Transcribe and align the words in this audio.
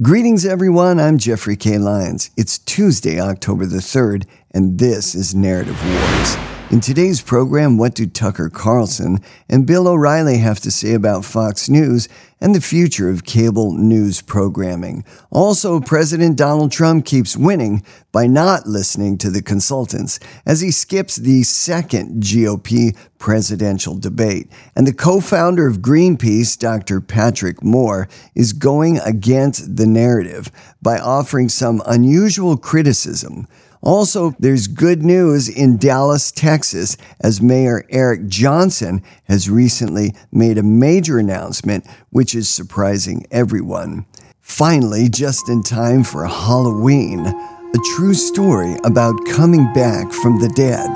Greetings, 0.00 0.46
everyone. 0.46 1.00
I'm 1.00 1.18
Jeffrey 1.18 1.56
K. 1.56 1.76
Lyons. 1.76 2.30
It's 2.36 2.56
Tuesday, 2.56 3.18
October 3.18 3.66
the 3.66 3.78
3rd, 3.78 4.26
and 4.52 4.78
this 4.78 5.12
is 5.16 5.34
Narrative 5.34 5.76
Wars. 5.84 6.57
In 6.70 6.80
today's 6.80 7.22
program, 7.22 7.78
what 7.78 7.94
do 7.94 8.04
Tucker 8.04 8.50
Carlson 8.50 9.20
and 9.48 9.66
Bill 9.66 9.88
O'Reilly 9.88 10.36
have 10.36 10.60
to 10.60 10.70
say 10.70 10.92
about 10.92 11.24
Fox 11.24 11.70
News 11.70 12.10
and 12.42 12.54
the 12.54 12.60
future 12.60 13.08
of 13.08 13.24
cable 13.24 13.72
news 13.72 14.20
programming? 14.20 15.02
Also, 15.30 15.80
President 15.80 16.36
Donald 16.36 16.70
Trump 16.70 17.06
keeps 17.06 17.38
winning 17.38 17.82
by 18.12 18.26
not 18.26 18.66
listening 18.66 19.16
to 19.16 19.30
the 19.30 19.40
consultants 19.40 20.20
as 20.44 20.60
he 20.60 20.70
skips 20.70 21.16
the 21.16 21.42
second 21.42 22.22
GOP 22.22 22.94
presidential 23.16 23.96
debate. 23.98 24.52
And 24.76 24.86
the 24.86 24.92
co 24.92 25.22
founder 25.22 25.66
of 25.66 25.78
Greenpeace, 25.78 26.58
Dr. 26.58 27.00
Patrick 27.00 27.64
Moore, 27.64 28.10
is 28.34 28.52
going 28.52 28.98
against 28.98 29.78
the 29.78 29.86
narrative 29.86 30.50
by 30.82 30.98
offering 30.98 31.48
some 31.48 31.80
unusual 31.86 32.58
criticism. 32.58 33.48
Also, 33.82 34.34
there's 34.38 34.66
good 34.66 35.02
news 35.02 35.48
in 35.48 35.76
Dallas, 35.76 36.30
Texas, 36.30 36.96
as 37.20 37.40
Mayor 37.40 37.84
Eric 37.90 38.26
Johnson 38.26 39.02
has 39.24 39.48
recently 39.48 40.14
made 40.32 40.58
a 40.58 40.62
major 40.62 41.18
announcement, 41.18 41.86
which 42.10 42.34
is 42.34 42.48
surprising 42.48 43.24
everyone. 43.30 44.04
Finally, 44.40 45.08
just 45.08 45.48
in 45.48 45.62
time 45.62 46.02
for 46.02 46.26
Halloween, 46.26 47.26
a 47.26 47.78
true 47.96 48.14
story 48.14 48.76
about 48.84 49.14
coming 49.28 49.72
back 49.74 50.10
from 50.10 50.40
the 50.40 50.48
dead. 50.56 50.90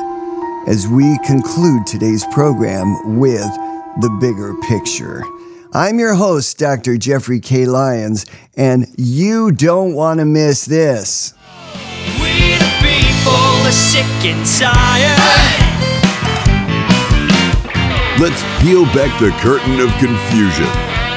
As 0.66 0.88
we 0.88 1.18
conclude 1.26 1.86
today's 1.86 2.24
program 2.32 3.18
with 3.18 3.50
the 4.00 4.10
bigger 4.20 4.54
picture. 4.62 5.22
I'm 5.74 5.98
your 5.98 6.14
host, 6.14 6.58
Dr. 6.58 6.96
Jeffrey 6.96 7.40
K. 7.40 7.66
Lyons, 7.66 8.26
and 8.56 8.86
you 8.96 9.52
don't 9.52 9.94
want 9.94 10.20
to 10.20 10.24
miss 10.24 10.64
this. 10.64 11.34
People 13.22 13.38
are 13.38 13.70
sick 13.70 14.24
and 14.24 14.44
tired. 14.58 15.16
Let's 18.18 18.42
peel 18.60 18.84
back 18.86 19.14
the 19.20 19.30
curtain 19.38 19.78
of 19.78 19.90
confusion 20.02 20.66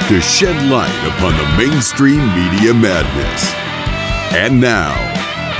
to 0.09 0.21
shed 0.21 0.69
light 0.69 0.93
upon 1.07 1.33
the 1.35 1.57
mainstream 1.57 2.21
media 2.35 2.75
madness. 2.75 3.51
And 4.35 4.61
now, 4.61 4.93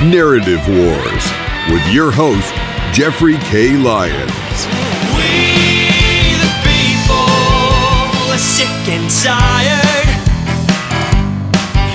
Narrative 0.04 0.62
Wars 0.68 1.24
with 1.68 1.84
your 1.92 2.12
host, 2.12 2.54
Jeffrey 2.94 3.38
K. 3.50 3.76
Lyons. 3.76 4.66
We 5.18 6.38
the 6.38 6.52
people 6.62 7.26
are 8.30 8.38
sick 8.38 8.86
and 8.86 9.10
tired. 9.10 10.06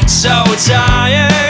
So 0.09 0.43
tired. 0.67 1.40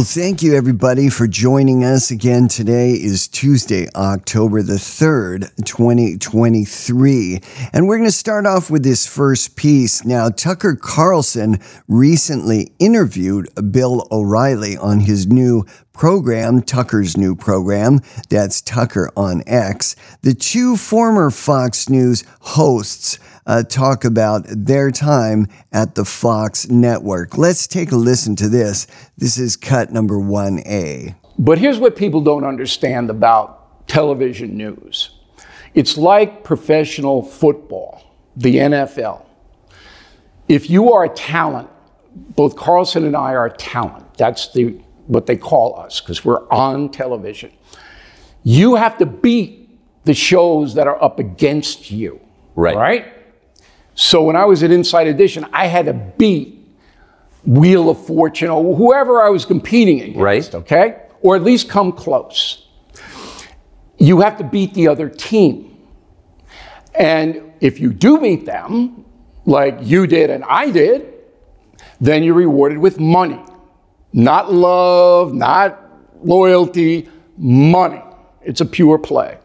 Well, 0.00 0.06
thank 0.06 0.42
you 0.42 0.54
everybody 0.54 1.10
for 1.10 1.26
joining 1.26 1.84
us 1.84 2.10
again. 2.10 2.48
Today 2.48 2.92
is 2.92 3.28
Tuesday, 3.28 3.86
October 3.94 4.62
the 4.62 4.78
3rd, 4.78 5.54
2023. 5.66 7.42
And 7.74 7.86
we're 7.86 7.98
going 7.98 8.08
to 8.08 8.10
start 8.10 8.46
off 8.46 8.70
with 8.70 8.82
this 8.82 9.06
first 9.06 9.56
piece. 9.56 10.02
Now, 10.02 10.30
Tucker 10.30 10.74
Carlson 10.74 11.58
recently 11.86 12.72
interviewed 12.78 13.50
Bill 13.70 14.08
O'Reilly 14.10 14.74
on 14.74 15.00
his 15.00 15.26
new 15.26 15.66
program, 16.00 16.62
Tucker's 16.62 17.14
new 17.18 17.36
program. 17.36 18.00
That's 18.30 18.62
Tucker 18.62 19.10
on 19.18 19.42
X. 19.46 19.94
The 20.22 20.32
two 20.32 20.78
former 20.78 21.30
Fox 21.30 21.90
News 21.90 22.24
hosts 22.40 23.18
uh, 23.44 23.64
talk 23.64 24.02
about 24.06 24.46
their 24.48 24.90
time 24.90 25.46
at 25.72 25.96
the 25.96 26.06
Fox 26.06 26.70
network. 26.70 27.36
Let's 27.36 27.66
take 27.66 27.92
a 27.92 27.96
listen 27.96 28.34
to 28.36 28.48
this. 28.48 28.86
This 29.18 29.36
is 29.36 29.58
cut 29.58 29.92
number 29.92 30.14
1A. 30.14 31.16
But 31.38 31.58
here's 31.58 31.78
what 31.78 31.96
people 31.96 32.22
don't 32.22 32.44
understand 32.44 33.10
about 33.10 33.86
television 33.86 34.56
news 34.56 35.10
it's 35.74 35.98
like 35.98 36.44
professional 36.44 37.20
football, 37.22 38.16
the 38.36 38.56
NFL. 38.56 39.26
If 40.48 40.70
you 40.70 40.94
are 40.94 41.04
a 41.04 41.10
talent, 41.10 41.68
both 42.14 42.56
Carlson 42.56 43.04
and 43.04 43.14
I 43.14 43.34
are 43.34 43.50
talent. 43.50 44.14
That's 44.16 44.50
the, 44.54 44.80
what 45.10 45.26
they 45.26 45.36
call 45.36 45.78
us 45.78 46.00
because 46.00 46.24
we're 46.24 46.48
on 46.50 46.88
television. 46.88 47.50
You 48.44 48.76
have 48.76 48.96
to 48.98 49.06
beat 49.06 49.68
the 50.04 50.14
shows 50.14 50.74
that 50.74 50.86
are 50.86 51.02
up 51.02 51.18
against 51.18 51.90
you. 51.90 52.20
Right. 52.54 52.76
Right? 52.76 53.12
So 53.96 54.22
when 54.22 54.36
I 54.36 54.44
was 54.44 54.62
at 54.62 54.70
Inside 54.70 55.08
Edition, 55.08 55.44
I 55.52 55.66
had 55.66 55.86
to 55.86 55.92
beat 55.92 56.56
Wheel 57.44 57.90
of 57.90 58.06
Fortune 58.06 58.50
or 58.50 58.76
whoever 58.76 59.20
I 59.20 59.30
was 59.30 59.44
competing 59.44 60.00
against, 60.00 60.18
Right. 60.18 60.54
okay? 60.54 61.02
Or 61.22 61.34
at 61.34 61.42
least 61.42 61.68
come 61.68 61.90
close. 61.92 62.68
You 63.98 64.20
have 64.20 64.38
to 64.38 64.44
beat 64.44 64.74
the 64.74 64.86
other 64.88 65.08
team. 65.08 65.76
And 66.94 67.52
if 67.60 67.80
you 67.80 67.92
do 67.92 68.18
beat 68.20 68.46
them, 68.46 69.04
like 69.44 69.78
you 69.82 70.06
did 70.06 70.30
and 70.30 70.44
I 70.44 70.70
did, 70.70 71.14
then 72.00 72.22
you're 72.22 72.34
rewarded 72.34 72.78
with 72.78 72.98
money. 73.00 73.40
Not 74.12 74.52
love, 74.52 75.32
not 75.32 75.78
loyalty, 76.22 77.08
money. 77.36 78.02
It's 78.42 78.60
a 78.60 78.66
pure 78.66 78.98
play. 78.98 79.38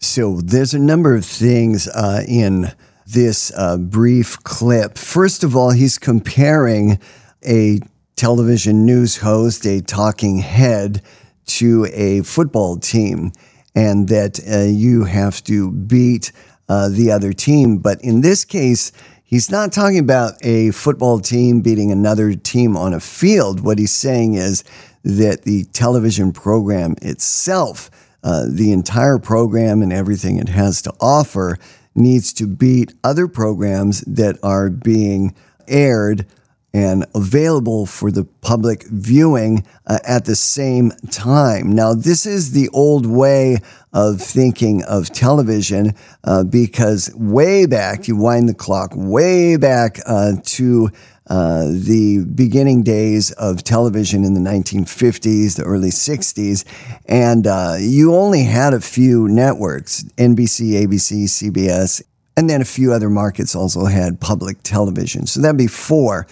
So 0.00 0.40
there's 0.40 0.74
a 0.74 0.78
number 0.78 1.14
of 1.14 1.24
things 1.24 1.88
uh, 1.88 2.22
in 2.26 2.72
this 3.06 3.52
uh, 3.56 3.78
brief 3.78 4.42
clip. 4.44 4.98
First 4.98 5.44
of 5.44 5.56
all, 5.56 5.70
he's 5.70 5.98
comparing 5.98 6.98
a 7.46 7.80
television 8.16 8.84
news 8.84 9.18
host, 9.18 9.66
a 9.66 9.80
talking 9.80 10.38
head, 10.38 11.02
to 11.46 11.86
a 11.92 12.22
football 12.22 12.76
team, 12.76 13.32
and 13.74 14.08
that 14.08 14.38
uh, 14.50 14.58
you 14.64 15.04
have 15.04 15.42
to 15.44 15.70
beat 15.72 16.32
uh, 16.68 16.88
the 16.88 17.10
other 17.10 17.32
team. 17.32 17.78
But 17.78 18.02
in 18.02 18.20
this 18.20 18.44
case, 18.44 18.92
he's 19.28 19.50
not 19.50 19.72
talking 19.72 19.98
about 19.98 20.32
a 20.42 20.70
football 20.70 21.20
team 21.20 21.60
beating 21.60 21.92
another 21.92 22.34
team 22.34 22.76
on 22.76 22.94
a 22.94 23.00
field. 23.00 23.60
What 23.60 23.78
he's 23.78 23.92
saying 23.92 24.34
is 24.34 24.64
that 25.04 25.42
the 25.42 25.64
television 25.64 26.32
program 26.32 26.94
itself, 27.02 27.90
uh, 28.24 28.46
the 28.48 28.72
entire 28.72 29.18
program 29.18 29.82
and 29.82 29.92
everything 29.92 30.38
it 30.38 30.48
has 30.48 30.80
to 30.82 30.94
offer, 30.98 31.58
needs 31.94 32.32
to 32.32 32.46
beat 32.46 32.94
other 33.04 33.28
programs 33.28 34.00
that 34.02 34.38
are 34.42 34.70
being 34.70 35.34
aired 35.68 36.26
and 36.72 37.04
available 37.14 37.86
for 37.86 38.10
the 38.10 38.24
public 38.24 38.84
viewing 38.84 39.66
uh, 39.86 39.98
at 40.06 40.24
the 40.24 40.36
same 40.36 40.90
time. 41.10 41.72
Now, 41.74 41.94
this 41.94 42.24
is 42.24 42.52
the 42.52 42.68
old 42.70 43.04
way 43.04 43.58
of 43.92 44.20
thinking 44.20 44.82
of 44.84 45.10
television 45.10 45.94
uh, 46.24 46.44
because 46.44 47.10
way 47.14 47.66
back, 47.66 48.08
you 48.08 48.16
wind 48.16 48.48
the 48.48 48.54
clock 48.54 48.92
way 48.94 49.56
back 49.56 49.98
uh, 50.06 50.32
to 50.44 50.90
uh, 51.28 51.66
the 51.66 52.24
beginning 52.34 52.82
days 52.82 53.32
of 53.32 53.62
television 53.62 54.24
in 54.24 54.34
the 54.34 54.40
1950s, 54.40 55.56
the 55.56 55.62
early 55.62 55.90
60s, 55.90 56.64
and 57.06 57.46
uh, 57.46 57.76
you 57.78 58.14
only 58.14 58.44
had 58.44 58.72
a 58.72 58.80
few 58.80 59.28
networks 59.28 60.04
NBC, 60.16 60.86
ABC, 60.86 61.24
CBS, 61.24 62.02
and 62.36 62.48
then 62.48 62.62
a 62.62 62.64
few 62.64 62.92
other 62.92 63.10
markets 63.10 63.54
also 63.54 63.84
had 63.84 64.20
public 64.20 64.62
television. 64.62 65.26
So 65.26 65.40
that'd 65.40 65.58
be 65.58 65.66
four. 65.66 66.26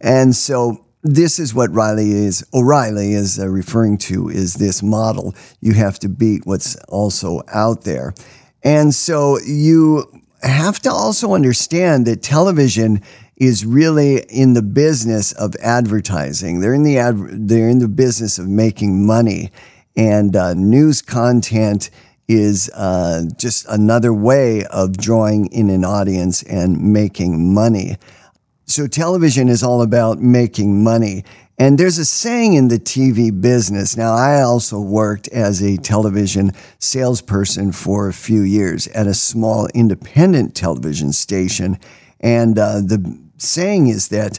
And 0.00 0.34
so 0.34 0.84
this 1.02 1.38
is 1.38 1.54
what 1.54 1.72
Riley 1.72 2.12
is, 2.12 2.44
O'Reilly 2.54 3.12
is 3.12 3.38
uh, 3.38 3.48
referring 3.48 3.98
to 3.98 4.28
is 4.28 4.54
this 4.54 4.82
model. 4.82 5.34
You 5.60 5.74
have 5.74 5.98
to 6.00 6.08
beat 6.08 6.46
what's 6.46 6.76
also 6.88 7.42
out 7.52 7.82
there. 7.82 8.14
And 8.62 8.94
so 8.94 9.38
you 9.40 10.22
have 10.42 10.78
to 10.80 10.90
also 10.90 11.34
understand 11.34 12.06
that 12.06 12.22
television 12.22 13.02
is 13.36 13.66
really 13.66 14.18
in 14.28 14.54
the 14.54 14.62
business 14.62 15.32
of 15.32 15.56
advertising. 15.56 16.60
They're 16.60 16.74
in 16.74 16.84
the 16.84 16.98
ad, 16.98 17.48
they're 17.48 17.68
in 17.68 17.80
the 17.80 17.88
business 17.88 18.38
of 18.38 18.46
making 18.48 19.04
money, 19.04 19.50
and 19.96 20.36
uh, 20.36 20.54
news 20.54 21.02
content 21.02 21.90
is 22.28 22.70
uh, 22.74 23.24
just 23.36 23.66
another 23.68 24.14
way 24.14 24.64
of 24.66 24.96
drawing 24.96 25.46
in 25.46 25.70
an 25.70 25.84
audience 25.84 26.42
and 26.44 26.92
making 26.92 27.52
money. 27.52 27.96
So 28.72 28.86
television 28.86 29.50
is 29.50 29.62
all 29.62 29.82
about 29.82 30.20
making 30.20 30.82
money. 30.82 31.24
And 31.58 31.76
there's 31.76 31.98
a 31.98 32.06
saying 32.06 32.54
in 32.54 32.68
the 32.68 32.78
TV 32.78 33.28
business. 33.38 33.98
Now, 33.98 34.14
I 34.14 34.40
also 34.40 34.80
worked 34.80 35.28
as 35.28 35.60
a 35.60 35.76
television 35.76 36.52
salesperson 36.78 37.72
for 37.72 38.08
a 38.08 38.14
few 38.14 38.40
years 38.40 38.88
at 38.88 39.06
a 39.06 39.12
small 39.12 39.68
independent 39.74 40.54
television 40.54 41.12
station. 41.12 41.78
And 42.18 42.58
uh, 42.58 42.80
the 42.80 43.18
saying 43.36 43.88
is 43.88 44.08
that 44.08 44.38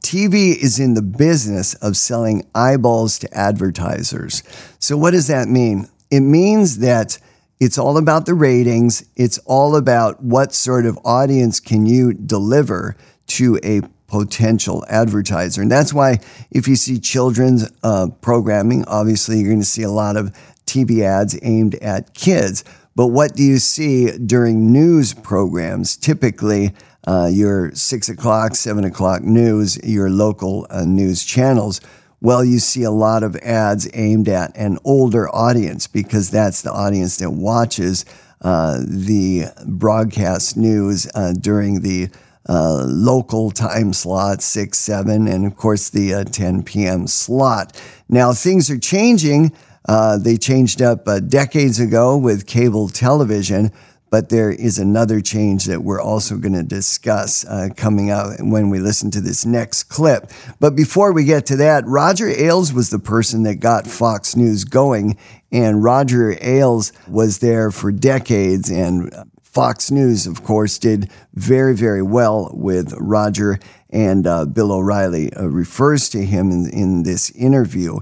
TV 0.00 0.56
is 0.56 0.80
in 0.80 0.94
the 0.94 1.02
business 1.02 1.74
of 1.74 1.98
selling 1.98 2.46
eyeballs 2.54 3.18
to 3.18 3.36
advertisers. 3.36 4.42
So, 4.78 4.96
what 4.96 5.10
does 5.10 5.26
that 5.26 5.48
mean? 5.48 5.86
It 6.10 6.20
means 6.20 6.78
that 6.78 7.18
It's 7.58 7.78
all 7.78 7.96
about 7.96 8.26
the 8.26 8.34
ratings. 8.34 9.08
It's 9.16 9.38
all 9.46 9.76
about 9.76 10.22
what 10.22 10.52
sort 10.52 10.84
of 10.84 10.98
audience 11.06 11.58
can 11.58 11.86
you 11.86 12.12
deliver 12.12 12.96
to 13.26 13.58
a 13.62 13.82
potential 14.06 14.84
advertiser. 14.88 15.62
And 15.62 15.70
that's 15.70 15.92
why 15.92 16.18
if 16.50 16.68
you 16.68 16.76
see 16.76 16.98
children's 16.98 17.70
uh, 17.82 18.08
programming, 18.20 18.84
obviously 18.86 19.38
you're 19.38 19.48
going 19.48 19.60
to 19.60 19.64
see 19.66 19.82
a 19.82 19.90
lot 19.90 20.16
of 20.16 20.32
TV 20.66 21.02
ads 21.02 21.38
aimed 21.42 21.74
at 21.76 22.14
kids. 22.14 22.64
But 22.94 23.08
what 23.08 23.34
do 23.34 23.42
you 23.42 23.58
see 23.58 24.16
during 24.16 24.72
news 24.72 25.12
programs? 25.12 25.96
Typically, 25.96 26.72
uh, 27.06 27.28
your 27.30 27.72
six 27.74 28.08
o'clock, 28.08 28.54
seven 28.54 28.84
o'clock 28.84 29.22
news, 29.22 29.78
your 29.84 30.10
local 30.10 30.66
uh, 30.70 30.84
news 30.84 31.24
channels. 31.24 31.80
Well, 32.20 32.44
you 32.44 32.58
see 32.58 32.82
a 32.82 32.90
lot 32.90 33.22
of 33.22 33.36
ads 33.36 33.88
aimed 33.92 34.28
at 34.28 34.56
an 34.56 34.78
older 34.84 35.28
audience 35.34 35.86
because 35.86 36.30
that's 36.30 36.62
the 36.62 36.72
audience 36.72 37.18
that 37.18 37.30
watches 37.30 38.04
uh, 38.40 38.80
the 38.86 39.46
broadcast 39.66 40.56
news 40.56 41.06
uh, 41.14 41.34
during 41.34 41.82
the 41.82 42.08
uh, 42.48 42.84
local 42.86 43.50
time 43.50 43.92
slot, 43.92 44.42
6, 44.42 44.78
7, 44.78 45.26
and 45.26 45.46
of 45.46 45.56
course 45.56 45.88
the 45.90 46.14
uh, 46.14 46.24
10 46.24 46.62
p.m. 46.62 47.06
slot. 47.06 47.80
Now, 48.08 48.32
things 48.32 48.70
are 48.70 48.78
changing. 48.78 49.52
Uh, 49.88 50.18
they 50.18 50.36
changed 50.36 50.82
up 50.82 51.06
uh, 51.06 51.20
decades 51.20 51.78
ago 51.80 52.16
with 52.16 52.46
cable 52.46 52.88
television, 52.88 53.72
but 54.10 54.28
there 54.28 54.50
is 54.50 54.78
another 54.78 55.20
change 55.20 55.64
that 55.64 55.82
we're 55.82 56.00
also 56.00 56.36
going 56.36 56.52
to 56.54 56.62
discuss 56.62 57.44
uh, 57.44 57.68
coming 57.76 58.10
out 58.10 58.36
when 58.40 58.70
we 58.70 58.78
listen 58.78 59.10
to 59.10 59.20
this 59.20 59.44
next 59.44 59.84
clip. 59.84 60.30
But 60.60 60.76
before 60.76 61.12
we 61.12 61.24
get 61.24 61.46
to 61.46 61.56
that, 61.56 61.84
Roger 61.86 62.28
Ailes 62.28 62.72
was 62.72 62.90
the 62.90 62.98
person 62.98 63.42
that 63.44 63.56
got 63.56 63.86
Fox 63.86 64.36
News 64.36 64.64
going, 64.64 65.18
and 65.50 65.82
Roger 65.82 66.36
Ailes 66.40 66.92
was 67.08 67.38
there 67.38 67.70
for 67.70 67.90
decades 67.90 68.70
and 68.70 69.12
Fox 69.56 69.90
News, 69.90 70.26
of 70.26 70.44
course, 70.44 70.76
did 70.78 71.10
very, 71.32 71.74
very 71.74 72.02
well 72.02 72.50
with 72.52 72.92
Roger, 72.98 73.58
and 73.88 74.26
uh, 74.26 74.44
Bill 74.44 74.70
O'Reilly 74.70 75.32
uh, 75.32 75.46
refers 75.46 76.10
to 76.10 76.22
him 76.22 76.50
in, 76.50 76.68
in 76.68 77.02
this 77.04 77.30
interview. 77.30 78.00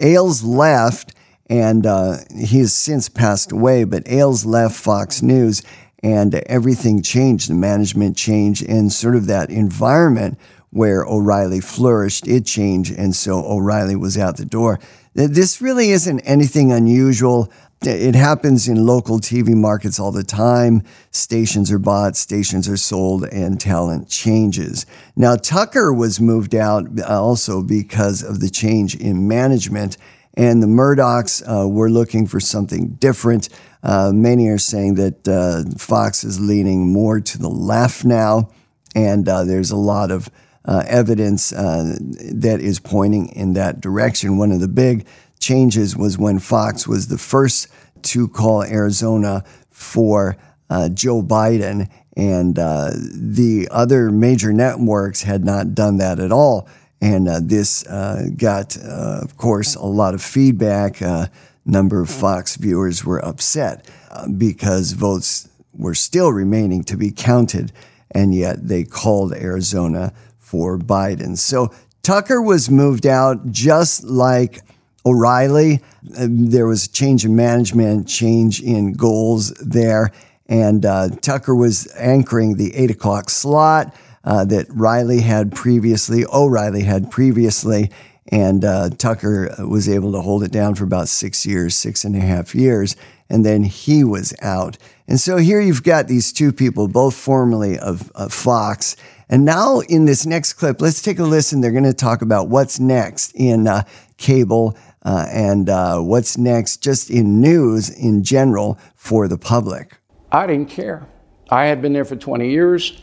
Ailes 0.00 0.42
left, 0.42 1.12
and 1.50 1.84
uh, 1.84 2.16
he 2.34 2.60
has 2.60 2.72
since 2.72 3.10
passed 3.10 3.52
away, 3.52 3.84
but 3.84 4.08
Ailes 4.08 4.46
left 4.46 4.74
Fox 4.74 5.20
News, 5.20 5.62
and 6.02 6.34
everything 6.34 7.02
changed. 7.02 7.50
The 7.50 7.54
management 7.54 8.16
changed, 8.16 8.64
and 8.66 8.90
sort 8.90 9.16
of 9.16 9.26
that 9.26 9.50
environment 9.50 10.38
where 10.70 11.04
O'Reilly 11.04 11.60
flourished, 11.60 12.26
it 12.26 12.46
changed, 12.46 12.90
and 12.96 13.14
so 13.14 13.44
O'Reilly 13.44 13.96
was 13.96 14.16
out 14.16 14.38
the 14.38 14.46
door. 14.46 14.80
This 15.12 15.60
really 15.60 15.90
isn't 15.90 16.20
anything 16.20 16.72
unusual. 16.72 17.52
It 17.86 18.14
happens 18.14 18.68
in 18.68 18.86
local 18.86 19.20
TV 19.20 19.54
markets 19.54 20.00
all 20.00 20.12
the 20.12 20.24
time. 20.24 20.82
Stations 21.10 21.70
are 21.70 21.78
bought, 21.78 22.16
stations 22.16 22.68
are 22.68 22.76
sold, 22.76 23.24
and 23.24 23.60
talent 23.60 24.08
changes. 24.08 24.86
Now, 25.16 25.36
Tucker 25.36 25.92
was 25.92 26.20
moved 26.20 26.54
out 26.54 27.00
also 27.02 27.62
because 27.62 28.22
of 28.22 28.40
the 28.40 28.50
change 28.50 28.94
in 28.94 29.28
management, 29.28 29.96
and 30.34 30.62
the 30.62 30.66
Murdochs 30.66 31.42
uh, 31.46 31.68
were 31.68 31.90
looking 31.90 32.26
for 32.26 32.40
something 32.40 32.94
different. 32.94 33.48
Uh, 33.82 34.12
many 34.12 34.48
are 34.48 34.58
saying 34.58 34.94
that 34.94 35.28
uh, 35.28 35.62
Fox 35.78 36.24
is 36.24 36.40
leaning 36.40 36.92
more 36.92 37.20
to 37.20 37.38
the 37.38 37.50
left 37.50 38.04
now, 38.04 38.50
and 38.94 39.28
uh, 39.28 39.44
there's 39.44 39.70
a 39.70 39.76
lot 39.76 40.10
of 40.10 40.30
uh, 40.66 40.82
evidence 40.86 41.52
uh, 41.52 41.96
that 42.00 42.60
is 42.60 42.80
pointing 42.80 43.28
in 43.28 43.52
that 43.52 43.80
direction. 43.80 44.38
One 44.38 44.50
of 44.50 44.60
the 44.60 44.68
big 44.68 45.06
changes 45.44 45.94
was 45.94 46.16
when 46.16 46.38
Fox 46.38 46.88
was 46.88 47.08
the 47.08 47.18
first 47.18 47.68
to 48.02 48.28
call 48.28 48.62
Arizona 48.62 49.44
for 49.70 50.36
uh, 50.70 50.88
Joe 50.88 51.22
Biden, 51.22 51.90
and 52.16 52.58
uh, 52.58 52.90
the 52.94 53.68
other 53.70 54.10
major 54.10 54.52
networks 54.52 55.22
had 55.22 55.44
not 55.44 55.74
done 55.74 55.98
that 55.98 56.18
at 56.18 56.32
all. 56.32 56.66
And 57.00 57.28
uh, 57.28 57.40
this 57.42 57.86
uh, 57.86 58.28
got, 58.36 58.78
uh, 58.78 59.20
of 59.22 59.36
course, 59.36 59.74
a 59.74 59.84
lot 59.84 60.14
of 60.14 60.22
feedback. 60.22 61.02
A 61.02 61.30
number 61.66 62.00
of 62.00 62.08
Fox 62.08 62.56
viewers 62.56 63.04
were 63.04 63.22
upset 63.22 63.86
uh, 64.10 64.28
because 64.28 64.92
votes 64.92 65.48
were 65.74 65.94
still 65.94 66.32
remaining 66.32 66.84
to 66.84 66.96
be 66.96 67.10
counted, 67.10 67.72
and 68.10 68.34
yet 68.34 68.68
they 68.68 68.84
called 68.84 69.34
Arizona 69.34 70.14
for 70.38 70.78
Biden. 70.78 71.36
So 71.36 71.70
Tucker 72.02 72.40
was 72.40 72.70
moved 72.70 73.06
out 73.06 73.50
just 73.50 74.04
like 74.04 74.60
O'Reilly. 75.06 75.80
Uh, 76.16 76.26
there 76.28 76.66
was 76.66 76.86
a 76.86 76.90
change 76.90 77.24
in 77.24 77.36
management, 77.36 78.08
change 78.08 78.60
in 78.60 78.92
goals 78.94 79.50
there. 79.54 80.12
And 80.46 80.84
uh, 80.84 81.08
Tucker 81.20 81.54
was 81.54 81.92
anchoring 81.96 82.56
the 82.56 82.74
eight 82.74 82.90
o'clock 82.90 83.30
slot 83.30 83.94
uh, 84.24 84.44
that 84.46 84.66
Riley 84.70 85.20
had 85.20 85.52
previously, 85.52 86.24
O'Reilly 86.32 86.82
had 86.82 87.10
previously. 87.10 87.90
And 88.28 88.64
uh, 88.64 88.90
Tucker 88.90 89.54
was 89.66 89.88
able 89.88 90.12
to 90.12 90.20
hold 90.20 90.42
it 90.44 90.52
down 90.52 90.74
for 90.74 90.84
about 90.84 91.08
six 91.08 91.44
years, 91.44 91.76
six 91.76 92.04
and 92.04 92.16
a 92.16 92.20
half 92.20 92.54
years. 92.54 92.96
And 93.28 93.44
then 93.44 93.64
he 93.64 94.04
was 94.04 94.34
out. 94.40 94.78
And 95.06 95.20
so 95.20 95.36
here 95.36 95.60
you've 95.60 95.82
got 95.82 96.08
these 96.08 96.32
two 96.32 96.52
people, 96.52 96.88
both 96.88 97.14
formerly 97.14 97.78
of, 97.78 98.10
of 98.12 98.32
Fox. 98.32 98.96
And 99.28 99.44
now 99.44 99.80
in 99.80 100.04
this 100.04 100.24
next 100.24 100.54
clip, 100.54 100.80
let's 100.80 101.02
take 101.02 101.18
a 101.18 101.24
listen. 101.24 101.60
They're 101.60 101.70
going 101.70 101.84
to 101.84 101.94
talk 101.94 102.22
about 102.22 102.48
what's 102.48 102.80
next 102.80 103.32
in 103.34 103.66
uh, 103.66 103.84
cable 104.16 104.76
uh, 105.04 105.26
and 105.30 105.68
uh, 105.68 105.98
what's 106.00 106.38
next 106.38 106.82
just 106.82 107.10
in 107.10 107.40
news 107.40 107.90
in 107.90 108.22
general 108.22 108.78
for 108.94 109.28
the 109.28 109.38
public. 109.38 109.98
I 110.32 110.46
didn't 110.46 110.70
care. 110.70 111.06
I 111.50 111.66
had 111.66 111.82
been 111.82 111.92
there 111.92 112.04
for 112.04 112.16
20 112.16 112.50
years. 112.50 113.02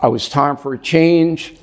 I 0.00 0.08
was 0.08 0.28
time 0.28 0.56
for 0.56 0.74
a 0.74 0.78
change. 0.78 1.56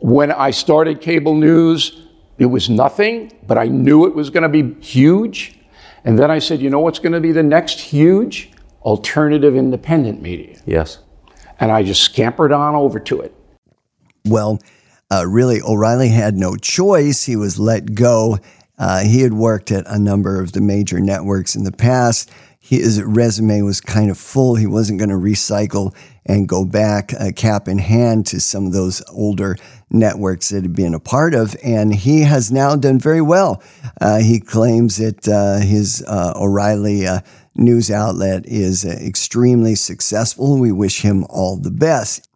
When 0.00 0.32
I 0.32 0.50
started 0.50 1.00
cable 1.00 1.34
news, 1.34 2.06
it 2.38 2.46
was 2.46 2.68
nothing, 2.68 3.32
but 3.46 3.56
I 3.56 3.66
knew 3.66 4.06
it 4.06 4.14
was 4.14 4.30
going 4.30 4.42
to 4.42 4.48
be 4.48 4.74
huge. 4.80 5.58
And 6.04 6.18
then 6.18 6.30
I 6.30 6.38
said, 6.38 6.60
you 6.60 6.70
know 6.70 6.80
what's 6.80 6.98
going 6.98 7.12
to 7.12 7.20
be 7.20 7.32
the 7.32 7.42
next 7.42 7.80
huge? 7.80 8.50
Alternative 8.82 9.56
independent 9.56 10.22
media. 10.22 10.60
Yes. 10.66 10.98
And 11.58 11.72
I 11.72 11.82
just 11.82 12.02
scampered 12.02 12.52
on 12.52 12.74
over 12.74 13.00
to 13.00 13.20
it. 13.20 13.34
Well, 14.24 14.60
uh, 15.10 15.24
really, 15.26 15.60
O'Reilly 15.62 16.08
had 16.08 16.36
no 16.36 16.56
choice. 16.56 17.24
He 17.24 17.36
was 17.36 17.58
let 17.58 17.94
go 17.94 18.38
uh, 18.78 19.02
he 19.02 19.20
had 19.20 19.32
worked 19.32 19.70
at 19.70 19.86
a 19.86 19.98
number 19.98 20.40
of 20.40 20.52
the 20.52 20.60
major 20.60 21.00
networks 21.00 21.54
in 21.54 21.64
the 21.64 21.72
past. 21.72 22.30
His 22.58 23.00
resume 23.02 23.62
was 23.62 23.80
kind 23.80 24.10
of 24.10 24.18
full. 24.18 24.56
He 24.56 24.66
wasn't 24.66 24.98
going 24.98 25.10
to 25.10 25.16
recycle 25.16 25.94
and 26.26 26.48
go 26.48 26.64
back 26.64 27.14
uh, 27.14 27.30
cap 27.34 27.68
in 27.68 27.78
hand 27.78 28.26
to 28.26 28.40
some 28.40 28.66
of 28.66 28.72
those 28.72 29.02
older 29.08 29.56
networks 29.88 30.48
that 30.48 30.62
he'd 30.62 30.74
been 30.74 30.94
a 30.94 30.98
part 31.00 31.32
of. 31.32 31.54
And 31.62 31.94
he 31.94 32.22
has 32.22 32.50
now 32.50 32.74
done 32.74 32.98
very 32.98 33.20
well. 33.20 33.62
Uh, 34.00 34.18
he 34.18 34.40
claims 34.40 34.96
that 34.96 35.28
uh, 35.28 35.64
his 35.64 36.04
uh, 36.08 36.32
O'Reilly 36.34 37.06
uh, 37.06 37.20
news 37.54 37.88
outlet 37.88 38.44
is 38.46 38.84
extremely 38.84 39.76
successful. 39.76 40.58
We 40.58 40.72
wish 40.72 41.02
him 41.02 41.24
all 41.30 41.56
the 41.56 41.70
best. 41.70 42.28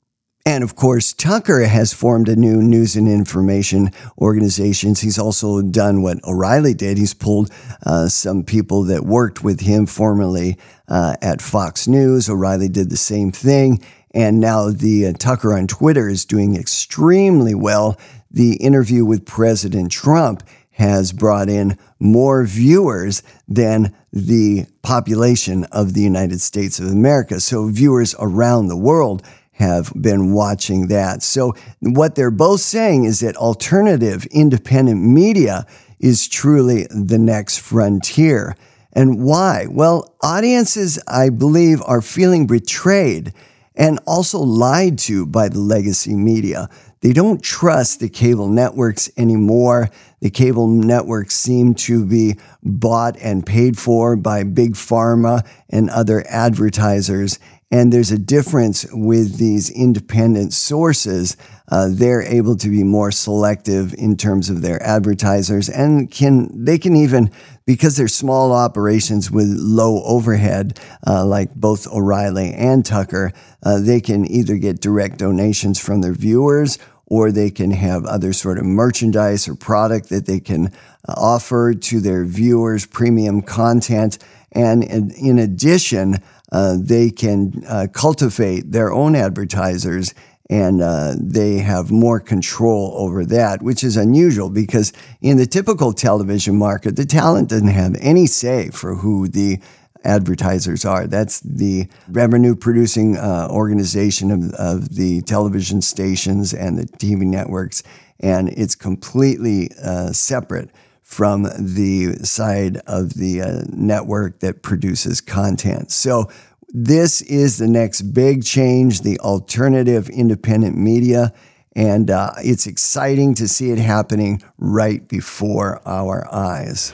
And 0.50 0.64
of 0.64 0.75
course, 0.75 1.12
Tucker 1.12 1.62
has 1.62 1.92
formed 1.92 2.28
a 2.28 2.35
new 2.35 2.61
news 2.61 2.97
and 2.97 3.07
information 3.07 3.92
organizations. 4.19 4.99
He's 5.00 5.16
also 5.16 5.62
done 5.62 6.02
what 6.02 6.19
O'Reilly 6.25 6.75
did. 6.75 6.99
He's 6.99 7.14
pulled 7.14 7.52
uh, 7.87 8.09
some 8.09 8.42
people 8.42 8.83
that 8.87 9.04
worked 9.04 9.45
with 9.45 9.61
him 9.61 9.87
formerly 9.87 10.59
uh, 10.88 11.14
at 11.23 11.40
Fox 11.40 11.87
News. 11.87 12.28
O'Reilly 12.28 12.69
did 12.69 12.90
the 12.90 12.97
same 12.97 13.30
thing. 13.30 13.80
And 14.12 14.40
now 14.40 14.71
the 14.71 15.07
uh, 15.07 15.12
Tucker 15.12 15.57
on 15.57 15.69
Twitter 15.69 16.09
is 16.09 16.25
doing 16.25 16.57
extremely 16.57 17.54
well. 17.54 17.97
The 18.28 18.57
interview 18.57 19.04
with 19.04 19.25
President 19.26 19.92
Trump 19.92 20.42
has 20.73 21.12
brought 21.12 21.49
in 21.49 21.78
more 22.00 22.45
viewers 22.45 23.23
than 23.47 23.95
the 24.12 24.66
population 24.83 25.62
of 25.66 25.95
the 25.95 26.02
United 26.02 26.40
States 26.40 26.80
of 26.80 26.87
America. 26.87 27.38
So 27.38 27.69
viewers 27.69 28.16
around 28.19 28.66
the 28.66 28.76
world 28.76 29.23
have 29.61 29.93
been 29.95 30.33
watching 30.33 30.88
that. 30.88 31.23
So, 31.23 31.55
what 31.81 32.17
they're 32.17 32.31
both 32.31 32.61
saying 32.61 33.05
is 33.05 33.21
that 33.21 33.37
alternative 33.37 34.26
independent 34.33 35.02
media 35.02 35.67
is 36.00 36.26
truly 36.26 36.87
the 36.90 37.19
next 37.19 37.59
frontier. 37.59 38.57
And 38.93 39.23
why? 39.23 39.67
Well, 39.71 40.17
audiences, 40.23 40.99
I 41.07 41.29
believe, 41.29 41.81
are 41.87 42.02
feeling 42.02 42.47
betrayed 42.47 43.33
and 43.76 44.00
also 44.07 44.40
lied 44.40 44.99
to 44.99 45.26
by 45.26 45.49
the 45.49 45.61
legacy 45.61 46.14
media. 46.14 46.69
They 47.00 47.12
don't 47.12 47.43
trust 47.43 48.00
the 48.00 48.09
cable 48.09 48.49
networks 48.49 49.11
anymore. 49.17 49.88
The 50.21 50.31
cable 50.31 50.69
networks 50.69 51.35
seem 51.35 51.75
to 51.87 52.05
be 52.05 52.37
bought 52.62 53.17
and 53.21 53.47
paid 53.47 53.79
for 53.79 54.17
by 54.17 54.43
big 54.43 54.75
pharma 54.75 55.47
and 55.69 55.88
other 55.88 56.25
advertisers 56.29 57.38
And 57.73 57.93
there's 57.93 58.11
a 58.11 58.19
difference 58.19 58.85
with 58.93 59.39
these 59.39 59.71
independent 59.71 60.53
sources. 60.53 61.37
Uh, 61.69 61.89
they're 61.91 62.23
able 62.23 62.57
to 62.57 62.69
be 62.69 62.83
more 62.83 63.12
selective 63.12 63.95
in 63.95 64.17
terms 64.17 64.50
of 64.50 64.61
their 64.61 64.83
advertisers 64.83 65.69
and 65.69 66.11
can 66.11 66.65
they 66.65 66.79
can 66.79 66.97
even 66.97 67.31
because 67.67 67.97
they're 67.97 68.09
small 68.09 68.53
operations 68.53 69.31
with 69.31 69.47
low 69.47 70.03
overhead, 70.03 70.81
uh, 71.07 71.25
like 71.25 71.55
both 71.55 71.87
O'Reilly 71.87 72.53
and 72.53 72.85
Tucker, 72.85 73.33
uh, 73.62 73.79
they 73.79 74.00
can 74.00 74.29
either 74.29 74.57
get 74.57 74.81
direct 74.81 75.19
donations 75.19 75.79
from 75.79 76.00
their 76.00 76.12
viewers 76.12 76.81
or 77.07 77.31
they 77.31 77.49
can 77.50 77.71
have 77.71 78.05
other 78.07 78.33
sort 78.33 78.59
of 78.59 78.65
merchandise 78.65 79.47
or 79.47 79.55
product 79.55 80.09
that 80.09 80.27
they 80.27 80.41
can 80.41 80.67
uh, 81.09 81.15
offer 81.17 81.73
to 81.75 82.00
their 82.00 82.25
viewers, 82.25 82.87
premium 82.87 83.41
content. 83.41 84.19
And 84.50 84.83
in, 84.83 85.12
in 85.12 85.39
addition, 85.39 86.17
uh, 86.52 86.76
they 86.78 87.11
can 87.11 87.62
uh, 87.66 87.87
cultivate 87.92 88.73
their 88.73 88.92
own 88.92 89.14
advertisers 89.14 90.14
and 90.50 90.83
uh, 90.83 91.14
they 91.16 91.59
have 91.59 91.92
more 91.92 92.19
control 92.19 92.92
over 92.97 93.25
that, 93.25 93.62
which 93.62 93.85
is 93.85 93.97
unusual 93.97 94.50
because 94.50 94.92
in 95.21 95.37
the 95.37 95.47
typical 95.47 95.92
television 95.92 96.57
market, 96.57 96.97
the 96.97 97.07
talent 97.07 97.50
doesn't 97.50 97.69
have 97.69 97.97
any 98.00 98.26
say 98.26 98.69
for 98.71 98.97
who 98.97 99.28
the 99.28 99.61
advertisers 100.02 100.85
are. 100.85 101.07
That's 101.07 101.38
the 101.40 101.87
revenue 102.09 102.57
producing 102.57 103.16
uh, 103.16 103.47
organization 103.49 104.33
of, 104.33 104.52
of, 104.54 104.97
the 104.97 105.23
television 105.23 105.83
stations 105.83 106.52
and 106.52 106.76
the 106.76 106.87
TV 106.87 107.23
networks, 107.23 107.85
and 108.19 108.49
it's 108.49 108.75
completely 108.75 109.71
uh, 109.85 110.11
separate 110.12 110.71
from 111.11 111.43
the 111.43 112.14
side 112.23 112.76
of 112.87 113.14
the 113.14 113.43
uh, 113.43 113.62
network 113.67 114.38
that 114.38 114.62
produces 114.62 115.21
content. 115.21 115.90
So 115.90 116.31
this 116.69 117.21
is 117.23 117.59
the 117.59 117.67
next 117.67 118.02
big 118.14 118.45
change, 118.45 119.00
the 119.00 119.19
alternative 119.19 120.09
independent 120.09 120.79
media. 120.79 121.33
And 121.75 122.12
uh, 122.12 122.35
it's 122.38 122.69
exciting 122.69 123.35
to 123.35 123.49
see 123.49 123.73
it 123.73 123.79
happening 123.79 124.40
right 124.57 125.07
before 125.09 125.83
our 125.85 126.33
eyes. 126.33 126.93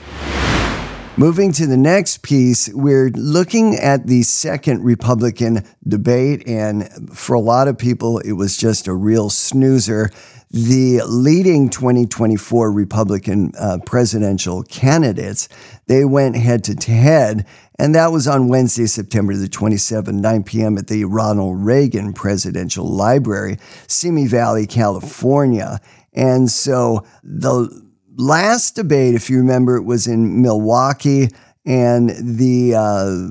Moving 1.15 1.51
to 1.53 1.67
the 1.67 1.77
next 1.77 2.23
piece, 2.23 2.69
we're 2.73 3.09
looking 3.09 3.75
at 3.75 4.07
the 4.07 4.23
second 4.23 4.83
Republican 4.83 5.63
debate. 5.87 6.47
And 6.47 7.15
for 7.15 7.35
a 7.35 7.39
lot 7.39 7.67
of 7.67 7.77
people, 7.77 8.17
it 8.19 8.33
was 8.33 8.57
just 8.57 8.87
a 8.87 8.95
real 8.95 9.29
snoozer. 9.29 10.09
The 10.49 11.01
leading 11.05 11.69
2024 11.69 12.71
Republican 12.71 13.51
uh, 13.59 13.79
presidential 13.85 14.63
candidates, 14.63 15.49
they 15.87 16.05
went 16.05 16.37
head 16.37 16.63
to 16.65 16.91
head 16.91 17.45
and 17.79 17.93
that 17.93 18.11
was 18.11 18.27
on 18.27 18.47
Wednesday, 18.47 18.87
September 18.87 19.35
the 19.35 19.47
27th, 19.47 20.11
9 20.11 20.43
p.m. 20.43 20.77
at 20.77 20.87
the 20.87 21.05
Ronald 21.05 21.63
Reagan 21.63 22.11
Presidential 22.11 22.85
Library, 22.85 23.59
Simi 23.85 24.25
Valley, 24.25 24.65
California. 24.65 25.79
And 26.13 26.49
so 26.49 27.05
the 27.23 27.69
last 28.15 28.75
debate, 28.75 29.13
if 29.13 29.29
you 29.29 29.37
remember, 29.37 29.75
it 29.75 29.83
was 29.83 30.07
in 30.07 30.41
Milwaukee. 30.41 31.29
And 31.67 32.09
the 32.09 32.73
uh, 32.73 33.27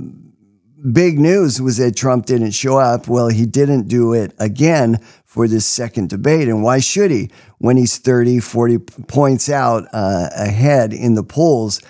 big 0.93 1.19
news 1.19 1.61
was 1.61 1.79
that 1.79 1.97
Trump 1.97 2.27
didn't 2.27 2.53
show 2.53 2.79
up. 2.79 3.09
Well, 3.09 3.29
he 3.29 3.47
didn't 3.47 3.89
do 3.89 4.13
it 4.13 4.33
again 4.39 5.01
for 5.37 5.47
this 5.47 5.67
second 5.67 6.09
debate. 6.09 6.49
And 6.49 6.63
why 6.63 6.81
should 6.81 7.11
he 7.11 7.29
when 7.59 7.77
he's 7.77 7.99
30, 7.99 8.41
40 8.41 8.79
points 9.07 9.51
out 9.51 9.85
uh, 9.93 10.31
ahead 10.35 10.95
in 10.95 11.15
the 11.15 11.23
polls 11.23 11.83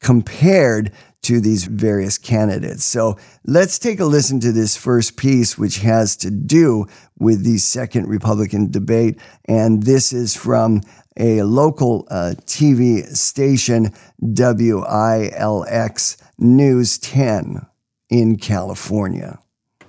compared 0.00 0.90
to 1.24 1.42
these 1.42 1.64
various 1.64 2.16
candidates. 2.16 2.82
So 2.82 3.18
let's 3.44 3.78
take 3.78 4.00
a 4.00 4.06
listen 4.06 4.40
to 4.40 4.50
this 4.50 4.78
first 4.78 5.18
piece, 5.18 5.58
which 5.58 5.80
has 5.80 6.16
to 6.16 6.30
do 6.30 6.86
with 7.18 7.44
the 7.44 7.58
second 7.58 8.08
Republican 8.08 8.70
debate. 8.70 9.20
And 9.44 9.82
this 9.82 10.14
is 10.14 10.34
from 10.34 10.80
a 11.18 11.42
local 11.42 12.08
uh, 12.10 12.32
TV 12.46 13.04
station, 13.14 13.92
WILX 14.22 16.16
News 16.38 16.96
10 16.96 17.66
in 18.08 18.38
California. 18.38 19.38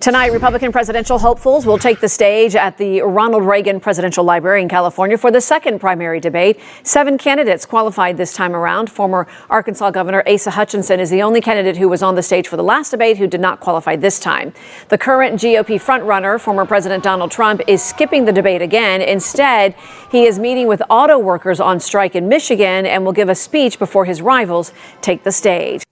Tonight, 0.02 0.32
Republican 0.32 0.72
presidential 0.72 1.16
hopefuls 1.16 1.64
will 1.64 1.78
take 1.78 2.00
the 2.00 2.08
stage 2.08 2.56
at 2.56 2.76
the 2.76 3.02
Ronald 3.02 3.44
Reagan 3.44 3.78
Presidential 3.78 4.24
Library 4.24 4.60
in 4.60 4.68
California 4.68 5.16
for 5.16 5.30
the 5.30 5.40
second 5.40 5.78
primary 5.78 6.18
debate. 6.18 6.58
Seven 6.82 7.16
candidates 7.16 7.64
qualified 7.64 8.16
this 8.16 8.34
time 8.34 8.56
around. 8.56 8.90
Former 8.90 9.28
Arkansas 9.48 9.92
Governor 9.92 10.24
Asa 10.26 10.50
Hutchinson 10.50 10.98
is 10.98 11.08
the 11.08 11.22
only 11.22 11.40
candidate 11.40 11.76
who 11.76 11.88
was 11.88 12.02
on 12.02 12.16
the 12.16 12.22
stage 12.24 12.48
for 12.48 12.56
the 12.56 12.64
last 12.64 12.90
debate 12.90 13.16
who 13.16 13.28
did 13.28 13.40
not 13.40 13.60
qualify 13.60 13.94
this 13.94 14.18
time. 14.18 14.52
The 14.88 14.98
current 14.98 15.40
GOP 15.40 15.80
frontrunner, 15.80 16.40
former 16.40 16.66
President 16.66 17.04
Donald 17.04 17.30
Trump, 17.30 17.60
is 17.68 17.80
skipping 17.80 18.24
the 18.24 18.32
debate 18.32 18.60
again. 18.60 19.02
Instead, 19.02 19.76
he 20.10 20.24
is 20.24 20.36
meeting 20.36 20.66
with 20.66 20.82
auto 20.90 21.16
workers 21.16 21.60
on 21.60 21.78
strike 21.78 22.16
in 22.16 22.26
Michigan 22.28 22.86
and 22.86 23.04
will 23.04 23.12
give 23.12 23.28
a 23.28 23.36
speech 23.36 23.78
before 23.78 24.04
his 24.04 24.20
rivals 24.20 24.72
take 25.00 25.22
the 25.22 25.30
stage. 25.30 25.84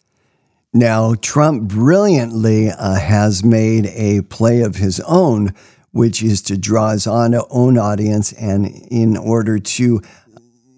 Now, 0.72 1.14
Trump 1.14 1.64
brilliantly 1.64 2.70
uh, 2.70 2.94
has 2.94 3.42
made 3.42 3.86
a 3.86 4.22
play 4.22 4.60
of 4.60 4.76
his 4.76 5.00
own, 5.00 5.52
which 5.90 6.22
is 6.22 6.42
to 6.42 6.56
draw 6.56 6.92
his 6.92 7.08
own 7.08 7.76
audience, 7.76 8.32
and 8.32 8.66
in 8.66 9.16
order 9.16 9.58
to 9.58 10.00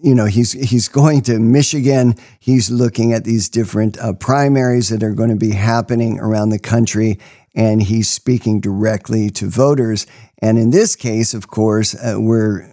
you 0.02 0.14
know 0.14 0.24
he's 0.24 0.52
he's 0.52 0.88
going 0.88 1.20
to 1.22 1.38
Michigan. 1.38 2.14
He's 2.40 2.70
looking 2.70 3.12
at 3.12 3.24
these 3.24 3.50
different 3.50 3.98
uh, 3.98 4.14
primaries 4.14 4.88
that 4.88 5.02
are 5.02 5.12
going 5.12 5.28
to 5.28 5.36
be 5.36 5.52
happening 5.52 6.18
around 6.18 6.48
the 6.48 6.58
country, 6.58 7.18
and 7.54 7.82
he's 7.82 8.08
speaking 8.08 8.60
directly 8.60 9.28
to 9.30 9.46
voters. 9.46 10.06
And 10.38 10.58
in 10.58 10.70
this 10.70 10.96
case, 10.96 11.34
of 11.34 11.48
course, 11.48 11.94
uh, 11.94 12.16
we're 12.18 12.71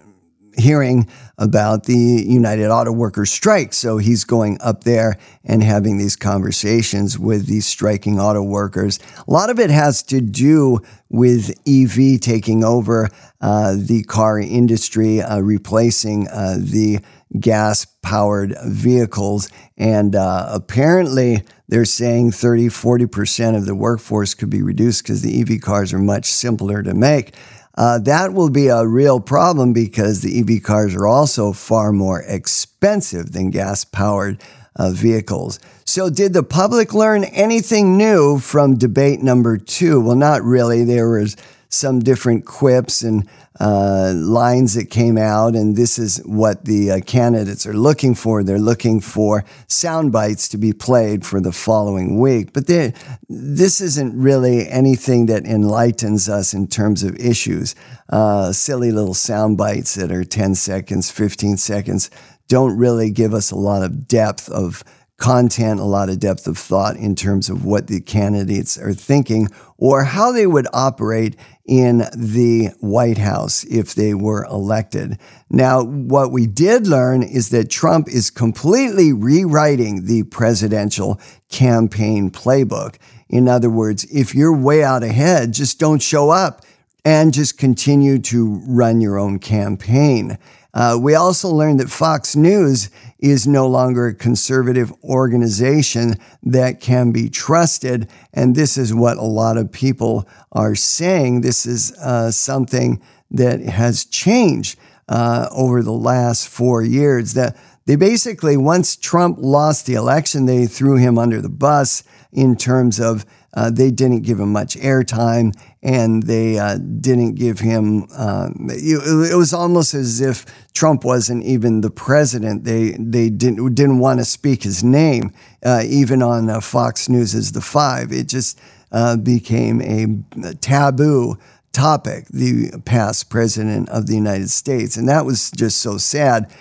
hearing 0.59 1.07
about 1.37 1.85
the 1.85 1.95
United 1.95 2.69
Auto 2.69 2.91
Workers 2.91 3.31
strike. 3.31 3.73
So 3.73 3.97
he's 3.97 4.23
going 4.23 4.57
up 4.61 4.83
there 4.83 5.17
and 5.43 5.63
having 5.63 5.97
these 5.97 6.15
conversations 6.15 7.17
with 7.17 7.47
these 7.47 7.65
striking 7.65 8.19
auto 8.19 8.43
workers. 8.43 8.99
A 9.27 9.31
lot 9.31 9.49
of 9.49 9.59
it 9.59 9.69
has 9.69 10.03
to 10.03 10.21
do 10.21 10.79
with 11.09 11.51
EV 11.67 12.19
taking 12.19 12.63
over 12.63 13.09
uh, 13.41 13.75
the 13.77 14.03
car 14.03 14.39
industry, 14.39 15.21
uh, 15.21 15.39
replacing 15.39 16.27
uh, 16.27 16.57
the 16.59 16.99
gas 17.39 17.85
powered 18.01 18.55
vehicles. 18.65 19.49
And 19.77 20.15
uh, 20.15 20.49
apparently, 20.51 21.43
they're 21.67 21.85
saying 21.85 22.31
30, 22.31 22.67
40% 22.67 23.55
of 23.55 23.65
the 23.65 23.75
workforce 23.75 24.33
could 24.33 24.49
be 24.49 24.61
reduced 24.61 25.03
because 25.03 25.21
the 25.21 25.39
EV 25.41 25.61
cars 25.61 25.93
are 25.93 25.99
much 25.99 26.25
simpler 26.25 26.81
to 26.83 26.93
make 26.93 27.35
uh, 27.79 27.97
that 27.97 28.33
will 28.33 28.49
be 28.49 28.67
a 28.67 28.85
real 28.85 29.21
problem 29.21 29.71
because 29.71 30.19
the 30.19 30.41
EV 30.41 30.61
cars 30.61 30.93
are 30.93 31.07
also 31.07 31.53
far 31.53 31.93
more 31.93 32.21
expensive 32.27 33.31
than 33.31 33.51
gas 33.51 33.85
powered 33.85 34.43
uh, 34.75 34.91
vehicles. 34.91 35.61
So, 35.85 36.09
did 36.09 36.33
the 36.33 36.43
public 36.43 36.93
learn 36.93 37.23
anything 37.23 37.95
new 37.95 38.37
from 38.37 38.77
debate 38.77 39.23
number 39.23 39.57
two? 39.57 40.01
Well, 40.01 40.17
not 40.17 40.43
really. 40.43 40.83
There 40.83 41.09
was 41.09 41.37
some 41.69 41.99
different 41.99 42.45
quips 42.45 43.03
and 43.03 43.29
uh, 43.59 44.11
lines 44.15 44.73
that 44.73 44.89
came 44.89 45.17
out, 45.17 45.55
and 45.55 45.75
this 45.75 45.99
is 45.99 46.17
what 46.25 46.65
the 46.65 46.91
uh, 46.91 46.99
candidates 47.01 47.67
are 47.67 47.73
looking 47.73 48.15
for. 48.15 48.43
They're 48.43 48.57
looking 48.57 48.99
for 48.99 49.45
sound 49.67 50.11
bites 50.11 50.49
to 50.49 50.57
be 50.57 50.73
played 50.73 51.25
for 51.25 51.39
the 51.39 51.51
following 51.51 52.19
week. 52.19 52.53
But 52.53 52.65
this 52.67 53.81
isn't 53.81 54.19
really 54.19 54.67
anything 54.67 55.27
that 55.27 55.45
enlightens 55.45 56.27
us 56.27 56.53
in 56.53 56.67
terms 56.67 57.03
of 57.03 57.15
issues. 57.17 57.75
Uh, 58.09 58.51
silly 58.51 58.91
little 58.91 59.13
sound 59.13 59.57
bites 59.57 59.95
that 59.95 60.11
are 60.11 60.23
10 60.23 60.55
seconds, 60.55 61.11
15 61.11 61.57
seconds 61.57 62.09
don't 62.49 62.75
really 62.75 63.11
give 63.11 63.33
us 63.33 63.51
a 63.51 63.55
lot 63.55 63.83
of 63.83 64.07
depth 64.07 64.49
of 64.49 64.83
content, 65.19 65.79
a 65.79 65.83
lot 65.83 66.09
of 66.09 66.19
depth 66.19 66.47
of 66.47 66.57
thought 66.57 66.95
in 66.95 67.15
terms 67.15 67.49
of 67.49 67.65
what 67.65 67.87
the 67.87 68.01
candidates 68.01 68.77
are 68.77 68.93
thinking 68.93 69.49
or 69.77 70.03
how 70.05 70.31
they 70.31 70.47
would 70.47 70.67
operate 70.73 71.35
in 71.65 71.99
the 72.15 72.69
White 72.79 73.19
House 73.19 73.63
if 73.65 73.93
they 73.93 74.13
were 74.13 74.43
elected. 74.45 75.19
Now, 75.49 75.83
what 75.83 76.31
we 76.31 76.47
did 76.47 76.87
learn 76.87 77.21
is 77.21 77.49
that 77.49 77.69
Trump 77.69 78.07
is 78.07 78.31
completely 78.31 79.13
rewriting 79.13 80.05
the 80.05 80.23
presidential 80.23 81.19
campaign 81.49 82.31
playbook. 82.31 82.95
In 83.29 83.47
other 83.47 83.69
words, 83.69 84.05
if 84.05 84.33
you're 84.33 84.55
way 84.55 84.83
out 84.83 85.03
ahead, 85.03 85.53
just 85.53 85.79
don't 85.79 86.01
show 86.01 86.31
up 86.31 86.65
and 87.05 87.33
just 87.33 87.57
continue 87.57 88.19
to 88.19 88.61
run 88.67 89.01
your 89.01 89.17
own 89.17 89.39
campaign. 89.39 90.37
Uh, 90.73 90.97
we 91.01 91.15
also 91.15 91.49
learned 91.49 91.79
that 91.79 91.89
Fox 91.89 92.35
News 92.35 92.89
is 93.17 93.47
no 93.47 93.67
longer 93.67 94.07
a 94.07 94.13
conservative 94.13 94.93
organization 95.03 96.15
that 96.43 96.79
can 96.79 97.11
be 97.11 97.29
trusted. 97.29 98.07
And 98.33 98.55
this 98.55 98.77
is 98.77 98.93
what 98.93 99.17
a 99.17 99.23
lot 99.23 99.57
of 99.57 99.71
people 99.71 100.27
are 100.51 100.75
saying. 100.75 101.41
This 101.41 101.65
is 101.65 101.91
uh, 101.97 102.31
something 102.31 103.01
that 103.31 103.61
has 103.61 104.05
changed 104.05 104.79
uh, 105.07 105.49
over 105.51 105.81
the 105.81 105.91
last 105.91 106.47
four 106.47 106.83
years. 106.83 107.33
That 107.33 107.57
they 107.85 107.95
basically, 107.95 108.55
once 108.55 108.95
Trump 108.95 109.37
lost 109.39 109.87
the 109.87 109.95
election, 109.95 110.45
they 110.45 110.67
threw 110.67 110.97
him 110.97 111.17
under 111.17 111.41
the 111.41 111.49
bus 111.49 112.03
in 112.31 112.55
terms 112.55 112.99
of 112.99 113.25
uh, 113.53 113.69
they 113.69 113.91
didn't 113.91 114.21
give 114.21 114.39
him 114.39 114.51
much 114.51 114.75
airtime 114.75 115.53
and 115.81 116.23
they 116.23 116.59
uh, 116.59 116.77
didn't 116.77 117.35
give 117.35 117.59
him. 117.59 118.07
Uh, 118.15 118.49
it, 118.67 119.31
it, 119.31 119.35
was 119.35 119.53
almost 119.53 119.93
as 119.93 120.21
if 120.21 120.45
Trump 120.73 121.03
wasn't 121.03 121.43
even 121.43 121.81
the 121.81 121.89
president. 121.89 122.63
They 122.63 122.95
they 122.99 123.29
didn't 123.29 123.73
didn't 123.75 123.99
want 123.99 124.19
to 124.19 124.25
speak 124.25 124.63
his 124.63 124.83
name, 124.83 125.33
uh, 125.63 125.83
even 125.85 126.21
on 126.21 126.49
uh, 126.49 126.59
Fox 126.59 127.09
News 127.09 127.33
as 127.33 127.53
the 127.53 127.61
Five. 127.61 128.11
It 128.11 128.27
just 128.27 128.59
uh, 128.91 129.17
became 129.17 129.81
a 129.81 130.53
taboo 130.55 131.37
topic. 131.71 132.27
The 132.27 132.81
past 132.85 133.29
president 133.29 133.89
of 133.89 134.07
the 134.07 134.15
United 134.15 134.49
States, 134.49 134.95
and 134.97 135.07
that 135.09 135.25
was 135.25 135.49
just 135.51 135.81
so 135.81 135.97
sad. 135.97 136.51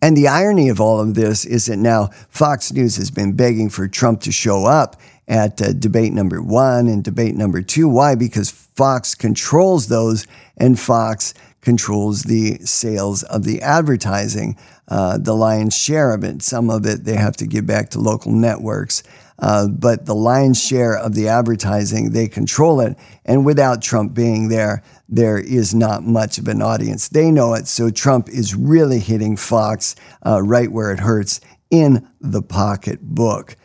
And 0.00 0.16
the 0.16 0.26
irony 0.26 0.68
of 0.68 0.80
all 0.80 0.98
of 0.98 1.14
this 1.14 1.44
is 1.44 1.66
that 1.66 1.76
now 1.76 2.08
Fox 2.28 2.72
News 2.72 2.96
has 2.96 3.12
been 3.12 3.34
begging 3.34 3.70
for 3.70 3.86
Trump 3.86 4.20
to 4.22 4.32
show 4.32 4.66
up 4.66 4.96
at 5.28 5.60
uh, 5.62 5.72
debate 5.72 6.12
number 6.12 6.42
one 6.42 6.88
and 6.88 7.04
debate 7.04 7.34
number 7.34 7.62
two. 7.62 7.88
Why? 7.88 8.14
Because 8.14 8.50
Fox 8.50 9.14
controls 9.14 9.88
those, 9.88 10.26
and 10.56 10.78
Fox 10.78 11.34
controls 11.60 12.24
the 12.24 12.58
sales 12.64 13.22
of 13.24 13.44
the 13.44 13.62
advertising, 13.62 14.56
uh, 14.88 15.16
the 15.16 15.34
lion's 15.34 15.76
share 15.76 16.12
of 16.12 16.24
it. 16.24 16.42
Some 16.42 16.68
of 16.68 16.84
it 16.86 17.04
they 17.04 17.16
have 17.16 17.36
to 17.36 17.46
give 17.46 17.66
back 17.66 17.90
to 17.90 18.00
local 18.00 18.32
networks. 18.32 19.02
Uh, 19.38 19.66
but 19.66 20.06
the 20.06 20.14
lion's 20.14 20.62
share 20.62 20.96
of 20.96 21.14
the 21.14 21.28
advertising, 21.28 22.10
they 22.10 22.28
control 22.28 22.80
it. 22.80 22.96
And 23.24 23.44
without 23.44 23.82
Trump 23.82 24.14
being 24.14 24.48
there, 24.48 24.84
there 25.08 25.38
is 25.38 25.74
not 25.74 26.04
much 26.04 26.38
of 26.38 26.46
an 26.46 26.62
audience. 26.62 27.08
They 27.08 27.30
know 27.30 27.54
it. 27.54 27.66
So 27.66 27.90
Trump 27.90 28.28
is 28.28 28.54
really 28.54 29.00
hitting 29.00 29.36
Fox 29.36 29.96
uh, 30.24 30.42
right 30.42 30.70
where 30.70 30.92
it 30.92 31.00
hurts 31.00 31.40
in 31.70 32.08
the 32.20 32.42
pocketbook. 32.42 33.56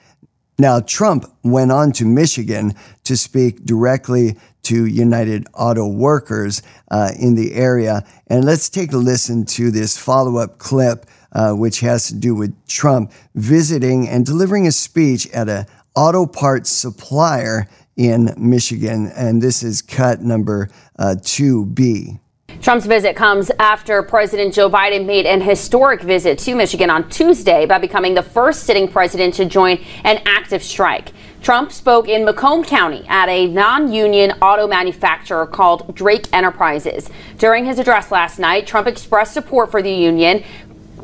Now, 0.60 0.80
Trump 0.80 1.26
went 1.44 1.72
on 1.72 1.92
to 1.94 2.06
Michigan 2.06 2.74
to 3.04 3.16
speak 3.16 3.64
directly 3.64 4.38
to 4.64 4.86
United 4.86 5.46
Auto 5.54 5.88
Workers 5.88 6.64
uh, 6.90 7.12
in 7.18 7.36
the 7.36 7.54
area. 7.54 8.04
And 8.26 8.44
let's 8.44 8.68
take 8.68 8.92
a 8.92 8.98
listen 8.98 9.46
to 9.46 9.70
this 9.70 9.98
follow 9.98 10.38
up 10.38 10.58
clip, 10.58 11.06
uh, 11.32 11.54
which 11.54 11.82
has 11.82 12.08
to 12.08 12.16
do 12.16 12.34
with 12.34 12.56
Trump 12.68 13.12
visiting 13.36 14.10
and 14.10 14.26
delivering 14.26 14.66
a 14.66 14.72
speech 14.72 15.30
at 15.30 15.48
a 15.48 15.68
auto 15.96 16.26
parts 16.26 16.72
supplier 16.72 17.68
in 17.96 18.34
Michigan. 18.36 19.12
And 19.16 19.42
this 19.42 19.62
is 19.62 19.84
cut 19.84 20.22
number 20.22 20.70
uh, 20.98 21.16
2B. 21.20 22.20
Trump's 22.68 22.86
visit 22.86 23.16
comes 23.16 23.50
after 23.60 24.04
President 24.04 24.54
Joe 24.54 24.70
Biden 24.70 25.06
made 25.06 25.26
an 25.26 25.40
historic 25.40 26.02
visit 26.02 26.38
to 26.40 26.54
Michigan 26.54 26.90
on 26.90 27.10
Tuesday 27.10 27.66
by 27.66 27.78
becoming 27.78 28.14
the 28.14 28.22
first 28.22 28.64
sitting 28.64 28.90
president 28.90 29.36
to 29.36 29.46
join 29.46 29.80
an 30.04 30.22
active 30.26 30.62
strike. 30.62 31.14
Trump 31.42 31.72
spoke 31.72 32.10
in 32.10 32.26
Macomb 32.26 32.66
County 32.66 33.06
at 33.08 33.30
a 33.30 33.48
non 33.48 33.94
union 33.94 34.34
auto 34.42 34.68
manufacturer 34.68 35.48
called 35.48 35.96
Drake 35.96 36.28
Enterprises. 36.34 37.10
During 37.38 37.64
his 37.64 37.80
address 37.80 38.12
last 38.12 38.38
night, 38.38 38.68
Trump 38.68 38.86
expressed 38.86 39.34
support 39.34 39.72
for 39.72 39.82
the 39.82 39.94
union. 39.94 40.44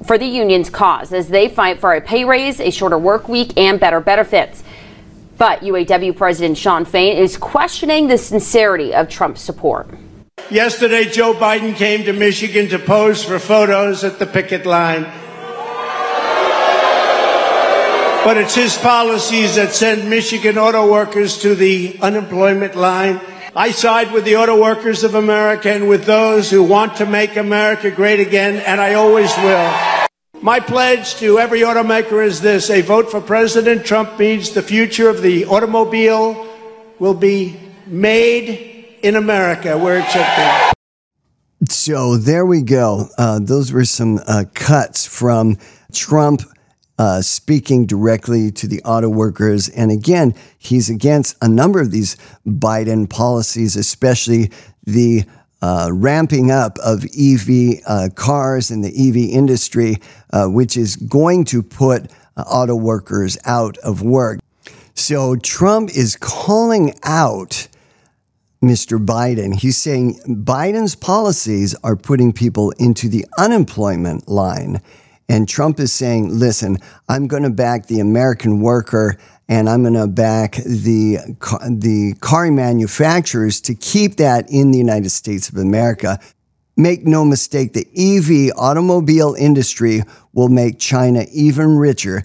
For 0.06 0.18
the 0.18 0.26
union's 0.26 0.70
cause 0.70 1.14
as 1.14 1.30
they 1.30 1.48
fight 1.48 1.80
for 1.80 1.94
a 1.94 2.02
pay 2.02 2.26
raise, 2.26 2.60
a 2.60 2.72
shorter 2.72 2.98
work 2.98 3.30
week, 3.30 3.58
and 3.58 3.80
better 3.80 4.02
benefits. 4.02 4.66
But 5.38 5.62
UAW 5.62 6.14
President 6.14 6.58
Shawn 6.58 6.84
Fain 6.84 7.16
is 7.16 7.38
questioning 7.38 8.08
the 8.08 8.18
sincerity 8.18 8.94
of 8.94 9.08
Trump's 9.08 9.40
support. 9.40 9.88
Yesterday, 10.52 11.06
Joe 11.06 11.34
Biden 11.34 11.76
came 11.76 12.04
to 12.04 12.14
Michigan 12.14 12.68
to 12.70 12.78
pose 12.78 13.24
for 13.24 13.40
photos 13.40 14.04
at 14.04 14.20
the 14.20 14.26
picket 14.26 14.66
line. 14.66 15.04
But 18.26 18.38
it's 18.38 18.56
his 18.56 18.78
policies 18.78 19.56
that 19.56 19.72
send 19.72 20.10
Michigan 20.10 20.58
auto 20.58 20.92
workers 20.92 21.38
to 21.40 21.56
the 21.56 21.98
unemployment 22.02 22.76
line. 22.76 23.22
I 23.56 23.72
side 23.72 24.12
with 24.12 24.26
the 24.26 24.36
auto 24.36 24.60
workers 24.62 25.04
of 25.04 25.16
America 25.16 25.72
and 25.72 25.88
with 25.88 26.06
those 26.06 26.52
who 26.52 26.64
want 26.64 26.98
to 26.98 27.06
make 27.06 27.36
America 27.36 27.90
great 27.90 28.20
again, 28.20 28.58
and 28.58 28.82
I 28.82 28.96
always 28.96 29.36
will. 29.38 29.72
My 30.42 30.60
pledge 30.60 31.16
to 31.16 31.40
every 31.40 31.62
automaker 31.62 32.24
is 32.24 32.42
this 32.42 32.70
a 32.70 32.82
vote 32.82 33.10
for 33.10 33.22
President 33.22 33.86
Trump 33.86 34.20
means 34.20 34.52
the 34.52 34.62
future 34.62 35.08
of 35.10 35.22
the 35.22 35.46
automobile 35.46 36.48
will 37.00 37.14
be 37.14 37.60
made 37.88 38.73
in 39.04 39.16
America 39.16 39.78
where 39.78 40.00
it 40.00 40.10
should 40.10 40.26
be. 40.38 40.74
So 41.70 42.18
there 42.18 42.46
we 42.46 42.62
go. 42.62 43.10
Uh, 43.18 43.40
those 43.40 43.72
were 43.72 43.86
some 43.86 44.20
uh, 44.28 44.46
cuts 44.54 45.06
from 45.06 45.58
Trump 45.94 46.42
uh, 46.98 47.22
speaking 47.22 47.86
directly 47.86 48.52
to 48.52 48.68
the 48.68 48.82
auto 48.84 49.10
workers. 49.10 49.70
And 49.70 49.92
again, 49.92 50.36
he's 50.58 50.90
against 50.90 51.36
a 51.42 51.48
number 51.48 51.80
of 51.82 51.92
these 51.92 52.16
Biden 52.46 53.10
policies, 53.10 53.76
especially 53.76 54.52
the 54.84 55.24
uh, 55.62 55.90
ramping 55.92 56.52
up 56.52 56.78
of 56.80 57.06
EV 57.06 57.82
uh, 57.88 58.10
cars 58.16 58.70
in 58.70 58.82
the 58.82 58.90
EV 58.90 59.34
industry, 59.34 59.98
uh, 60.32 60.48
which 60.48 60.76
is 60.78 60.96
going 60.96 61.46
to 61.46 61.64
put 61.64 62.12
auto 62.38 62.76
workers 62.76 63.38
out 63.46 63.78
of 63.80 64.02
work. 64.02 64.40
So 64.96 65.36
Trump 65.38 65.90
is 65.90 66.16
calling 66.18 66.94
out 67.04 67.68
Mr. 68.64 69.04
Biden. 69.04 69.54
He's 69.54 69.78
saying 69.78 70.20
Biden's 70.26 70.96
policies 70.96 71.76
are 71.84 71.98
putting 71.98 72.32
people 72.32 72.72
into 72.80 73.10
the 73.10 73.26
unemployment 73.38 74.30
line. 74.30 74.82
And 75.28 75.48
Trump 75.50 75.80
is 75.80 75.92
saying, 75.92 76.30
listen, 76.40 76.78
I'm 77.10 77.28
going 77.28 77.44
to 77.44 77.50
back 77.50 77.88
the 77.88 78.00
American 78.00 78.62
worker 78.62 79.18
and 79.50 79.70
I'm 79.70 79.82
going 79.84 79.96
to 79.96 80.08
back 80.08 80.56
the, 80.56 81.18
the 81.70 82.16
car 82.22 82.50
manufacturers 82.50 83.60
to 83.62 83.76
keep 83.76 84.16
that 84.16 84.50
in 84.50 84.72
the 84.72 84.78
United 84.78 85.10
States 85.10 85.50
of 85.50 85.58
America. 85.58 86.20
Make 86.78 87.06
no 87.06 87.26
mistake, 87.26 87.74
the 87.74 87.88
EV 87.96 88.58
automobile 88.58 89.36
industry 89.38 90.04
will 90.32 90.50
make 90.50 90.80
China 90.80 91.26
even 91.32 91.78
richer 91.78 92.24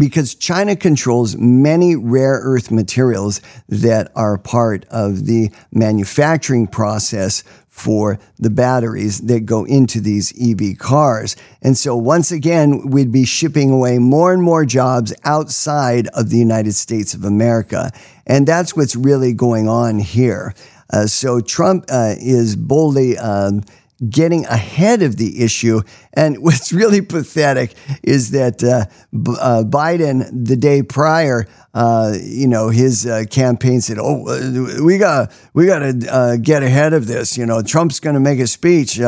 because 0.00 0.34
China 0.34 0.74
controls 0.74 1.36
many 1.36 1.94
rare 1.94 2.40
earth 2.42 2.70
materials 2.70 3.42
that 3.68 4.10
are 4.16 4.38
part 4.38 4.86
of 4.86 5.26
the 5.26 5.50
manufacturing 5.72 6.66
process 6.66 7.44
for 7.68 8.18
the 8.38 8.48
batteries 8.50 9.20
that 9.20 9.46
go 9.46 9.64
into 9.64 10.00
these 10.00 10.32
EV 10.40 10.78
cars. 10.78 11.36
And 11.62 11.76
so 11.76 11.96
once 11.96 12.32
again, 12.32 12.88
we'd 12.90 13.12
be 13.12 13.26
shipping 13.26 13.70
away 13.70 13.98
more 13.98 14.32
and 14.32 14.42
more 14.42 14.64
jobs 14.64 15.12
outside 15.24 16.08
of 16.08 16.30
the 16.30 16.38
United 16.38 16.72
States 16.72 17.12
of 17.12 17.24
America. 17.24 17.92
And 18.26 18.46
that's 18.46 18.74
what's 18.74 18.96
really 18.96 19.34
going 19.34 19.68
on 19.68 19.98
here. 19.98 20.54
Uh, 20.92 21.06
so 21.06 21.40
Trump 21.40 21.84
uh, 21.90 22.14
is 22.18 22.56
boldly 22.56 23.18
um, 23.18 23.62
getting 24.08 24.46
ahead 24.46 25.02
of 25.02 25.16
the 25.16 25.42
issue. 25.42 25.82
And 26.12 26.38
what's 26.42 26.72
really 26.72 27.00
pathetic 27.00 27.74
is 28.02 28.30
that 28.30 28.62
uh, 28.62 28.86
B- 29.12 29.36
uh, 29.40 29.64
Biden, 29.64 30.28
the 30.32 30.56
day 30.56 30.82
prior, 30.82 31.46
uh, 31.72 32.14
you 32.20 32.48
know, 32.48 32.68
his 32.68 33.06
uh, 33.06 33.24
campaign 33.30 33.80
said, 33.80 33.98
"Oh, 34.00 34.26
uh, 34.26 34.82
we 34.82 34.98
got 34.98 35.32
we 35.54 35.66
got 35.66 35.78
to 35.78 36.12
uh, 36.12 36.36
get 36.36 36.64
ahead 36.64 36.92
of 36.92 37.06
this." 37.06 37.38
You 37.38 37.46
know, 37.46 37.62
Trump's 37.62 38.00
going 38.00 38.14
to 38.14 38.20
make 38.20 38.40
a 38.40 38.48
speech 38.48 38.98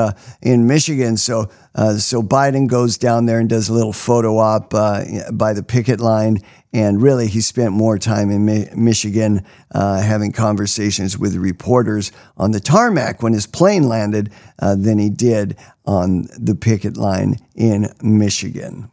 in 0.40 0.66
Michigan, 0.68 1.16
so 1.16 1.50
so 1.98 2.22
Biden 2.22 2.68
goes 2.68 2.98
down 2.98 3.26
there 3.26 3.40
and 3.40 3.48
does 3.48 3.68
a 3.68 3.72
little 3.72 3.92
photo 3.92 4.38
op 4.38 4.70
by 4.70 5.52
the 5.52 5.64
picket 5.66 5.98
line 5.98 6.38
and 6.72 7.02
really, 7.02 7.26
he 7.26 7.40
spent 7.42 7.72
more 7.72 7.98
time 7.98 8.30
in 8.30 8.46
Mi- 8.46 8.68
Michigan 8.74 9.44
uh, 9.74 10.00
having 10.00 10.32
conversations 10.32 11.18
with 11.18 11.36
reporters 11.36 12.12
on 12.38 12.52
the 12.52 12.60
tarmac 12.60 13.22
when 13.22 13.34
his 13.34 13.46
plane 13.46 13.88
landed 13.88 14.32
uh, 14.58 14.74
than 14.74 14.98
he 14.98 15.10
did 15.10 15.56
on 15.84 16.28
the 16.38 16.54
picket 16.54 16.96
line 16.96 17.36
in 17.54 17.92
Michigan. 18.02 18.90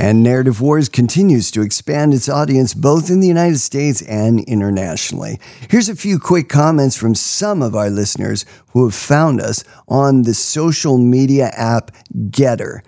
And 0.00 0.22
Narrative 0.22 0.60
Wars 0.60 0.88
continues 0.88 1.50
to 1.50 1.60
expand 1.60 2.14
its 2.14 2.28
audience 2.28 2.72
both 2.72 3.10
in 3.10 3.18
the 3.18 3.26
United 3.26 3.58
States 3.58 4.00
and 4.02 4.38
internationally. 4.44 5.40
Here's 5.68 5.88
a 5.88 5.96
few 5.96 6.20
quick 6.20 6.48
comments 6.48 6.96
from 6.96 7.16
some 7.16 7.62
of 7.62 7.74
our 7.74 7.90
listeners 7.90 8.44
who 8.68 8.84
have 8.84 8.94
found 8.94 9.40
us 9.40 9.64
on 9.88 10.22
the 10.22 10.34
social 10.34 10.98
media 10.98 11.48
app 11.48 11.90
GETTR. 12.30 12.82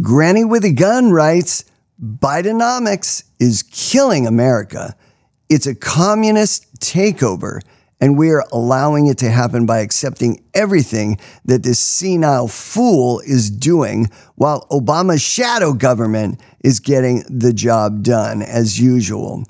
Granny 0.00 0.44
with 0.44 0.64
a 0.64 0.70
Gun 0.70 1.10
writes 1.10 1.64
Bidenomics 2.00 3.24
is 3.40 3.64
killing 3.64 4.24
America. 4.24 4.94
It's 5.48 5.66
a 5.66 5.74
communist 5.74 6.78
takeover 6.78 7.60
and 8.00 8.18
we 8.18 8.30
are 8.30 8.44
allowing 8.52 9.06
it 9.06 9.18
to 9.18 9.30
happen 9.30 9.66
by 9.66 9.80
accepting 9.80 10.42
everything 10.54 11.18
that 11.44 11.62
this 11.62 11.78
senile 11.78 12.48
fool 12.48 13.20
is 13.20 13.50
doing 13.50 14.08
while 14.34 14.66
Obama's 14.70 15.22
shadow 15.22 15.72
government 15.72 16.40
is 16.62 16.80
getting 16.80 17.24
the 17.28 17.52
job 17.52 18.02
done 18.02 18.42
as 18.42 18.78
usual. 18.78 19.44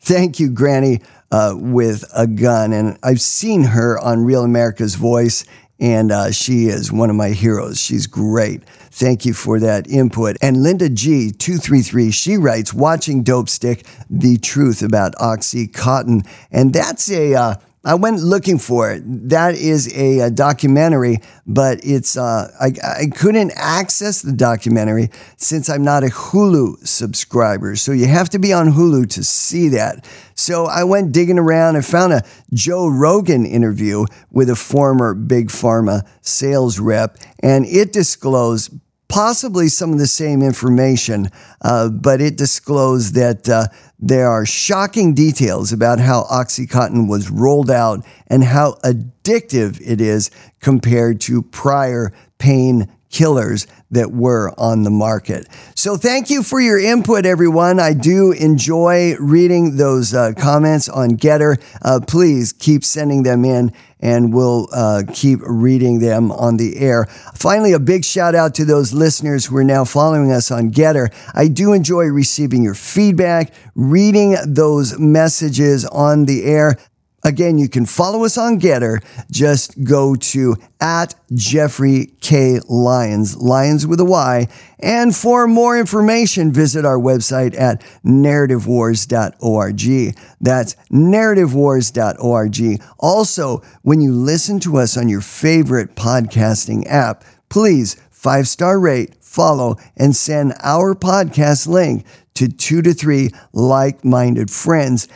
Thank 0.00 0.38
you, 0.38 0.50
Granny, 0.50 1.00
uh, 1.30 1.54
with 1.56 2.04
a 2.14 2.26
gun. 2.26 2.72
And 2.72 2.98
I've 3.02 3.20
seen 3.20 3.64
her 3.64 3.98
on 3.98 4.24
Real 4.24 4.44
America's 4.44 4.94
Voice, 4.96 5.44
and 5.84 6.10
uh, 6.10 6.30
she 6.30 6.68
is 6.68 6.90
one 6.90 7.10
of 7.10 7.16
my 7.16 7.28
heroes. 7.28 7.78
She's 7.78 8.06
great. 8.06 8.64
Thank 8.64 9.26
you 9.26 9.34
for 9.34 9.60
that 9.60 9.86
input. 9.86 10.38
And 10.40 10.62
Linda 10.62 10.88
G233, 10.88 12.10
she 12.10 12.38
writes, 12.38 12.72
watching 12.72 13.22
Dopesick, 13.22 13.86
the 14.08 14.38
truth 14.38 14.80
about 14.80 15.14
Oxycontin. 15.16 16.26
And 16.50 16.72
that's 16.72 17.10
a, 17.10 17.34
uh, 17.34 17.54
I 17.84 17.94
went 17.94 18.20
looking 18.20 18.58
for 18.58 18.90
it. 18.90 19.02
That 19.28 19.54
is 19.54 19.94
a, 19.94 20.20
a 20.20 20.30
documentary, 20.30 21.18
but 21.46 21.80
it's 21.82 22.16
uh, 22.16 22.50
I, 22.58 22.72
I 22.82 23.06
couldn't 23.14 23.52
access 23.56 24.22
the 24.22 24.32
documentary 24.32 25.10
since 25.36 25.68
I'm 25.68 25.84
not 25.84 26.02
a 26.02 26.08
Hulu 26.08 26.86
subscriber. 26.86 27.76
So 27.76 27.92
you 27.92 28.06
have 28.06 28.30
to 28.30 28.38
be 28.38 28.52
on 28.52 28.72
Hulu 28.72 29.10
to 29.10 29.24
see 29.24 29.68
that. 29.68 30.06
So 30.34 30.64
I 30.64 30.84
went 30.84 31.12
digging 31.12 31.38
around 31.38 31.76
and 31.76 31.84
found 31.84 32.14
a 32.14 32.22
Joe 32.52 32.88
Rogan 32.88 33.44
interview 33.44 34.06
with 34.30 34.48
a 34.48 34.56
former 34.56 35.14
big 35.14 35.48
pharma 35.48 36.08
sales 36.22 36.80
rep, 36.80 37.18
and 37.42 37.66
it 37.66 37.92
disclosed 37.92 38.70
possibly 39.14 39.68
some 39.68 39.92
of 39.92 39.98
the 40.00 40.08
same 40.08 40.42
information, 40.42 41.30
uh, 41.62 41.88
but 41.88 42.20
it 42.20 42.36
disclosed 42.36 43.14
that 43.14 43.48
uh, 43.48 43.64
there 43.96 44.28
are 44.28 44.44
shocking 44.44 45.14
details 45.14 45.72
about 45.72 46.00
how 46.00 46.24
Oxycontin 46.24 47.08
was 47.08 47.30
rolled 47.30 47.70
out 47.70 48.04
and 48.26 48.42
how 48.42 48.72
addictive 48.82 49.80
it 49.80 50.00
is 50.00 50.32
compared 50.58 51.20
to 51.20 51.42
prior 51.42 52.12
pain 52.38 52.88
killers 53.08 53.68
that 53.92 54.10
were 54.10 54.52
on 54.58 54.82
the 54.82 54.90
market. 54.90 55.46
So 55.76 55.96
thank 55.96 56.28
you 56.28 56.42
for 56.42 56.60
your 56.60 56.80
input, 56.80 57.24
everyone. 57.24 57.78
I 57.78 57.92
do 57.92 58.32
enjoy 58.32 59.14
reading 59.20 59.76
those 59.76 60.12
uh, 60.12 60.32
comments 60.36 60.88
on 60.88 61.10
GETTR. 61.10 61.62
Uh, 61.82 62.00
please 62.04 62.52
keep 62.52 62.82
sending 62.82 63.22
them 63.22 63.44
in 63.44 63.72
and 64.04 64.34
we'll 64.34 64.68
uh, 64.72 65.02
keep 65.14 65.40
reading 65.42 65.98
them 65.98 66.30
on 66.30 66.58
the 66.58 66.76
air. 66.76 67.06
Finally, 67.34 67.72
a 67.72 67.80
big 67.80 68.04
shout 68.04 68.34
out 68.34 68.54
to 68.54 68.64
those 68.64 68.92
listeners 68.92 69.46
who 69.46 69.56
are 69.56 69.64
now 69.64 69.84
following 69.84 70.30
us 70.30 70.50
on 70.50 70.70
GETTR. 70.70 71.12
I 71.34 71.48
do 71.48 71.72
enjoy 71.72 72.04
receiving 72.04 72.62
your 72.62 72.74
feedback, 72.74 73.52
reading 73.74 74.36
those 74.46 74.98
messages 74.98 75.86
on 75.86 76.26
the 76.26 76.44
air. 76.44 76.76
Again, 77.24 77.56
you 77.56 77.70
can 77.70 77.86
follow 77.86 78.24
us 78.24 78.36
on 78.36 78.60
GETTR. 78.60 79.02
Just 79.30 79.82
go 79.82 80.14
to 80.14 80.56
at 80.78 81.14
Jeffrey 81.32 82.12
K. 82.20 82.60
Lyons, 82.68 83.38
Lyons 83.38 83.86
with 83.86 83.98
a 84.00 84.04
Y. 84.04 84.46
And 84.78 85.16
for 85.16 85.46
more 85.46 85.78
information, 85.78 86.52
visit 86.52 86.84
our 86.84 86.98
website 86.98 87.58
at 87.58 87.80
narrativewars.org. 88.04 90.16
That's 90.40 90.74
narrativewars.org. 90.92 92.82
Also, 92.98 93.62
when 93.80 94.02
you 94.02 94.12
listen 94.12 94.60
to 94.60 94.76
us 94.76 94.98
on 94.98 95.08
your 95.08 95.22
favorite 95.22 95.96
podcasting 95.96 96.86
app, 96.86 97.24
please 97.48 97.96
five 98.10 98.46
star 98.48 98.78
rate, 98.78 99.14
follow, 99.22 99.76
and 99.96 100.14
send 100.14 100.52
our 100.62 100.94
podcast 100.94 101.66
link 101.66 102.04
to 102.34 102.48
two 102.48 102.82
to 102.82 102.92
three 102.92 103.30
like 103.52 104.04
minded 104.04 104.50
friends 104.50 105.08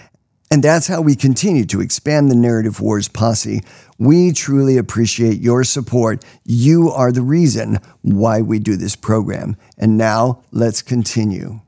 and 0.50 0.64
that's 0.64 0.87
how 0.87 1.02
we 1.02 1.14
continue 1.14 1.66
to 1.66 1.80
expand 1.80 2.30
the 2.30 2.37
Narrative 2.37 2.80
Wars 2.80 3.06
posse. 3.06 3.61
We 3.98 4.32
truly 4.32 4.78
appreciate 4.78 5.40
your 5.40 5.62
support. 5.62 6.24
You 6.44 6.90
are 6.90 7.12
the 7.12 7.22
reason 7.22 7.78
why 8.00 8.40
we 8.40 8.58
do 8.58 8.76
this 8.76 8.96
program. 8.96 9.56
And 9.76 9.98
now 9.98 10.42
let's 10.50 10.80
continue. 10.80 11.61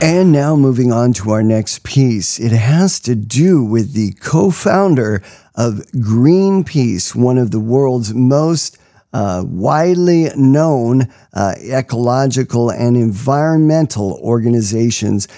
And 0.00 0.32
now 0.32 0.56
moving 0.56 0.92
on 0.92 1.12
to 1.14 1.30
our 1.30 1.44
next 1.44 1.84
piece. 1.84 2.40
It 2.40 2.50
has 2.50 2.98
to 3.00 3.14
do 3.14 3.62
with 3.62 3.92
the 3.92 4.14
co 4.14 4.50
founder 4.50 5.22
of 5.54 5.74
Greenpeace, 5.94 7.14
one 7.14 7.38
of 7.38 7.52
the 7.52 7.60
world's 7.60 8.12
most 8.12 8.78
uh, 9.12 9.44
widely 9.46 10.30
known 10.34 11.02
uh, 11.34 11.54
ecological 11.70 12.70
and 12.70 12.96
environmental 12.96 14.18
organizations 14.22 15.28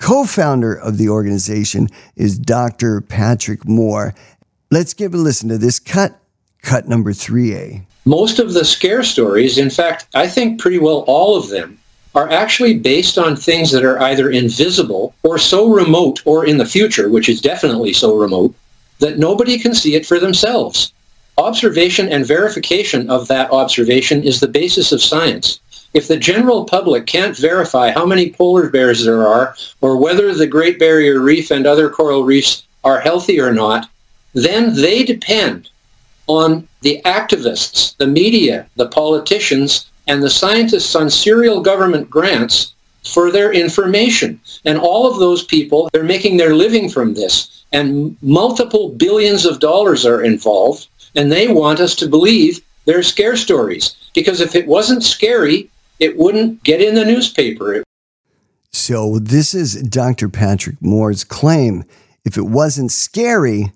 co 0.00 0.24
founder 0.24 0.74
of 0.74 0.98
the 0.98 1.08
organization 1.08 1.88
is 2.16 2.38
Dr. 2.38 3.00
Patrick 3.00 3.68
Moore. 3.68 4.14
Let's 4.70 4.94
give 4.94 5.14
a 5.14 5.16
listen 5.16 5.48
to 5.50 5.58
this 5.58 5.78
cut, 5.78 6.18
cut 6.62 6.88
number 6.88 7.12
3A. 7.12 7.84
Most 8.06 8.38
of 8.38 8.54
the 8.54 8.64
scare 8.64 9.04
stories, 9.04 9.58
in 9.58 9.70
fact, 9.70 10.06
I 10.14 10.26
think 10.26 10.60
pretty 10.60 10.78
well 10.78 11.04
all 11.06 11.36
of 11.36 11.50
them, 11.50 11.78
are 12.14 12.30
actually 12.30 12.76
based 12.76 13.18
on 13.18 13.36
things 13.36 13.70
that 13.70 13.84
are 13.84 14.00
either 14.02 14.30
invisible 14.30 15.14
or 15.22 15.38
so 15.38 15.68
remote 15.68 16.20
or 16.24 16.44
in 16.44 16.56
the 16.56 16.66
future, 16.66 17.08
which 17.08 17.28
is 17.28 17.40
definitely 17.40 17.92
so 17.92 18.16
remote, 18.16 18.52
that 18.98 19.18
nobody 19.18 19.58
can 19.58 19.74
see 19.74 19.94
it 19.94 20.04
for 20.04 20.18
themselves. 20.18 20.92
Observation 21.38 22.08
and 22.08 22.26
verification 22.26 23.08
of 23.08 23.28
that 23.28 23.50
observation 23.52 24.24
is 24.24 24.40
the 24.40 24.48
basis 24.48 24.90
of 24.90 25.00
science 25.00 25.60
if 25.92 26.06
the 26.06 26.16
general 26.16 26.64
public 26.64 27.06
can't 27.06 27.36
verify 27.36 27.90
how 27.90 28.06
many 28.06 28.32
polar 28.32 28.68
bears 28.68 29.04
there 29.04 29.26
are 29.26 29.56
or 29.80 29.96
whether 29.96 30.32
the 30.34 30.46
Great 30.46 30.78
Barrier 30.78 31.20
Reef 31.20 31.50
and 31.50 31.66
other 31.66 31.90
coral 31.90 32.24
reefs 32.24 32.64
are 32.84 33.00
healthy 33.00 33.40
or 33.40 33.52
not, 33.52 33.90
then 34.32 34.74
they 34.74 35.02
depend 35.02 35.68
on 36.26 36.68
the 36.82 37.02
activists, 37.04 37.96
the 37.96 38.06
media, 38.06 38.66
the 38.76 38.88
politicians, 38.88 39.90
and 40.06 40.22
the 40.22 40.30
scientists 40.30 40.94
on 40.94 41.10
serial 41.10 41.60
government 41.60 42.08
grants 42.08 42.74
for 43.04 43.32
their 43.32 43.52
information. 43.52 44.40
And 44.64 44.78
all 44.78 45.10
of 45.10 45.18
those 45.18 45.44
people, 45.44 45.88
they're 45.92 46.04
making 46.04 46.36
their 46.36 46.54
living 46.54 46.88
from 46.88 47.14
this. 47.14 47.64
And 47.72 48.16
multiple 48.22 48.90
billions 48.90 49.44
of 49.44 49.60
dollars 49.60 50.06
are 50.06 50.22
involved. 50.22 50.88
And 51.16 51.30
they 51.30 51.48
want 51.48 51.80
us 51.80 51.94
to 51.96 52.08
believe 52.08 52.60
they're 52.84 53.02
scare 53.02 53.36
stories. 53.36 53.96
Because 54.14 54.40
if 54.40 54.54
it 54.54 54.66
wasn't 54.66 55.02
scary, 55.02 55.70
it 56.00 56.16
wouldn't 56.16 56.62
get 56.64 56.80
in 56.80 56.94
the 56.94 57.04
newspaper. 57.04 57.84
So, 58.72 59.18
this 59.18 59.54
is 59.54 59.82
Dr. 59.82 60.28
Patrick 60.28 60.80
Moore's 60.80 61.24
claim. 61.24 61.84
If 62.24 62.36
it 62.36 62.46
wasn't 62.46 62.92
scary, 62.92 63.72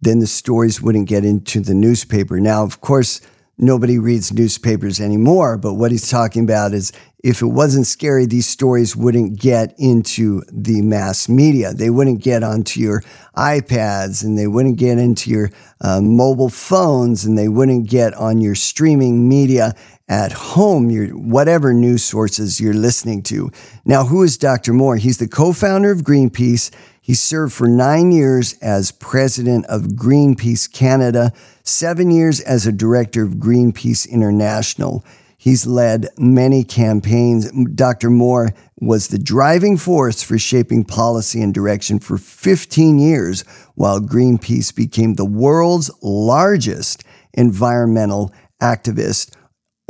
then 0.00 0.20
the 0.20 0.26
stories 0.26 0.80
wouldn't 0.80 1.08
get 1.08 1.24
into 1.24 1.60
the 1.60 1.74
newspaper. 1.74 2.40
Now, 2.40 2.62
of 2.62 2.80
course, 2.80 3.20
nobody 3.58 3.98
reads 3.98 4.32
newspapers 4.32 5.00
anymore, 5.00 5.58
but 5.58 5.74
what 5.74 5.90
he's 5.90 6.08
talking 6.08 6.44
about 6.44 6.72
is 6.72 6.92
if 7.22 7.42
it 7.42 7.46
wasn't 7.46 7.86
scary, 7.86 8.24
these 8.24 8.46
stories 8.46 8.96
wouldn't 8.96 9.38
get 9.38 9.74
into 9.78 10.42
the 10.50 10.80
mass 10.80 11.28
media. 11.28 11.74
They 11.74 11.90
wouldn't 11.90 12.22
get 12.22 12.42
onto 12.42 12.80
your 12.80 13.02
iPads 13.36 14.24
and 14.24 14.38
they 14.38 14.46
wouldn't 14.46 14.78
get 14.78 14.96
into 14.96 15.28
your 15.28 15.50
uh, 15.82 16.00
mobile 16.00 16.48
phones 16.48 17.24
and 17.24 17.36
they 17.36 17.48
wouldn't 17.48 17.90
get 17.90 18.14
on 18.14 18.40
your 18.40 18.54
streaming 18.54 19.28
media 19.28 19.74
at 20.10 20.32
home, 20.32 20.90
your 20.90 21.06
whatever 21.10 21.72
news 21.72 22.02
sources 22.02 22.60
you're 22.60 22.74
listening 22.74 23.22
to. 23.22 23.48
Now, 23.84 24.04
who 24.04 24.24
is 24.24 24.36
Dr. 24.36 24.72
Moore? 24.72 24.96
He's 24.96 25.18
the 25.18 25.28
co-founder 25.28 25.92
of 25.92 26.00
Greenpeace. 26.00 26.74
He 27.00 27.14
served 27.14 27.52
for 27.52 27.68
nine 27.68 28.10
years 28.10 28.54
as 28.54 28.90
president 28.90 29.66
of 29.66 29.82
Greenpeace 29.82 30.70
Canada, 30.70 31.32
seven 31.62 32.10
years 32.10 32.40
as 32.40 32.66
a 32.66 32.72
director 32.72 33.22
of 33.22 33.34
Greenpeace 33.34 34.10
International. 34.10 35.04
He's 35.38 35.64
led 35.64 36.08
many 36.18 36.64
campaigns. 36.64 37.50
Dr. 37.52 38.10
Moore 38.10 38.52
was 38.80 39.08
the 39.08 39.18
driving 39.18 39.76
force 39.76 40.24
for 40.24 40.38
shaping 40.38 40.84
policy 40.84 41.40
and 41.40 41.54
direction 41.54 42.00
for 42.00 42.18
15 42.18 42.98
years, 42.98 43.42
while 43.76 44.00
Greenpeace 44.00 44.74
became 44.74 45.14
the 45.14 45.24
world's 45.24 45.88
largest 46.02 47.04
environmental 47.32 48.34
activist 48.60 49.36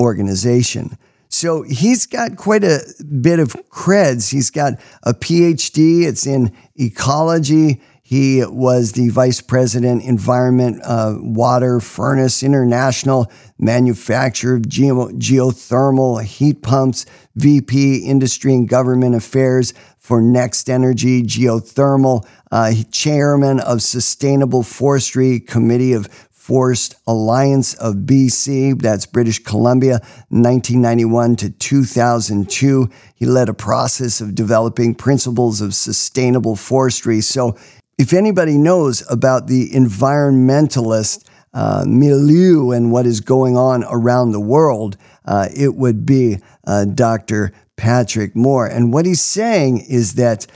organization. 0.00 0.96
So 1.28 1.62
he's 1.62 2.06
got 2.06 2.36
quite 2.36 2.64
a 2.64 2.80
bit 3.20 3.38
of 3.38 3.52
creds. 3.70 4.32
He's 4.32 4.50
got 4.50 4.74
a 5.04 5.14
PhD, 5.14 6.02
it's 6.02 6.26
in 6.26 6.52
ecology. 6.74 7.80
He 8.02 8.44
was 8.44 8.92
the 8.92 9.10
vice 9.10 9.40
president, 9.40 10.02
environment, 10.02 10.80
uh, 10.82 11.14
WaterFurnace, 11.20 12.42
international 12.42 13.30
manufacturer 13.56 14.56
of 14.56 14.68
geo- 14.68 15.10
geothermal 15.10 16.20
heat 16.24 16.60
pumps, 16.60 17.06
VP, 17.36 17.98
industry 17.98 18.52
and 18.52 18.68
government 18.68 19.14
affairs 19.14 19.72
for 19.96 20.20
Next 20.20 20.68
Energy 20.68 21.22
Geothermal, 21.22 22.26
uh, 22.50 22.72
chairman 22.90 23.60
of 23.60 23.80
Sustainable 23.80 24.64
Forestry 24.64 25.38
Committee 25.38 25.92
of 25.92 26.08
Forest 26.50 26.96
Alliance 27.06 27.74
of 27.74 27.94
BC, 27.94 28.82
that's 28.82 29.06
British 29.06 29.40
Columbia, 29.40 30.00
1991 30.30 31.36
to 31.36 31.50
2002. 31.50 32.90
He 33.14 33.24
led 33.24 33.48
a 33.48 33.54
process 33.54 34.20
of 34.20 34.34
developing 34.34 34.96
principles 34.96 35.60
of 35.60 35.76
sustainable 35.76 36.56
forestry. 36.56 37.20
So, 37.20 37.56
if 37.98 38.12
anybody 38.12 38.58
knows 38.58 39.08
about 39.08 39.46
the 39.46 39.70
environmentalist 39.70 41.24
uh, 41.54 41.84
milieu 41.86 42.72
and 42.72 42.90
what 42.90 43.06
is 43.06 43.20
going 43.20 43.56
on 43.56 43.84
around 43.84 44.32
the 44.32 44.40
world, 44.40 44.96
uh, 45.26 45.46
it 45.56 45.76
would 45.76 46.04
be 46.04 46.38
uh, 46.66 46.84
Dr. 46.84 47.52
Patrick 47.76 48.34
Moore. 48.34 48.66
And 48.66 48.92
what 48.92 49.06
he's 49.06 49.22
saying 49.22 49.84
is 49.88 50.14
that 50.14 50.48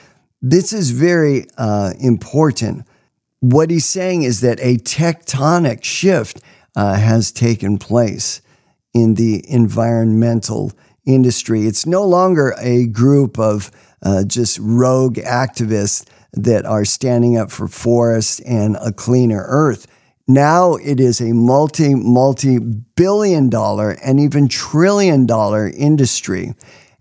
this 0.42 0.72
is 0.72 0.90
very 0.90 1.46
uh, 1.56 1.92
important 2.00 2.84
what 3.52 3.70
he's 3.70 3.84
saying 3.84 4.22
is 4.22 4.40
that 4.40 4.58
a 4.60 4.78
tectonic 4.78 5.84
shift 5.84 6.40
uh, 6.76 6.94
has 6.94 7.30
taken 7.30 7.78
place 7.78 8.40
in 8.94 9.14
the 9.14 9.44
environmental 9.48 10.72
industry. 11.04 11.66
It's 11.66 11.84
no 11.84 12.04
longer 12.04 12.54
a 12.58 12.86
group 12.86 13.38
of 13.38 13.70
uh, 14.02 14.24
just 14.24 14.58
rogue 14.60 15.16
activists 15.16 16.06
that 16.32 16.64
are 16.64 16.86
standing 16.86 17.36
up 17.36 17.50
for 17.50 17.68
forests 17.68 18.40
and 18.40 18.76
a 18.80 18.92
cleaner 18.92 19.44
earth. 19.46 19.86
Now 20.26 20.76
it 20.76 20.98
is 20.98 21.20
a 21.20 21.34
multi, 21.34 21.94
multi 21.94 22.58
billion 22.58 23.50
dollar 23.50 23.90
and 24.02 24.18
even 24.18 24.48
trillion 24.48 25.26
dollar 25.26 25.68
industry. 25.68 26.54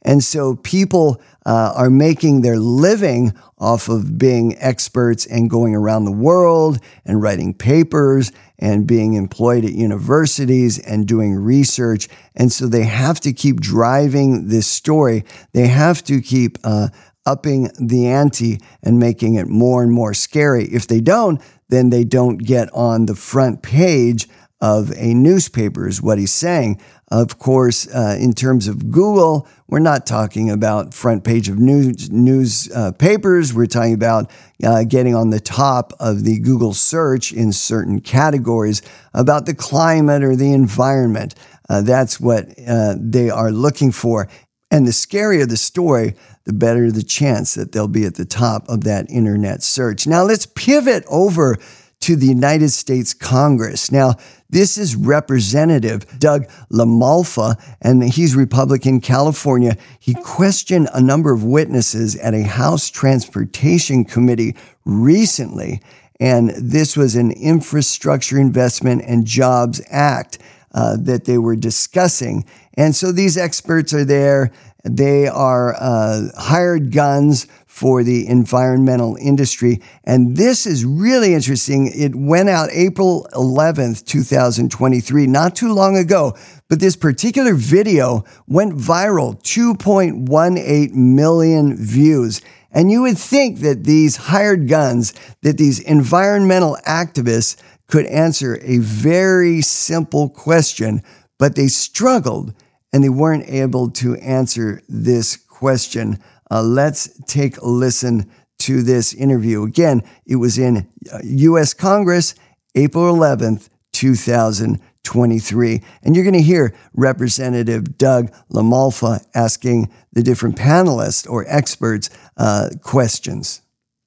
And 0.03 0.23
so 0.23 0.55
people 0.57 1.21
uh, 1.45 1.73
are 1.75 1.89
making 1.89 2.41
their 2.41 2.57
living 2.57 3.33
off 3.57 3.89
of 3.89 4.17
being 4.17 4.55
experts 4.59 5.25
and 5.25 5.49
going 5.49 5.75
around 5.75 6.05
the 6.05 6.11
world 6.11 6.79
and 7.05 7.21
writing 7.21 7.53
papers 7.53 8.31
and 8.59 8.85
being 8.87 9.13
employed 9.13 9.65
at 9.65 9.73
universities 9.73 10.79
and 10.79 11.07
doing 11.07 11.35
research. 11.35 12.07
And 12.35 12.51
so 12.51 12.67
they 12.67 12.83
have 12.83 13.19
to 13.21 13.33
keep 13.33 13.59
driving 13.59 14.47
this 14.49 14.67
story. 14.67 15.23
They 15.53 15.67
have 15.67 16.03
to 16.05 16.21
keep 16.21 16.57
uh, 16.63 16.89
upping 17.25 17.71
the 17.79 18.07
ante 18.07 18.59
and 18.81 18.99
making 18.99 19.35
it 19.35 19.47
more 19.47 19.83
and 19.83 19.91
more 19.91 20.13
scary. 20.13 20.65
If 20.65 20.87
they 20.87 20.99
don't, 20.99 21.41
then 21.69 21.89
they 21.89 22.03
don't 22.03 22.37
get 22.37 22.69
on 22.73 23.05
the 23.05 23.15
front 23.15 23.63
page 23.63 24.27
of 24.61 24.93
a 24.95 25.13
newspaper, 25.13 25.87
is 25.87 26.01
what 26.01 26.17
he's 26.17 26.33
saying. 26.33 26.79
Of 27.09 27.37
course, 27.37 27.85
uh, 27.93 28.17
in 28.19 28.33
terms 28.33 28.67
of 28.67 28.89
Google, 28.91 29.47
we're 29.73 29.79
not 29.79 30.05
talking 30.05 30.51
about 30.51 30.93
front 30.93 31.23
page 31.23 31.49
of 31.49 31.57
news 31.57 32.11
newspapers. 32.11 33.51
Uh, 33.51 33.55
we're 33.55 33.65
talking 33.65 33.95
about 33.95 34.29
uh, 34.63 34.83
getting 34.83 35.15
on 35.15 35.31
the 35.31 35.39
top 35.39 35.93
of 35.99 36.23
the 36.23 36.37
Google 36.37 36.75
search 36.75 37.33
in 37.33 37.51
certain 37.51 37.99
categories 37.99 38.83
about 39.15 39.47
the 39.47 39.55
climate 39.55 40.23
or 40.23 40.35
the 40.35 40.53
environment. 40.53 41.33
Uh, 41.67 41.81
that's 41.81 42.19
what 42.19 42.49
uh, 42.67 42.93
they 42.99 43.31
are 43.31 43.51
looking 43.51 43.91
for. 43.91 44.29
And 44.69 44.85
the 44.85 44.91
scarier 44.91 45.49
the 45.49 45.57
story, 45.57 46.13
the 46.43 46.53
better 46.53 46.91
the 46.91 47.01
chance 47.01 47.55
that 47.55 47.71
they'll 47.71 47.87
be 47.87 48.05
at 48.05 48.13
the 48.13 48.25
top 48.25 48.69
of 48.69 48.83
that 48.83 49.09
internet 49.09 49.63
search. 49.63 50.05
Now 50.05 50.21
let's 50.21 50.45
pivot 50.45 51.03
over 51.07 51.57
to 52.03 52.17
the 52.17 52.27
United 52.27 52.69
States 52.69 53.13
Congress. 53.13 53.89
Now, 53.89 54.15
this 54.49 54.77
is 54.77 54.93
Representative 54.95 56.05
Doug 56.19 56.47
LaMalfa, 56.69 57.55
and 57.81 58.03
he's 58.03 58.35
Republican 58.35 58.99
California. 58.99 59.77
He 59.99 60.13
questioned 60.13 60.89
a 60.93 61.01
number 61.01 61.31
of 61.31 61.45
witnesses 61.45 62.17
at 62.17 62.33
a 62.33 62.43
House 62.43 62.89
Transportation 62.89 64.03
Committee 64.03 64.53
recently, 64.83 65.81
and 66.19 66.49
this 66.49 66.97
was 66.97 67.15
an 67.15 67.31
Infrastructure 67.31 68.37
Investment 68.37 69.01
and 69.07 69.25
Jobs 69.25 69.81
Act 69.89 70.39
uh, 70.73 70.97
that 70.99 71.23
they 71.23 71.37
were 71.37 71.55
discussing. 71.55 72.45
And 72.73 72.93
so 72.93 73.13
these 73.13 73.37
experts 73.37 73.93
are 73.93 74.05
there. 74.05 74.51
They 74.83 75.27
are 75.27 75.73
uh, 75.79 76.23
hired 76.37 76.91
guns 76.91 77.47
for 77.73 78.03
the 78.03 78.27
environmental 78.27 79.17
industry. 79.19 79.81
And 80.03 80.37
this 80.37 80.67
is 80.67 80.85
really 80.85 81.33
interesting. 81.33 81.87
It 81.87 82.13
went 82.13 82.47
out 82.47 82.69
April 82.71 83.27
11th, 83.33 84.05
2023, 84.05 85.25
not 85.25 85.55
too 85.55 85.73
long 85.73 85.97
ago. 85.97 86.37
But 86.69 86.79
this 86.79 86.95
particular 86.95 87.55
video 87.55 88.25
went 88.47 88.77
viral 88.77 89.41
2.18 89.41 90.93
million 90.93 91.75
views. 91.75 92.41
And 92.71 92.91
you 92.91 93.01
would 93.01 93.17
think 93.17 93.61
that 93.61 93.85
these 93.85 94.17
hired 94.17 94.67
guns, 94.67 95.15
that 95.41 95.57
these 95.57 95.79
environmental 95.79 96.77
activists 96.85 97.59
could 97.87 98.05
answer 98.05 98.59
a 98.61 98.77
very 98.77 99.61
simple 99.61 100.29
question, 100.29 101.01
but 101.39 101.55
they 101.55 101.69
struggled 101.69 102.53
and 102.93 103.03
they 103.03 103.09
weren't 103.09 103.49
able 103.49 103.89
to 103.89 104.13
answer 104.17 104.83
this 104.87 105.35
question. 105.35 106.19
Uh, 106.53 106.61
let's 106.61 107.09
take 107.25 107.57
a 107.57 107.67
listen 107.67 108.29
to 108.59 108.83
this 108.83 109.11
interview. 109.11 109.63
Again, 109.63 110.03
it 110.27 110.35
was 110.35 110.59
in 110.59 110.87
U.S. 111.23 111.73
Uh, 111.73 111.77
Congress, 111.77 112.35
April 112.75 113.11
11th, 113.15 113.69
2023. 113.93 115.81
And 116.03 116.15
you're 116.15 116.23
going 116.23 116.35
to 116.35 116.41
hear 116.43 116.75
Representative 116.93 117.97
Doug 117.97 118.31
LaMalfa 118.51 119.25
asking 119.33 119.91
the 120.11 120.21
different 120.21 120.55
panelists 120.55 121.27
or 121.27 121.43
experts 121.47 122.11
uh, 122.37 122.69
questions. 122.83 123.63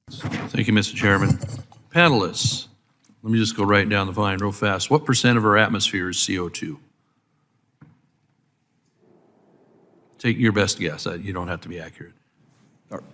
Thank 0.09 0.69
you, 0.69 0.73
Mr. 0.73 0.95
Chairman. 0.95 1.41
Panelists, 1.93 2.69
let 3.25 3.33
me 3.33 3.41
just 3.41 3.57
go 3.57 3.65
right 3.65 3.89
down 3.89 4.07
the 4.07 4.21
line 4.21 4.39
real 4.39 4.53
fast. 4.53 4.89
What 4.89 5.05
percent 5.05 5.37
of 5.37 5.45
our 5.45 5.57
atmosphere 5.57 6.11
is 6.11 6.17
CO2? 6.19 6.79
Take 10.19 10.39
your 10.39 10.53
best 10.53 10.79
guess. 10.79 11.07
You 11.07 11.33
don't 11.33 11.49
have 11.49 11.63
to 11.63 11.69
be 11.69 11.81
accurate. 11.81 12.13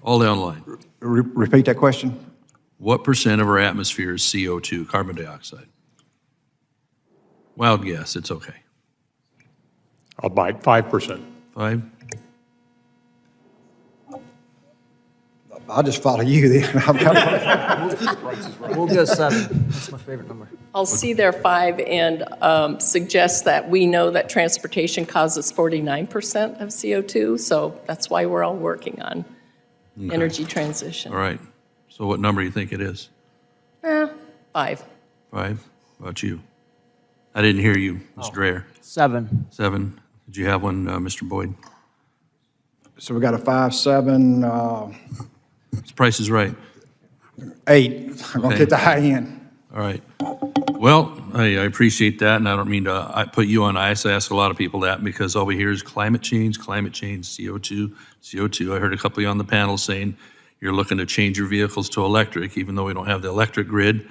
All 0.02 0.18
down 0.18 0.38
the 0.38 0.44
line. 0.44 0.62
Re- 1.00 1.22
Repeat 1.34 1.64
that 1.66 1.76
question. 1.76 2.32
What 2.78 3.04
percent 3.04 3.40
of 3.40 3.48
our 3.48 3.58
atmosphere 3.58 4.14
is 4.14 4.22
CO2, 4.22 4.88
carbon 4.88 5.16
dioxide? 5.16 5.66
Wild 7.56 7.84
guess, 7.84 8.16
it's 8.16 8.30
okay. 8.30 8.54
I'll 10.20 10.30
bite 10.30 10.62
5%. 10.62 11.22
Five? 11.54 11.82
I'll 15.68 15.82
just 15.82 16.02
follow 16.02 16.22
you 16.22 16.48
then. 16.48 16.72
We'll 18.76 18.86
go 18.86 19.04
seven. 19.04 19.66
That's 19.68 19.92
my 19.92 19.98
favorite 19.98 20.28
number. 20.28 20.48
I'll 20.74 20.86
see 20.86 21.12
their 21.12 21.32
five 21.32 21.78
and 21.80 22.24
um, 22.40 22.80
suggest 22.80 23.44
that 23.44 23.68
we 23.68 23.86
know 23.86 24.10
that 24.10 24.28
transportation 24.28 25.04
causes 25.04 25.52
49% 25.52 26.60
of 26.60 26.68
CO2, 26.68 27.38
so 27.38 27.78
that's 27.86 28.08
why 28.08 28.24
we're 28.24 28.42
all 28.42 28.56
working 28.56 29.00
on 29.02 29.24
energy 30.00 30.44
transition. 30.44 31.12
All 31.12 31.18
right. 31.18 31.40
So 31.88 32.06
what 32.06 32.20
number 32.20 32.40
do 32.40 32.46
you 32.46 32.50
think 32.52 32.72
it 32.72 32.80
is? 32.80 33.10
Eh, 33.84 34.08
five. 34.52 34.82
Five? 35.30 35.58
How 35.98 36.06
about 36.06 36.22
you? 36.22 36.40
I 37.34 37.42
didn't 37.42 37.60
hear 37.62 37.76
you, 37.76 37.94
Mr. 38.16 38.28
Oh. 38.28 38.30
Dreyer. 38.32 38.66
Seven. 38.80 39.46
Seven. 39.50 40.00
Did 40.26 40.36
you 40.36 40.46
have 40.46 40.62
one, 40.62 40.88
uh, 40.88 40.98
Mr. 40.98 41.28
Boyd? 41.28 41.54
So 42.98 43.14
we 43.14 43.20
got 43.20 43.34
a 43.34 43.38
five, 43.38 43.74
seven, 43.74 44.44
uh, 44.44 44.92
This 45.72 45.92
price 45.92 46.20
is 46.20 46.30
right. 46.30 46.54
eight. 47.68 48.22
I'm 48.34 48.42
gonna 48.42 48.56
get 48.58 48.68
the 48.68 48.76
high 48.76 48.98
end. 49.00 49.41
All 49.74 49.80
right. 49.80 50.02
Well, 50.72 51.16
I, 51.32 51.44
I 51.44 51.64
appreciate 51.64 52.18
that, 52.18 52.36
and 52.36 52.48
I 52.48 52.56
don't 52.56 52.68
mean 52.68 52.84
to 52.84 53.10
I 53.14 53.24
put 53.24 53.46
you 53.46 53.64
on 53.64 53.76
ice. 53.76 54.04
I 54.04 54.12
ask 54.12 54.30
a 54.30 54.36
lot 54.36 54.50
of 54.50 54.58
people 54.58 54.80
that 54.80 55.02
because 55.04 55.36
all 55.36 55.46
we 55.46 55.56
hear 55.56 55.70
is 55.70 55.82
climate 55.82 56.22
change, 56.22 56.58
climate 56.58 56.92
change, 56.92 57.26
CO2, 57.26 57.94
CO2. 58.22 58.76
I 58.76 58.80
heard 58.80 58.92
a 58.92 58.98
couple 58.98 59.20
of 59.20 59.22
you 59.22 59.28
on 59.28 59.38
the 59.38 59.44
panel 59.44 59.78
saying 59.78 60.16
you're 60.60 60.74
looking 60.74 60.98
to 60.98 61.06
change 61.06 61.38
your 61.38 61.46
vehicles 61.46 61.88
to 61.90 62.04
electric, 62.04 62.58
even 62.58 62.74
though 62.74 62.84
we 62.84 62.94
don't 62.94 63.06
have 63.06 63.22
the 63.22 63.28
electric 63.30 63.68
grid. 63.68 64.08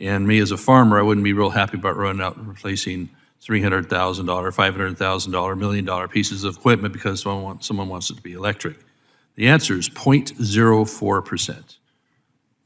And 0.00 0.26
me 0.26 0.40
as 0.40 0.50
a 0.50 0.56
farmer, 0.56 0.98
I 0.98 1.02
wouldn't 1.02 1.24
be 1.24 1.34
real 1.34 1.50
happy 1.50 1.78
about 1.78 1.96
running 1.96 2.22
out 2.22 2.36
and 2.36 2.48
replacing 2.48 3.10
$300,000, 3.42 3.88
$500,000, 3.88 5.58
million 5.58 5.84
dollar 5.84 6.08
pieces 6.08 6.44
of 6.44 6.56
equipment 6.56 6.92
because 6.92 7.22
someone 7.22 7.44
wants, 7.44 7.66
someone 7.66 7.88
wants 7.88 8.10
it 8.10 8.16
to 8.16 8.22
be 8.22 8.32
electric. 8.32 8.78
The 9.36 9.48
answer 9.48 9.74
is 9.74 9.88
0.04%. 9.88 11.76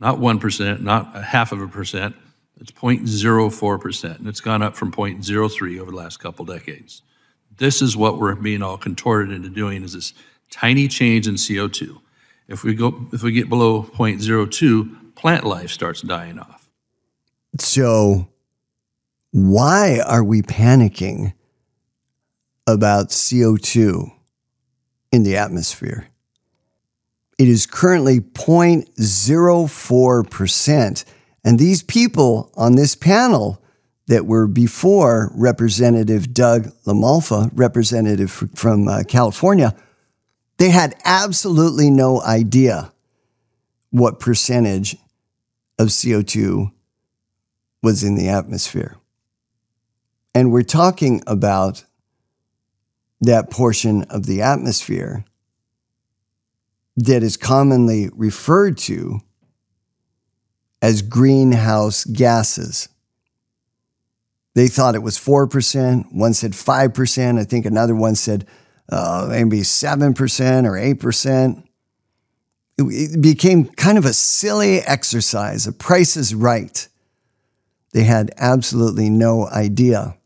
Not 0.00 0.18
1%, 0.18 0.80
not 0.80 1.16
a 1.16 1.22
half 1.22 1.52
of 1.52 1.60
a 1.60 1.68
percent. 1.68 2.16
It's 2.60 2.72
0.04%, 2.72 4.18
and 4.18 4.28
it's 4.28 4.42
gone 4.42 4.62
up 4.62 4.76
from 4.76 4.92
0.03 4.92 5.80
over 5.80 5.90
the 5.90 5.96
last 5.96 6.18
couple 6.18 6.44
decades. 6.44 7.00
This 7.56 7.80
is 7.80 7.96
what 7.96 8.18
we're 8.18 8.34
being 8.34 8.62
all 8.62 8.76
contorted 8.76 9.32
into 9.32 9.48
doing 9.48 9.82
is 9.82 9.94
this 9.94 10.12
tiny 10.50 10.86
change 10.88 11.26
in 11.26 11.36
CO2. 11.36 11.98
If 12.48 12.62
we 12.64 12.74
go 12.74 13.06
if 13.12 13.22
we 13.22 13.32
get 13.32 13.48
below 13.48 13.84
0.02, 13.84 15.14
plant 15.14 15.44
life 15.44 15.70
starts 15.70 16.02
dying 16.02 16.38
off. 16.38 16.68
So, 17.58 18.28
why 19.30 20.00
are 20.04 20.22
we 20.24 20.42
panicking 20.42 21.32
about 22.66 23.08
CO2 23.10 24.12
in 25.12 25.22
the 25.22 25.36
atmosphere? 25.36 26.08
It 27.38 27.46
is 27.48 27.66
currently 27.66 28.20
0.04%. 28.20 31.04
And 31.44 31.58
these 31.58 31.82
people 31.82 32.50
on 32.56 32.76
this 32.76 32.94
panel 32.94 33.62
that 34.06 34.26
were 34.26 34.46
before 34.46 35.30
Representative 35.34 36.34
Doug 36.34 36.72
LaMalfa, 36.84 37.50
representative 37.54 38.30
from 38.54 38.88
uh, 38.88 39.02
California, 39.04 39.74
they 40.58 40.70
had 40.70 40.94
absolutely 41.04 41.90
no 41.90 42.20
idea 42.20 42.92
what 43.90 44.20
percentage 44.20 44.96
of 45.78 45.88
CO2 45.88 46.72
was 47.82 48.04
in 48.04 48.14
the 48.14 48.28
atmosphere. 48.28 48.96
And 50.34 50.52
we're 50.52 50.62
talking 50.62 51.22
about 51.26 51.84
that 53.20 53.50
portion 53.50 54.02
of 54.04 54.26
the 54.26 54.42
atmosphere 54.42 55.24
that 56.96 57.22
is 57.22 57.36
commonly 57.36 58.10
referred 58.14 58.76
to 58.76 59.20
as 60.82 61.02
greenhouse 61.02 62.04
gases. 62.04 62.88
They 64.54 64.68
thought 64.68 64.94
it 64.94 65.02
was 65.02 65.18
4%. 65.18 66.12
One 66.12 66.34
said 66.34 66.52
5%. 66.52 67.38
I 67.38 67.44
think 67.44 67.66
another 67.66 67.94
one 67.94 68.14
said 68.14 68.46
uh, 68.88 69.26
maybe 69.30 69.60
7% 69.60 70.64
or 70.64 70.72
8%. 70.72 71.64
It, 72.78 72.82
it 72.82 73.22
became 73.22 73.66
kind 73.66 73.98
of 73.98 74.04
a 74.04 74.12
silly 74.12 74.78
exercise. 74.78 75.66
A 75.66 75.72
price 75.72 76.16
is 76.16 76.34
right. 76.34 76.88
They 77.92 78.04
had 78.04 78.32
absolutely 78.36 79.10
no 79.10 79.46
idea. 79.48 80.16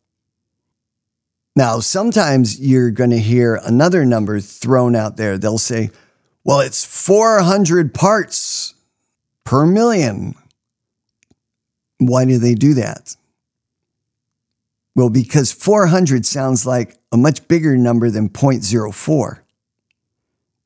Now, 1.56 1.78
sometimes 1.80 2.58
you're 2.58 2.90
going 2.90 3.10
to 3.10 3.18
hear 3.18 3.60
another 3.62 4.04
number 4.04 4.40
thrown 4.40 4.96
out 4.96 5.16
there. 5.16 5.38
They'll 5.38 5.58
say, 5.58 5.90
well, 6.42 6.60
it's 6.60 6.84
400 6.84 7.94
parts 7.94 8.74
per 9.44 9.64
million. 9.64 10.34
Why 12.06 12.24
do 12.24 12.38
they 12.38 12.54
do 12.54 12.74
that? 12.74 13.16
Well, 14.96 15.10
because 15.10 15.50
400 15.52 16.24
sounds 16.24 16.64
like 16.64 16.96
a 17.10 17.16
much 17.16 17.48
bigger 17.48 17.76
number 17.76 18.10
than 18.10 18.28
0.04. 18.28 19.40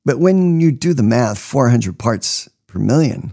But 0.05 0.18
when 0.18 0.61
you 0.61 0.70
do 0.72 0.92
the 0.94 1.03
math, 1.03 1.38
400 1.38 1.98
parts 1.98 2.48
per 2.66 2.79
million 2.79 3.33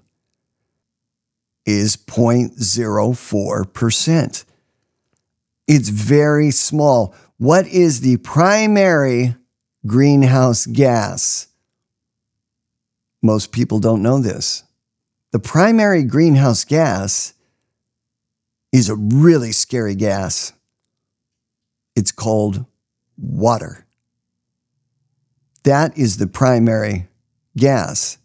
is 1.66 1.98
0.04%. 1.98 4.46
It's 5.68 5.90
very 5.90 6.52
small. 6.52 7.14
What 7.38 7.68
is 7.68 8.00
the 8.02 8.18
primary 8.18 9.36
greenhouse 9.86 10.66
gas? 10.66 11.48
Most 13.22 13.52
people 13.52 13.80
don't 13.80 14.04
know 14.04 14.20
this. 14.20 14.64
The 15.32 15.40
primary 15.40 16.04
greenhouse 16.04 16.64
gas 16.64 17.34
is 18.76 18.90
a 18.90 18.96
really 18.96 19.54
scary 19.54 19.96
gas. 19.96 20.52
It's 21.96 22.12
called 22.12 22.66
water. 23.18 23.86
That 25.64 25.98
is 25.98 26.18
the 26.18 26.28
primary 26.28 27.08
gas, 27.56 28.18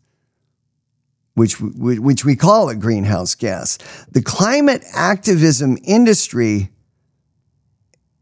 which, 1.35 1.61
which 1.61 2.25
we 2.25 2.35
call 2.35 2.69
a 2.69 2.75
greenhouse 2.75 3.37
gas. 3.37 3.79
The 4.11 4.23
climate 4.23 4.83
activism 4.93 5.79
industry 5.85 6.71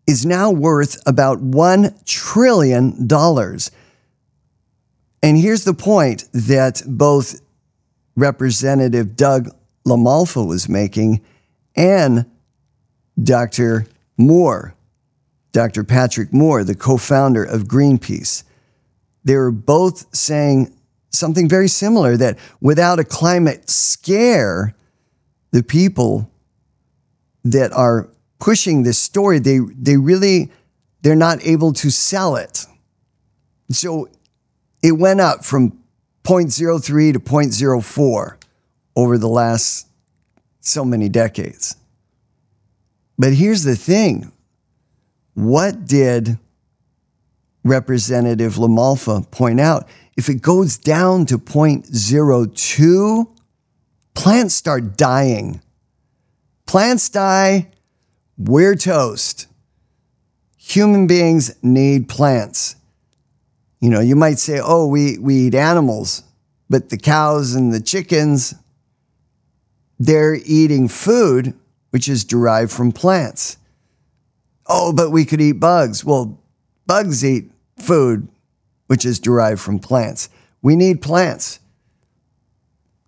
is 0.06 0.26
now 0.26 0.50
worth 0.50 1.00
about 1.06 1.38
$1 1.38 2.04
trillion. 2.04 3.08
And 5.22 5.38
here's 5.38 5.64
the 5.64 5.74
point 5.74 6.28
that 6.34 6.82
both 6.86 7.40
Representative 8.16 9.16
Doug 9.16 9.48
LaMalfa 9.86 10.46
was 10.46 10.68
making 10.68 11.22
and 11.78 12.26
Dr. 13.22 13.86
Moore, 14.18 14.74
Dr. 15.52 15.84
Patrick 15.84 16.32
Moore, 16.34 16.64
the 16.64 16.74
co 16.74 16.98
founder 16.98 17.44
of 17.44 17.62
Greenpeace. 17.62 18.42
They 19.24 19.36
were 19.36 19.52
both 19.52 20.14
saying 20.14 20.74
something 21.10 21.48
very 21.48 21.68
similar 21.68 22.16
that 22.16 22.36
without 22.60 22.98
a 22.98 23.04
climate 23.04 23.70
scare, 23.70 24.74
the 25.52 25.62
people 25.62 26.30
that 27.44 27.72
are 27.72 28.08
pushing 28.40 28.82
this 28.82 28.98
story, 28.98 29.38
they, 29.38 29.58
they 29.58 29.96
really, 29.96 30.50
they're 31.02 31.14
not 31.14 31.44
able 31.46 31.72
to 31.74 31.90
sell 31.90 32.36
it. 32.36 32.66
So 33.70 34.08
it 34.82 34.92
went 34.92 35.20
up 35.20 35.44
from 35.44 35.78
0.03 36.24 37.12
to 37.12 37.20
0.04 37.20 38.36
over 38.96 39.18
the 39.18 39.28
last 39.28 39.87
so 40.68 40.84
many 40.84 41.08
decades. 41.08 41.76
But 43.18 43.32
here's 43.34 43.64
the 43.64 43.76
thing 43.76 44.32
what 45.34 45.86
did 45.86 46.38
Representative 47.64 48.54
LaMalfa 48.54 49.30
point 49.30 49.60
out? 49.60 49.88
If 50.16 50.28
it 50.28 50.42
goes 50.42 50.76
down 50.76 51.26
to 51.26 51.38
0.02, 51.38 53.36
plants 54.14 54.54
start 54.54 54.96
dying. 54.96 55.60
Plants 56.66 57.08
die, 57.08 57.68
we're 58.36 58.74
toast. 58.74 59.46
Human 60.56 61.06
beings 61.06 61.54
need 61.62 62.08
plants. 62.08 62.74
You 63.80 63.90
know, 63.90 64.00
you 64.00 64.16
might 64.16 64.38
say, 64.38 64.60
oh, 64.62 64.86
we, 64.88 65.18
we 65.18 65.46
eat 65.46 65.54
animals, 65.54 66.24
but 66.68 66.90
the 66.90 66.98
cows 66.98 67.54
and 67.54 67.72
the 67.72 67.80
chickens, 67.80 68.54
they're 69.98 70.34
eating 70.34 70.88
food 70.88 71.54
which 71.90 72.08
is 72.08 72.24
derived 72.24 72.70
from 72.70 72.92
plants. 72.92 73.56
Oh, 74.66 74.92
but 74.92 75.10
we 75.10 75.24
could 75.24 75.40
eat 75.40 75.52
bugs. 75.52 76.04
Well, 76.04 76.38
bugs 76.86 77.24
eat 77.24 77.50
food 77.78 78.28
which 78.86 79.04
is 79.04 79.18
derived 79.18 79.60
from 79.60 79.78
plants. 79.78 80.28
We 80.62 80.76
need 80.76 81.00
plants. 81.00 81.60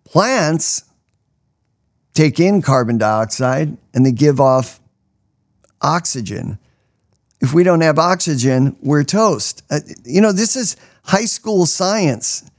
Plants 0.04 0.84
take 2.14 2.40
in 2.40 2.62
carbon 2.62 2.98
dioxide 2.98 3.76
and 3.94 4.04
they 4.04 4.12
give 4.12 4.40
off 4.40 4.80
oxygen. 5.80 6.58
If 7.40 7.54
we 7.54 7.62
don't 7.62 7.80
have 7.80 7.98
oxygen, 7.98 8.76
we're 8.82 9.04
toast. 9.04 9.62
Uh, 9.70 9.80
you 10.04 10.20
know, 10.20 10.32
this 10.32 10.56
is 10.56 10.76
high 11.04 11.24
school 11.24 11.64
science. 11.66 12.50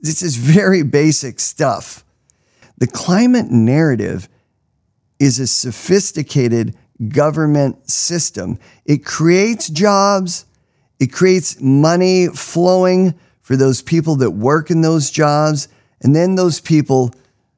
This 0.00 0.22
is 0.22 0.36
very 0.36 0.82
basic 0.82 1.40
stuff. 1.40 2.04
The 2.78 2.86
climate 2.86 3.50
narrative 3.50 4.28
is 5.18 5.38
a 5.38 5.46
sophisticated 5.46 6.76
government 7.08 7.90
system. 7.90 8.58
It 8.84 9.04
creates 9.04 9.68
jobs, 9.68 10.46
it 10.98 11.12
creates 11.12 11.60
money 11.60 12.28
flowing 12.28 13.14
for 13.40 13.56
those 13.56 13.82
people 13.82 14.16
that 14.16 14.32
work 14.32 14.70
in 14.70 14.80
those 14.80 15.10
jobs, 15.10 15.68
and 16.02 16.14
then 16.14 16.34
those 16.34 16.60
people 16.60 17.12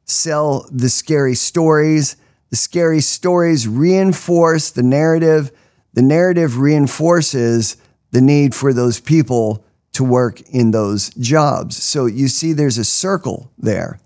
sell 0.04 0.68
the 0.70 0.88
scary 0.88 1.34
stories. 1.34 2.16
The 2.50 2.56
scary 2.56 3.00
stories 3.00 3.66
reinforce 3.68 4.70
the 4.70 4.82
narrative 4.82 5.52
the 5.98 6.02
narrative 6.02 6.58
reinforces 6.58 7.76
the 8.12 8.20
need 8.20 8.54
for 8.54 8.72
those 8.72 9.00
people 9.00 9.64
to 9.92 10.04
work 10.04 10.40
in 10.42 10.70
those 10.70 11.10
jobs. 11.14 11.82
So 11.82 12.06
you 12.06 12.28
see, 12.28 12.52
there's 12.52 12.78
a 12.78 12.84
circle 12.84 13.50
there. 13.58 13.98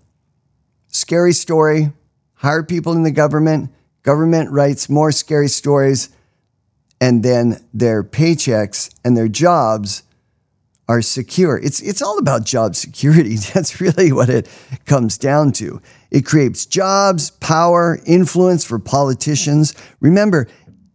Scary 0.93 1.33
story, 1.33 1.91
hire 2.35 2.63
people 2.63 2.93
in 2.93 3.01
the 3.01 3.11
government, 3.11 3.71
government 4.03 4.51
writes 4.51 4.89
more 4.89 5.11
scary 5.11 5.47
stories, 5.47 6.09
and 7.01 7.23
then 7.23 7.65
their 7.73 8.03
paychecks 8.03 8.93
and 9.03 9.17
their 9.17 9.27
jobs 9.27 10.03
are 10.87 11.01
secure. 11.01 11.57
It's, 11.57 11.81
it's 11.81 12.01
all 12.01 12.19
about 12.19 12.45
job 12.45 12.75
security. 12.85 13.35
That's 13.35 13.81
really 13.81 14.11
what 14.11 14.29
it 14.29 14.47
comes 14.85 15.17
down 15.17 15.51
to. 15.53 15.81
It 16.11 16.25
creates 16.25 16.67
jobs, 16.67 17.31
power, 17.31 17.99
influence 18.05 18.63
for 18.63 18.77
politicians. 18.77 19.73
Remember, 19.99 20.47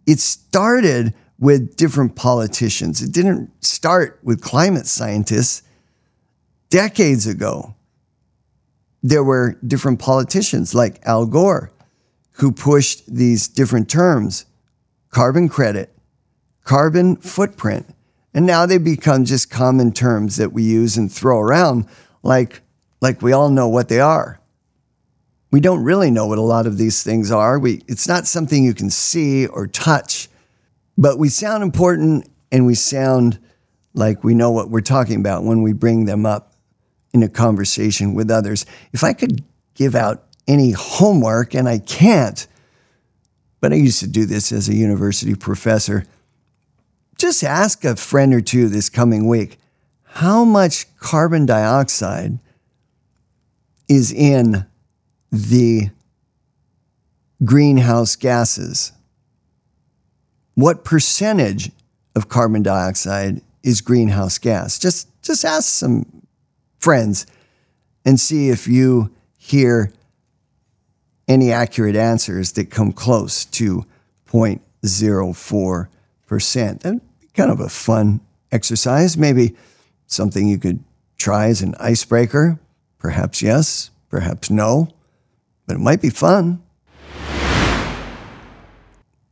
it 0.07 0.21
started 0.21 1.13
with 1.41 1.77
different 1.77 2.15
politicians. 2.15 3.03
It 3.03 3.13
didn't 3.13 3.51
start 3.65 4.21
with 4.23 4.41
climate 4.41 4.87
scientists. 4.87 5.63
Decades 6.71 7.27
ago, 7.27 7.75
there 9.03 9.25
were 9.25 9.59
different 9.67 9.99
politicians 9.99 10.75
like 10.75 11.01
Al 11.05 11.27
Gore 11.27 11.71
who 12.33 12.53
pushed 12.53 13.13
these 13.13 13.49
different 13.49 13.89
terms 13.89 14.47
carbon 15.11 15.49
credit, 15.49 15.97
carbon 16.65 17.17
footprint. 17.17 17.95
And 18.35 18.45
now 18.45 18.67
they 18.67 18.79
become 18.79 19.25
just 19.25 19.51
common 19.51 19.93
terms 19.93 20.37
that 20.37 20.53
we 20.53 20.63
use 20.63 20.97
and 20.97 21.11
throw 21.11 21.41
around 21.41 21.87
like, 22.23 22.61
like 23.01 23.23
we 23.23 23.33
all 23.33 23.49
know 23.49 23.69
what 23.69 23.89
they 23.89 24.01
are 24.01 24.39
we 25.51 25.61
don't 25.61 25.83
really 25.83 26.11
know 26.11 26.27
what 26.27 26.39
a 26.39 26.43
lot 26.43 26.67
of 26.67 26.79
these 26.79 27.03
things 27.03 27.31
are. 27.31 27.59
We, 27.59 27.83
it's 27.89 28.07
not 28.07 28.27
something 28.27 28.65
you 28.65 28.75
can 28.75 28.91
see 28.91 29.47
or 29.47 29.67
touch, 29.67 30.29
but 30.97 31.19
we 31.19 31.29
sound 31.29 31.63
important 31.63 32.29
and 32.53 32.67
we 32.67 32.75
sound 32.75 33.39
like 33.95 34.23
we 34.23 34.35
know 34.35 34.51
what 34.51 34.71
we're 34.71 34.81
talking 34.81 35.17
about 35.17 35.45
when 35.45 35.63
we 35.63 35.73
bring 35.73 36.05
them 36.05 36.27
up 36.27 36.48
in 37.19 37.29
a 37.29 37.29
conversation 37.29 38.15
with 38.15 38.31
others. 38.31 38.65
If 38.93 39.05
I 39.05 39.13
could 39.13 39.45
give 39.75 39.95
out 39.95 40.25
any 40.47 40.73
homework, 40.73 41.55
and 41.55 41.69
I 41.69 41.79
can't, 41.79 42.47
but 43.61 43.73
I 43.73 43.77
used 43.77 44.01
to 44.01 44.09
do 44.09 44.25
this 44.25 44.51
as 44.51 44.69
a 44.69 44.75
university 44.75 45.35
professor, 45.35 46.05
just 47.19 47.45
ask 47.45 47.85
a 47.85 47.97
friend 47.97 48.33
or 48.33 48.41
two 48.41 48.69
this 48.69 48.89
coming 48.89 49.27
week 49.27 49.59
how 50.05 50.45
much 50.45 50.87
carbon 50.99 51.45
dioxide 51.47 52.39
is 53.89 54.13
in 54.13 54.67
the 55.31 55.91
greenhouse 57.45 58.17
gases. 58.17 58.93
What 60.55 60.85
percentage 60.85 61.71
of 62.17 62.29
carbon 62.29 62.63
dioxide 62.63 63.43
is 63.63 63.81
greenhouse 63.81 64.39
gas? 64.39 64.79
Just, 64.79 65.09
just 65.23 65.45
ask 65.45 65.69
some 65.69 66.18
friends 66.79 67.27
and 68.05 68.19
see 68.19 68.49
if 68.49 68.67
you 68.67 69.15
hear 69.37 69.93
any 71.27 71.53
accurate 71.53 71.97
answers 71.97 72.53
that 72.53 72.71
come 72.71 72.93
close 72.93 73.45
to 73.45 73.85
0.04%. 74.27 76.85
And 76.85 77.01
kind 77.35 77.51
of 77.51 77.61
a 77.61 77.69
fun 77.69 78.21
exercise, 78.51 79.17
maybe 79.17 79.55
something 80.07 80.49
you 80.49 80.59
could 80.59 80.83
try 81.17 81.47
as 81.49 81.63
an 81.63 81.75
icebreaker. 81.79 82.59
Perhaps 82.99 83.43
yes, 83.43 83.91
perhaps 84.09 84.51
no, 84.51 84.89
but 85.67 85.77
it 85.77 85.81
might 85.81 86.03
be 86.03 86.11
fun. 86.11 86.61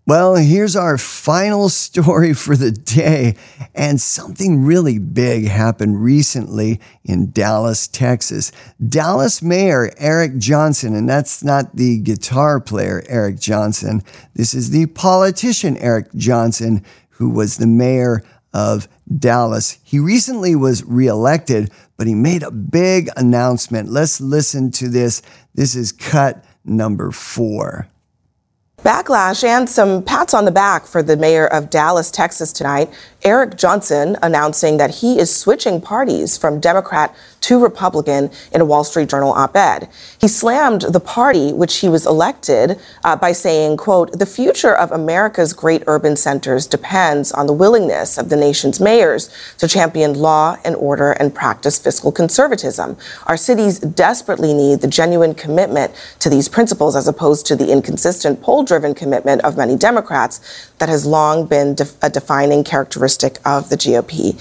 Well, 0.08 0.36
here's 0.36 0.76
our 0.76 0.98
final 0.98 1.68
story 1.68 2.32
for 2.32 2.54
the 2.56 2.70
day. 2.70 3.34
And 3.74 4.00
something 4.00 4.64
really 4.64 5.00
big 5.00 5.48
happened 5.48 6.00
recently 6.00 6.80
in 7.04 7.32
Dallas, 7.32 7.88
Texas. 7.88 8.52
Dallas 8.88 9.42
Mayor 9.42 9.90
Eric 9.98 10.38
Johnson, 10.38 10.94
and 10.94 11.08
that's 11.08 11.42
not 11.42 11.74
the 11.74 11.98
guitar 11.98 12.60
player 12.60 13.02
Eric 13.08 13.40
Johnson, 13.40 14.04
this 14.34 14.54
is 14.54 14.70
the 14.70 14.86
politician 14.86 15.76
Eric 15.78 16.14
Johnson, 16.14 16.84
who 17.10 17.28
was 17.28 17.56
the 17.56 17.66
mayor 17.66 18.22
of 18.54 18.86
Dallas. 19.18 19.78
He 19.82 19.98
recently 19.98 20.54
was 20.54 20.84
reelected, 20.84 21.72
but 21.96 22.06
he 22.06 22.14
made 22.14 22.44
a 22.44 22.52
big 22.52 23.08
announcement. 23.16 23.88
Let's 23.88 24.20
listen 24.20 24.70
to 24.72 24.88
this. 24.88 25.20
This 25.56 25.74
is 25.74 25.90
cut 25.90 26.44
number 26.64 27.10
four. 27.10 27.88
Backlash 28.82 29.42
and 29.42 29.68
some 29.68 30.02
pats 30.02 30.34
on 30.34 30.44
the 30.44 30.50
back 30.50 30.86
for 30.86 31.02
the 31.02 31.16
mayor 31.16 31.46
of 31.46 31.70
Dallas, 31.70 32.10
Texas 32.10 32.52
tonight. 32.52 32.92
Eric 33.26 33.56
Johnson 33.56 34.16
announcing 34.22 34.76
that 34.76 35.02
he 35.02 35.18
is 35.18 35.34
switching 35.34 35.80
parties 35.80 36.38
from 36.38 36.60
Democrat 36.60 37.12
to 37.40 37.58
Republican 37.58 38.30
in 38.52 38.60
a 38.60 38.64
Wall 38.64 38.84
Street 38.84 39.08
Journal 39.08 39.32
op-ed. 39.32 39.88
He 40.20 40.28
slammed 40.28 40.82
the 40.82 41.00
party 41.00 41.52
which 41.52 41.78
he 41.78 41.88
was 41.88 42.06
elected 42.06 42.78
uh, 43.02 43.16
by 43.16 43.32
saying, 43.32 43.78
quote, 43.78 44.16
the 44.16 44.26
future 44.26 44.74
of 44.76 44.92
America's 44.92 45.52
great 45.52 45.82
urban 45.88 46.14
centers 46.14 46.68
depends 46.68 47.32
on 47.32 47.48
the 47.48 47.52
willingness 47.52 48.16
of 48.16 48.28
the 48.28 48.36
nation's 48.36 48.78
mayors 48.78 49.28
to 49.58 49.66
champion 49.66 50.14
law 50.14 50.56
and 50.64 50.76
order 50.76 51.10
and 51.10 51.34
practice 51.34 51.78
fiscal 51.80 52.12
conservatism. 52.12 52.96
Our 53.26 53.36
cities 53.36 53.80
desperately 53.80 54.54
need 54.54 54.82
the 54.82 54.88
genuine 54.88 55.34
commitment 55.34 55.92
to 56.20 56.30
these 56.30 56.48
principles 56.48 56.94
as 56.94 57.08
opposed 57.08 57.44
to 57.46 57.56
the 57.56 57.72
inconsistent 57.72 58.40
poll-driven 58.40 58.94
commitment 58.94 59.42
of 59.42 59.56
many 59.56 59.74
Democrats 59.76 60.70
that 60.78 60.88
has 60.88 61.04
long 61.04 61.46
been 61.46 61.74
def- 61.74 61.96
a 62.02 62.08
defining 62.08 62.62
characteristic 62.62 63.15
of 63.24 63.68
the 63.68 63.76
GOP. 63.76 64.34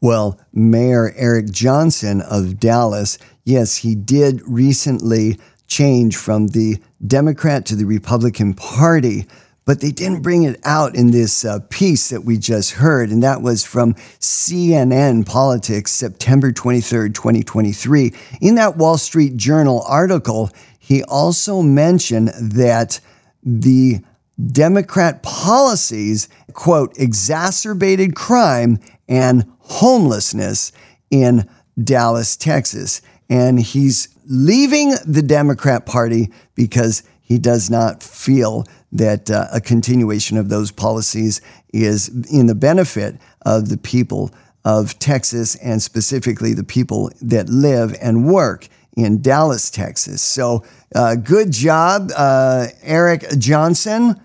Well, 0.00 0.38
Mayor 0.52 1.14
Eric 1.16 1.50
Johnson 1.50 2.20
of 2.20 2.60
Dallas, 2.60 3.18
yes, 3.44 3.76
he 3.76 3.94
did 3.94 4.42
recently 4.46 5.38
change 5.66 6.16
from 6.16 6.48
the 6.48 6.78
Democrat 7.06 7.64
to 7.66 7.76
the 7.76 7.86
Republican 7.86 8.52
Party, 8.52 9.26
but 9.64 9.80
they 9.80 9.90
didn't 9.90 10.20
bring 10.20 10.42
it 10.42 10.60
out 10.64 10.94
in 10.94 11.10
this 11.10 11.44
uh, 11.44 11.60
piece 11.70 12.10
that 12.10 12.22
we 12.22 12.36
just 12.36 12.72
heard, 12.72 13.10
and 13.10 13.22
that 13.22 13.40
was 13.40 13.64
from 13.64 13.94
CNN 14.20 15.24
Politics, 15.24 15.90
September 15.90 16.52
23rd, 16.52 17.14
2023. 17.14 18.12
In 18.42 18.56
that 18.56 18.76
Wall 18.76 18.98
Street 18.98 19.38
Journal 19.38 19.82
article, 19.88 20.50
he 20.78 21.02
also 21.04 21.62
mentioned 21.62 22.28
that 22.38 23.00
the 23.42 24.02
Democrat 24.44 25.22
policies, 25.22 26.28
quote, 26.52 26.98
exacerbated 26.98 28.14
crime 28.14 28.78
and 29.08 29.44
homelessness 29.60 30.72
in 31.10 31.48
Dallas, 31.82 32.36
Texas. 32.36 33.00
And 33.28 33.60
he's 33.60 34.08
leaving 34.26 34.94
the 35.06 35.22
Democrat 35.22 35.86
Party 35.86 36.30
because 36.54 37.02
he 37.20 37.38
does 37.38 37.70
not 37.70 38.02
feel 38.02 38.66
that 38.92 39.30
uh, 39.30 39.46
a 39.52 39.60
continuation 39.60 40.36
of 40.36 40.48
those 40.48 40.70
policies 40.70 41.40
is 41.72 42.08
in 42.32 42.46
the 42.46 42.54
benefit 42.54 43.16
of 43.42 43.68
the 43.68 43.78
people 43.78 44.30
of 44.64 44.98
Texas 44.98 45.56
and 45.56 45.82
specifically 45.82 46.54
the 46.54 46.64
people 46.64 47.10
that 47.20 47.48
live 47.48 47.94
and 48.00 48.26
work 48.26 48.68
in 48.96 49.20
Dallas, 49.20 49.70
Texas. 49.70 50.22
So, 50.22 50.64
uh, 50.94 51.16
good 51.16 51.52
job, 51.52 52.10
uh, 52.16 52.68
Eric 52.82 53.26
Johnson. 53.38 54.20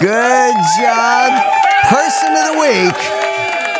Good 0.00 0.54
job, 0.80 1.42
person 1.90 2.32
of 2.32 2.44
the 2.52 2.58
week 2.60 3.22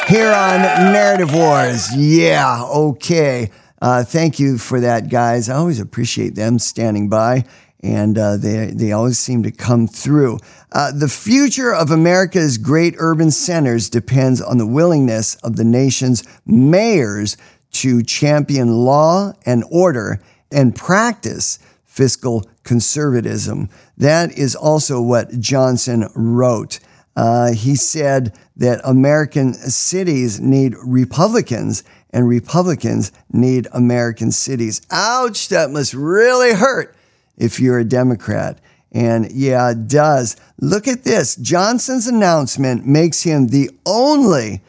here 0.09 0.33
on 0.33 0.61
Narrative 0.93 1.33
Wars. 1.33 1.95
Yeah, 1.97 2.65
okay. 2.65 3.51
Uh, 3.81 4.05
thank 4.05 4.39
you 4.39 4.59
for 4.59 4.81
that, 4.81 5.09
guys. 5.09 5.49
I 5.49 5.55
always 5.55 5.81
appreciate 5.81 6.35
them 6.35 6.59
standing 6.59 7.09
by, 7.09 7.45
and 7.83 8.19
uh, 8.19 8.37
they, 8.37 8.67
they 8.67 8.93
always 8.93 9.19
seem 9.19 9.43
to 9.45 9.51
come 9.51 9.87
through. 9.87 10.39
Uh, 10.71 10.93
the 10.93 11.09
future 11.09 11.73
of 11.75 11.91
America's 11.91 12.59
great 12.59 12.95
urban 12.99 13.31
centers 13.31 13.91
depends 13.91 14.41
on 14.41 14.59
the 14.59 14.67
willingness 14.67 15.35
of 15.37 15.57
the 15.57 15.65
nation's 15.65 16.25
mayors 16.47 17.37
to 17.73 18.03
champion 18.03 18.85
law 18.85 19.33
and 19.47 19.65
order 19.71 20.21
and 20.51 20.75
practice 20.75 21.59
fiscal 21.85 22.45
conservatism. 22.63 23.69
That 23.97 24.33
is 24.33 24.55
also 24.55 25.01
what 25.01 25.39
Johnson 25.41 26.09
wrote. 26.15 26.81
Uh, 27.15 27.53
he 27.53 27.75
said 27.75 28.35
that 28.57 28.81
American 28.85 29.53
cities 29.55 30.41
need 30.41 30.75
Republicans 30.83 31.85
and 32.11 32.29
Republicans 32.29 33.13
need 33.31 33.69
American 33.73 34.31
cities. 34.31 34.81
Ouch, 34.91 35.49
that 35.49 35.71
must 35.71 35.95
really 35.95 36.55
hurt 36.55 36.95
if 37.37 37.61
you're 37.61 37.79
a 37.79 37.85
Democrat. 37.85 38.59
And 38.93 39.31
yeah, 39.33 39.71
it 39.71 39.89
does. 39.89 40.37
Look 40.61 40.87
at 40.87 41.05
this. 41.05 41.37
Johnson's 41.37 42.07
announcement 42.07 42.87
makes 42.87 43.23
him 43.23 43.49
the 43.49 43.71
only, 43.87 44.63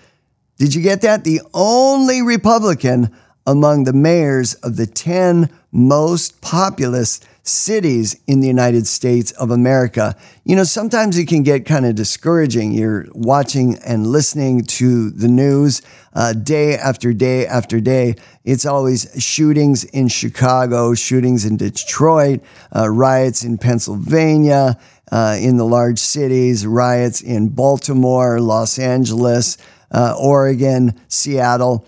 did 0.58 0.76
you 0.76 0.82
get 0.82 1.02
that? 1.02 1.24
The 1.24 1.42
only 1.54 2.22
Republican 2.22 3.14
among 3.46 3.84
the 3.84 3.94
mayors 3.94 4.54
of 4.56 4.78
the 4.78 4.88
10 4.88 5.50
most 5.72 6.40
populous 6.42 7.20
cities 7.46 8.16
in 8.26 8.40
the 8.40 8.48
United 8.48 8.88
States 8.88 9.32
of 9.32 9.52
America. 9.52 10.16
You 10.46 10.56
know, 10.56 10.64
sometimes 10.64 11.18
it 11.18 11.28
can 11.28 11.44
get 11.44 11.66
kind 11.66 11.86
of 11.86 11.96
discouraging. 11.96 12.72
You're 12.72 13.08
watching 13.14 13.78
and 13.80 14.08
listening 14.08 14.64
to 14.66 15.10
the 15.10 15.28
news 15.28 15.82
uh, 16.14 16.34
day 16.34 16.78
after 16.78 17.12
day 17.12 17.46
after 17.46 17.82
day. 17.82 18.16
It's 18.46 18.66
always 18.66 19.14
shootings 19.22 19.84
in 19.84 20.08
Chicago, 20.08 20.94
shootings 20.94 21.44
in 21.44 21.58
Detroit, 21.58 22.42
uh, 22.74 22.90
riots 22.90 23.44
in 23.44 23.58
Pennsylvania, 23.58 24.80
uh, 25.12 25.38
in 25.40 25.58
the 25.58 25.66
large 25.66 26.00
cities, 26.00 26.66
riots 26.66 27.20
in 27.20 27.50
Baltimore, 27.50 28.40
Los 28.40 28.80
Angeles, 28.80 29.58
uh, 29.94 30.16
Oregon, 30.20 31.00
Seattle. 31.08 31.86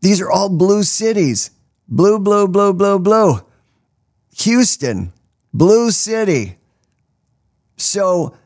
These 0.00 0.20
are 0.20 0.30
all 0.30 0.48
blue 0.48 0.82
cities. 0.82 1.50
Blue, 1.88 2.18
blue, 2.18 2.46
blue, 2.48 2.72
blue, 2.72 2.98
blue. 2.98 3.40
Houston, 4.38 5.12
Blue 5.52 5.90
City. 5.90 6.56
So 7.76 8.36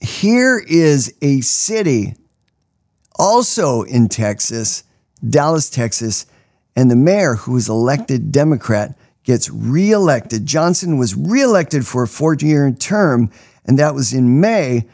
here 0.00 0.62
is 0.66 1.14
a 1.22 1.40
city 1.40 2.14
also 3.16 3.82
in 3.82 4.08
Texas, 4.08 4.84
Dallas, 5.28 5.70
Texas, 5.70 6.26
and 6.76 6.90
the 6.90 6.96
mayor 6.96 7.36
who 7.36 7.52
was 7.52 7.68
elected 7.68 8.32
Democrat 8.32 8.96
gets 9.22 9.48
reelected. 9.50 10.44
Johnson 10.46 10.98
was 10.98 11.14
reelected 11.14 11.86
for 11.86 12.02
a 12.02 12.08
four 12.08 12.34
year 12.34 12.70
term, 12.72 13.30
and 13.64 13.78
that 13.78 13.94
was 13.94 14.12
in 14.12 14.40
May. 14.40 14.86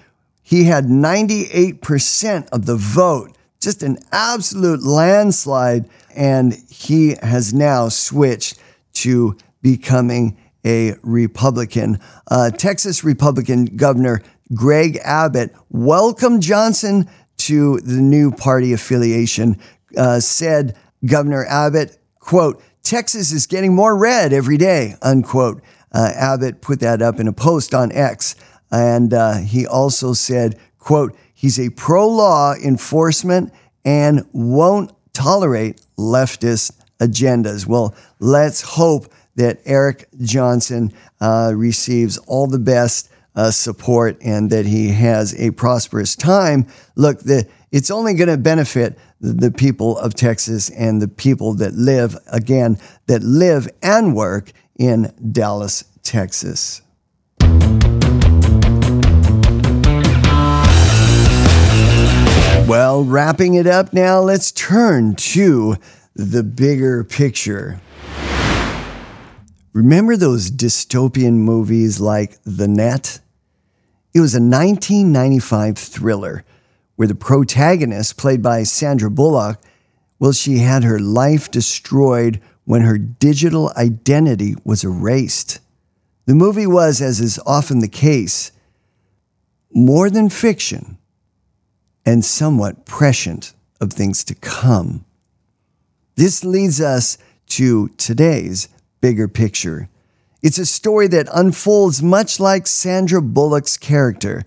He 0.51 0.65
had 0.65 0.87
98% 0.87 2.49
of 2.51 2.67
the 2.67 2.75
vote, 2.75 3.37
just 3.61 3.85
an 3.85 3.99
absolute 4.11 4.83
landslide, 4.83 5.89
and 6.17 6.53
he 6.69 7.15
has 7.23 7.55
now 7.55 7.89
switched 7.89 8.59
to 8.95 9.37
becoming 9.63 10.37
a 10.67 10.97
Republican. 11.03 12.01
Uh, 12.29 12.51
Texas 12.51 13.05
Republican 13.05 13.77
Governor 13.77 14.23
Greg 14.53 14.99
Abbott 15.05 15.55
welcomed 15.69 16.43
Johnson 16.43 17.09
to 17.37 17.79
the 17.79 18.01
new 18.01 18.33
party 18.33 18.73
affiliation. 18.73 19.57
Uh, 19.97 20.19
said 20.19 20.77
Governor 21.07 21.47
Abbott, 21.47 21.97
quote, 22.19 22.61
Texas 22.83 23.31
is 23.31 23.47
getting 23.47 23.73
more 23.73 23.97
red 23.97 24.33
every 24.33 24.57
day, 24.57 24.97
unquote. 25.01 25.63
Uh, 25.93 26.11
Abbott 26.13 26.61
put 26.61 26.81
that 26.81 27.03
up 27.03 27.21
in 27.21 27.29
a 27.29 27.33
post 27.33 27.73
on 27.73 27.93
X. 27.93 28.35
And 28.71 29.13
uh, 29.13 29.39
he 29.39 29.67
also 29.67 30.13
said, 30.13 30.59
quote, 30.79 31.17
he's 31.35 31.59
a 31.59 31.71
pro 31.71 32.09
law 32.09 32.55
enforcement 32.55 33.53
and 33.85 34.27
won't 34.33 34.93
tolerate 35.13 35.81
leftist 35.99 36.73
agendas. 37.01 37.67
Well, 37.67 37.95
let's 38.19 38.63
hope 38.63 39.13
that 39.37 39.61
Eric 39.65 40.09
Johnson 40.21 40.93
uh, 41.21 41.53
receives 41.55 42.19
all 42.19 42.47
the 42.47 42.59
best 42.59 43.11
uh, 43.35 43.51
support 43.51 44.19
and 44.23 44.51
that 44.51 44.67
he 44.67 44.89
has 44.89 45.39
a 45.41 45.51
prosperous 45.53 46.17
time. 46.17 46.67
Look, 46.97 47.21
the, 47.21 47.49
it's 47.73 47.91
only 47.91 48.15
going 48.15 48.29
to 48.29 48.37
benefit 48.37 48.99
the 49.21 49.51
people 49.51 49.99
of 49.99 50.15
Texas 50.15 50.71
and 50.71 51.01
the 51.01 51.09
people 51.09 51.55
that 51.55 51.75
live, 51.75 52.17
again, 52.33 52.79
that 53.07 53.23
live 53.23 53.69
and 53.83 54.15
work 54.15 54.53
in 54.79 55.13
Dallas, 55.33 55.85
Texas. 56.03 56.83
Well, 62.71 63.03
wrapping 63.03 63.55
it 63.55 63.67
up 63.67 63.93
now, 63.93 64.21
let's 64.21 64.53
turn 64.53 65.17
to 65.17 65.75
the 66.15 66.45
bigger 66.45 67.03
picture. 67.03 67.81
Remember 69.73 70.17
those 70.17 70.53
dystopian 70.53 71.33
movies 71.33 71.99
like 71.99 72.41
The 72.45 72.69
Net? 72.69 73.19
It 74.15 74.21
was 74.21 74.35
a 74.35 74.39
1995 74.39 75.79
thriller 75.79 76.45
where 76.95 77.09
the 77.09 77.17
protagonist, 77.17 78.17
played 78.17 78.41
by 78.41 78.63
Sandra 78.63 79.11
Bullock, 79.11 79.61
well, 80.21 80.31
she 80.31 80.59
had 80.59 80.85
her 80.85 81.01
life 81.01 81.51
destroyed 81.51 82.41
when 82.67 82.83
her 82.83 82.99
digital 82.99 83.73
identity 83.77 84.55
was 84.63 84.85
erased. 84.85 85.59
The 86.27 86.37
movie 86.37 86.69
was, 86.69 87.03
as 87.03 87.21
is 87.21 87.41
often 87.45 87.81
the 87.81 87.89
case, 87.89 88.53
more 89.73 90.09
than 90.09 90.31
fiction 90.31 90.99
and 92.05 92.25
somewhat 92.25 92.85
prescient 92.85 93.55
of 93.81 93.93
things 93.93 94.25
to 94.25 94.35
come. 94.35 95.05
This 96.17 96.45
leads 96.45 96.81
us 96.81 97.19
to 97.49 97.89
today's 97.97 98.69
bigger 99.01 99.29
picture. 99.29 99.89
It's 100.43 100.59
a 100.59 100.67
story 100.67 101.09
that 101.09 101.29
unfolds 101.33 102.03
much 102.03 102.41
like 102.41 102.67
Sandra 102.67 103.21
Bullock's 103.21 103.77
character, 103.77 104.45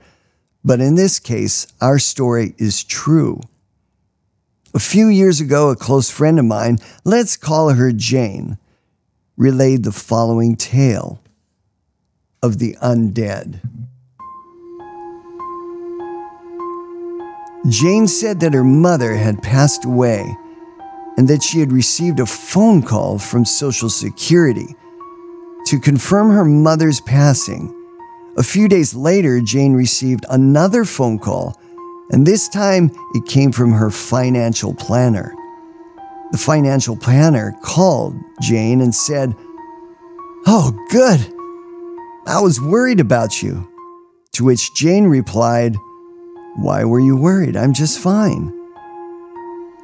but 0.63 0.79
in 0.79 0.95
this 0.95 1.19
case, 1.19 1.67
our 1.81 1.99
story 1.99 2.55
is 2.57 2.83
true. 2.83 3.41
A 4.73 4.79
few 4.79 5.07
years 5.07 5.39
ago, 5.39 5.69
a 5.69 5.75
close 5.75 6.09
friend 6.09 6.39
of 6.39 6.45
mine, 6.45 6.79
let's 7.03 7.37
call 7.37 7.69
her 7.69 7.91
Jane, 7.91 8.57
relayed 9.37 9.83
the 9.83 9.91
following 9.91 10.55
tale 10.55 11.21
of 12.41 12.57
the 12.57 12.75
undead. 12.81 13.59
Jane 17.69 18.07
said 18.07 18.41
that 18.41 18.53
her 18.53 18.63
mother 18.63 19.13
had 19.15 19.41
passed 19.41 19.85
away 19.85 20.35
and 21.17 21.27
that 21.27 21.41
she 21.41 21.59
had 21.59 21.71
received 21.71 22.19
a 22.19 22.25
phone 22.25 22.81
call 22.81 23.17
from 23.17 23.45
Social 23.45 23.89
Security 23.89 24.75
to 25.67 25.79
confirm 25.79 26.29
her 26.31 26.43
mother's 26.43 26.99
passing. 26.99 27.73
A 28.37 28.43
few 28.43 28.67
days 28.67 28.93
later, 28.93 29.39
Jane 29.39 29.73
received 29.73 30.25
another 30.29 30.83
phone 30.83 31.19
call, 31.19 31.57
and 32.11 32.25
this 32.25 32.49
time 32.49 32.91
it 33.13 33.25
came 33.25 33.51
from 33.51 33.71
her 33.71 33.89
financial 33.89 34.73
planner. 34.73 35.33
The 36.31 36.37
financial 36.37 36.97
planner 36.97 37.55
called 37.61 38.15
Jane 38.41 38.81
and 38.81 38.93
said, 38.93 39.35
Oh, 40.45 40.77
good. 40.89 41.19
I 42.25 42.41
was 42.41 42.59
worried 42.59 42.99
about 42.99 43.41
you. 43.41 43.69
To 44.33 44.43
which 44.45 44.73
Jane 44.73 45.05
replied, 45.05 45.77
why 46.55 46.83
were 46.83 46.99
you 46.99 47.17
worried? 47.17 47.55
I'm 47.55 47.73
just 47.73 47.99
fine. 47.99 48.53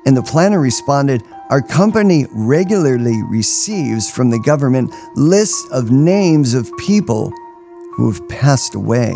And 0.06 0.16
the 0.16 0.24
planner 0.24 0.60
responded, 0.60 1.24
Our 1.50 1.62
company 1.62 2.26
regularly 2.32 3.22
receives 3.24 4.10
from 4.10 4.30
the 4.30 4.40
government 4.40 4.94
lists 5.16 5.68
of 5.72 5.92
names 5.92 6.54
of 6.54 6.72
people 6.78 7.32
who 7.94 8.12
have 8.12 8.28
passed 8.30 8.76
away. 8.76 9.14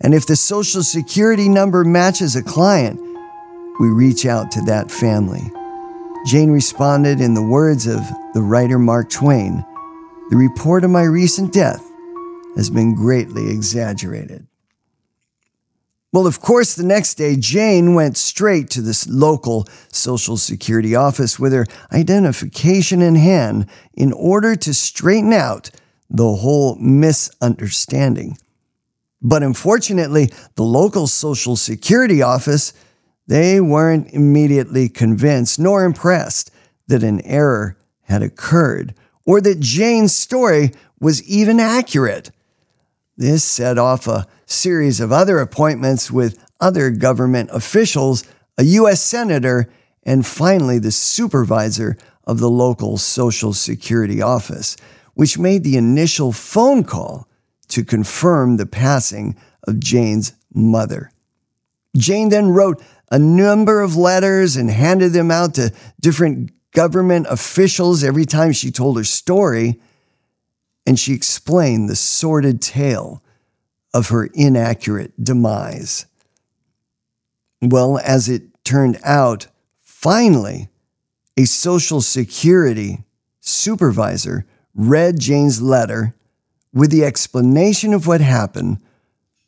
And 0.00 0.14
if 0.14 0.26
the 0.26 0.36
social 0.36 0.82
security 0.82 1.48
number 1.48 1.84
matches 1.84 2.36
a 2.36 2.42
client, 2.42 3.00
we 3.80 3.88
reach 3.88 4.24
out 4.24 4.50
to 4.52 4.60
that 4.62 4.90
family. 4.90 5.50
Jane 6.26 6.50
responded 6.50 7.20
in 7.20 7.34
the 7.34 7.42
words 7.42 7.86
of 7.86 8.00
the 8.32 8.42
writer 8.42 8.78
Mark 8.78 9.10
Twain 9.10 9.64
The 10.30 10.36
report 10.36 10.84
of 10.84 10.90
my 10.90 11.02
recent 11.02 11.52
death 11.52 11.84
has 12.56 12.70
been 12.70 12.94
greatly 12.94 13.50
exaggerated. 13.50 14.46
Well, 16.14 16.28
of 16.28 16.40
course, 16.40 16.76
the 16.76 16.84
next 16.84 17.14
day, 17.16 17.34
Jane 17.34 17.96
went 17.96 18.16
straight 18.16 18.70
to 18.70 18.80
this 18.80 19.08
local 19.08 19.66
Social 19.90 20.36
Security 20.36 20.94
office 20.94 21.40
with 21.40 21.52
her 21.52 21.66
identification 21.92 23.02
in 23.02 23.16
hand 23.16 23.66
in 23.94 24.12
order 24.12 24.54
to 24.54 24.72
straighten 24.72 25.32
out 25.32 25.70
the 26.08 26.36
whole 26.36 26.76
misunderstanding. 26.76 28.38
But 29.20 29.42
unfortunately, 29.42 30.30
the 30.54 30.62
local 30.62 31.08
Social 31.08 31.56
Security 31.56 32.22
office, 32.22 32.72
they 33.26 33.60
weren't 33.60 34.12
immediately 34.12 34.88
convinced 34.88 35.58
nor 35.58 35.82
impressed 35.82 36.52
that 36.86 37.02
an 37.02 37.22
error 37.22 37.76
had 38.02 38.22
occurred 38.22 38.94
or 39.26 39.40
that 39.40 39.58
Jane's 39.58 40.14
story 40.14 40.70
was 41.00 41.28
even 41.28 41.58
accurate. 41.58 42.30
This 43.16 43.42
set 43.42 43.78
off 43.78 44.06
a 44.06 44.28
series 44.54 45.00
of 45.00 45.12
other 45.12 45.38
appointments 45.38 46.10
with 46.10 46.38
other 46.60 46.90
government 46.90 47.50
officials, 47.52 48.24
a 48.56 48.64
U.S. 48.64 49.02
Senator, 49.02 49.70
and 50.02 50.24
finally 50.24 50.78
the 50.78 50.92
supervisor 50.92 51.96
of 52.24 52.38
the 52.38 52.50
local 52.50 52.96
Social 52.96 53.52
Security 53.52 54.22
office, 54.22 54.76
which 55.14 55.38
made 55.38 55.64
the 55.64 55.76
initial 55.76 56.32
phone 56.32 56.84
call 56.84 57.28
to 57.68 57.84
confirm 57.84 58.56
the 58.56 58.66
passing 58.66 59.36
of 59.66 59.80
Jane's 59.80 60.34
mother. 60.52 61.10
Jane 61.96 62.28
then 62.28 62.48
wrote 62.48 62.82
a 63.10 63.18
number 63.18 63.80
of 63.80 63.96
letters 63.96 64.56
and 64.56 64.70
handed 64.70 65.12
them 65.12 65.30
out 65.30 65.54
to 65.54 65.72
different 66.00 66.50
government 66.72 67.26
officials 67.30 68.02
every 68.02 68.24
time 68.24 68.52
she 68.52 68.70
told 68.70 68.96
her 68.96 69.04
story, 69.04 69.80
and 70.86 70.98
she 70.98 71.14
explained 71.14 71.88
the 71.88 71.96
sordid 71.96 72.60
tale 72.60 73.22
of 73.94 74.08
her 74.08 74.26
inaccurate 74.34 75.24
demise. 75.24 76.04
Well, 77.62 77.98
as 78.04 78.28
it 78.28 78.42
turned 78.64 78.98
out, 79.04 79.46
finally, 79.80 80.68
a 81.36 81.46
Social 81.46 82.02
Security 82.02 83.04
supervisor 83.40 84.46
read 84.74 85.18
Jane's 85.18 85.62
letter 85.62 86.14
with 86.72 86.90
the 86.90 87.04
explanation 87.04 87.94
of 87.94 88.06
what 88.06 88.20
happened, 88.20 88.78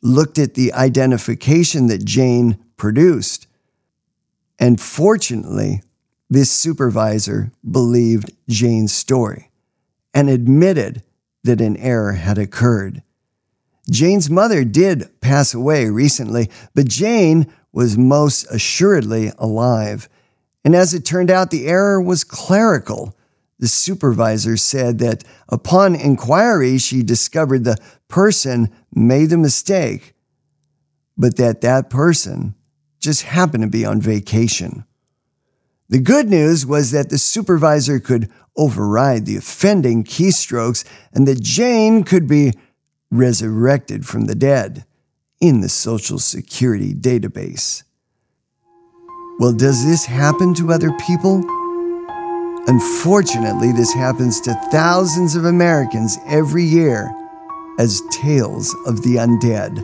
looked 0.01 0.39
at 0.39 0.53
the 0.53 0.73
identification 0.73 1.87
that 1.87 2.05
Jane 2.05 2.57
produced, 2.77 3.47
and 4.59 4.79
fortunately, 4.79 5.81
this 6.29 6.51
supervisor 6.51 7.51
believed 7.69 8.31
Jane's 8.47 8.93
story 8.93 9.51
and 10.13 10.29
admitted 10.29 11.03
that 11.43 11.61
an 11.61 11.77
error 11.77 12.13
had 12.13 12.37
occurred. 12.37 13.03
Jane's 13.89 14.29
mother 14.29 14.63
did 14.63 15.09
pass 15.21 15.53
away 15.53 15.89
recently, 15.89 16.49
but 16.73 16.87
Jane 16.87 17.51
was 17.71 17.97
most 17.97 18.45
assuredly 18.51 19.31
alive. 19.37 20.09
And 20.65 20.75
as 20.75 20.93
it 20.93 21.05
turned 21.05 21.31
out, 21.31 21.51
the 21.51 21.67
error 21.67 22.01
was 22.01 22.23
clerical. 22.23 23.15
The 23.59 23.67
supervisor 23.67 24.57
said 24.57 24.99
that 24.99 25.23
upon 25.47 25.95
inquiry, 25.95 26.77
she 26.77 27.03
discovered 27.03 27.63
the 27.63 27.77
person 28.07 28.69
made 28.93 29.29
the 29.29 29.37
mistake, 29.37 30.13
but 31.17 31.37
that 31.37 31.61
that 31.61 31.89
person 31.89 32.55
just 32.99 33.23
happened 33.23 33.63
to 33.63 33.69
be 33.69 33.85
on 33.85 34.01
vacation. 34.01 34.85
The 35.89 35.99
good 35.99 36.29
news 36.29 36.65
was 36.65 36.91
that 36.91 37.09
the 37.09 37.17
supervisor 37.17 37.99
could 37.99 38.29
override 38.57 39.25
the 39.25 39.37
offending 39.37 40.03
keystrokes 40.03 40.83
and 41.13 41.27
that 41.27 41.41
Jane 41.41 42.03
could 42.03 42.27
be 42.27 42.53
resurrected 43.11 44.05
from 44.05 44.25
the 44.25 44.35
dead 44.35 44.85
in 45.39 45.61
the 45.61 45.69
Social 45.69 46.19
Security 46.19 46.93
database. 46.93 47.83
Well, 49.39 49.53
does 49.53 49.85
this 49.85 50.05
happen 50.05 50.53
to 50.55 50.71
other 50.71 50.91
people? 51.05 51.43
Unfortunately, 52.67 53.71
this 53.71 53.93
happens 53.93 54.41
to 54.41 54.53
thousands 54.71 55.35
of 55.35 55.45
Americans 55.45 56.17
every 56.25 56.63
year 56.63 57.13
as 57.79 58.01
tales 58.11 58.75
of 58.85 59.03
the 59.03 59.15
undead. 59.15 59.75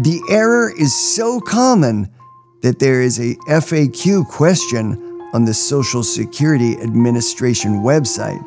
The 0.00 0.20
error 0.30 0.72
is 0.76 0.94
so 1.14 1.40
common 1.40 2.12
that 2.62 2.80
there 2.80 3.00
is 3.00 3.18
a 3.18 3.36
FAQ 3.48 4.28
question 4.28 5.20
on 5.32 5.44
the 5.44 5.54
Social 5.54 6.02
Security 6.02 6.76
Administration 6.80 7.82
website 7.82 8.44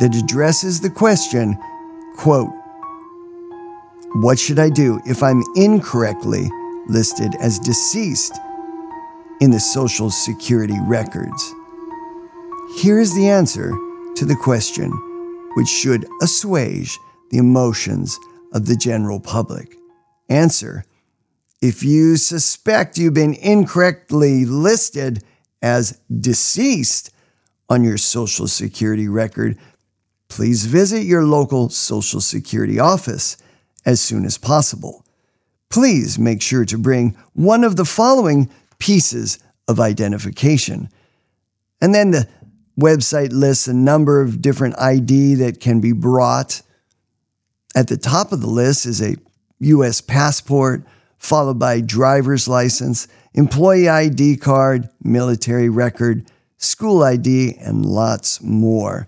that 0.00 0.14
addresses 0.14 0.80
the 0.80 0.90
question, 0.90 1.56
quote, 2.16 2.50
what 4.14 4.38
should 4.38 4.58
I 4.58 4.68
do 4.68 5.00
if 5.06 5.22
I'm 5.22 5.42
incorrectly 5.56 6.50
listed 6.86 7.34
as 7.40 7.58
deceased 7.58 8.38
in 9.40 9.50
the 9.50 9.60
Social 9.60 10.10
Security 10.10 10.76
records? 10.86 11.54
Here 12.76 12.98
is 12.98 13.14
the 13.14 13.28
answer 13.28 13.70
to 14.16 14.24
the 14.26 14.36
question, 14.36 14.90
which 15.54 15.68
should 15.68 16.06
assuage 16.20 16.98
the 17.30 17.38
emotions 17.38 18.18
of 18.52 18.66
the 18.66 18.76
general 18.76 19.18
public. 19.18 19.76
Answer 20.28 20.84
If 21.62 21.82
you 21.82 22.16
suspect 22.16 22.98
you've 22.98 23.14
been 23.14 23.34
incorrectly 23.34 24.44
listed 24.44 25.24
as 25.62 25.98
deceased 26.20 27.10
on 27.70 27.82
your 27.82 27.96
Social 27.96 28.46
Security 28.46 29.08
record, 29.08 29.56
please 30.28 30.66
visit 30.66 31.04
your 31.04 31.24
local 31.24 31.70
Social 31.70 32.20
Security 32.20 32.78
office 32.78 33.38
as 33.84 34.00
soon 34.00 34.24
as 34.24 34.38
possible. 34.38 35.04
Please 35.70 36.18
make 36.18 36.42
sure 36.42 36.64
to 36.64 36.78
bring 36.78 37.16
one 37.32 37.64
of 37.64 37.76
the 37.76 37.84
following 37.84 38.50
pieces 38.78 39.38
of 39.68 39.80
identification. 39.80 40.88
And 41.80 41.94
then 41.94 42.10
the 42.10 42.28
website 42.78 43.32
lists 43.32 43.68
a 43.68 43.74
number 43.74 44.20
of 44.20 44.42
different 44.42 44.78
ID 44.78 45.36
that 45.36 45.60
can 45.60 45.80
be 45.80 45.92
brought. 45.92 46.62
At 47.74 47.88
the 47.88 47.96
top 47.96 48.32
of 48.32 48.40
the 48.40 48.48
list 48.48 48.86
is 48.86 49.00
a 49.00 49.16
US 49.60 50.00
passport, 50.00 50.84
followed 51.18 51.58
by 51.58 51.80
driver's 51.80 52.48
license, 52.48 53.08
employee 53.34 53.88
ID 53.88 54.36
card, 54.36 54.88
military 55.02 55.68
record, 55.68 56.26
school 56.58 57.02
ID, 57.02 57.56
and 57.60 57.86
lots 57.86 58.42
more. 58.42 59.06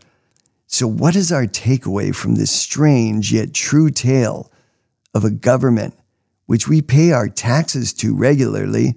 So, 0.66 0.86
what 0.86 1.14
is 1.14 1.30
our 1.30 1.46
takeaway 1.46 2.14
from 2.14 2.36
this 2.36 2.50
strange 2.50 3.32
yet 3.32 3.52
true 3.52 3.90
tale 3.90 4.50
of 5.14 5.24
a 5.24 5.30
government 5.30 5.94
which 6.46 6.68
we 6.68 6.82
pay 6.82 7.12
our 7.12 7.28
taxes 7.28 7.92
to 7.94 8.14
regularly 8.14 8.94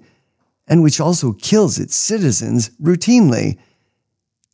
and 0.66 0.82
which 0.82 1.00
also 1.00 1.32
kills 1.32 1.78
its 1.78 1.96
citizens 1.96 2.70
routinely 2.82 3.58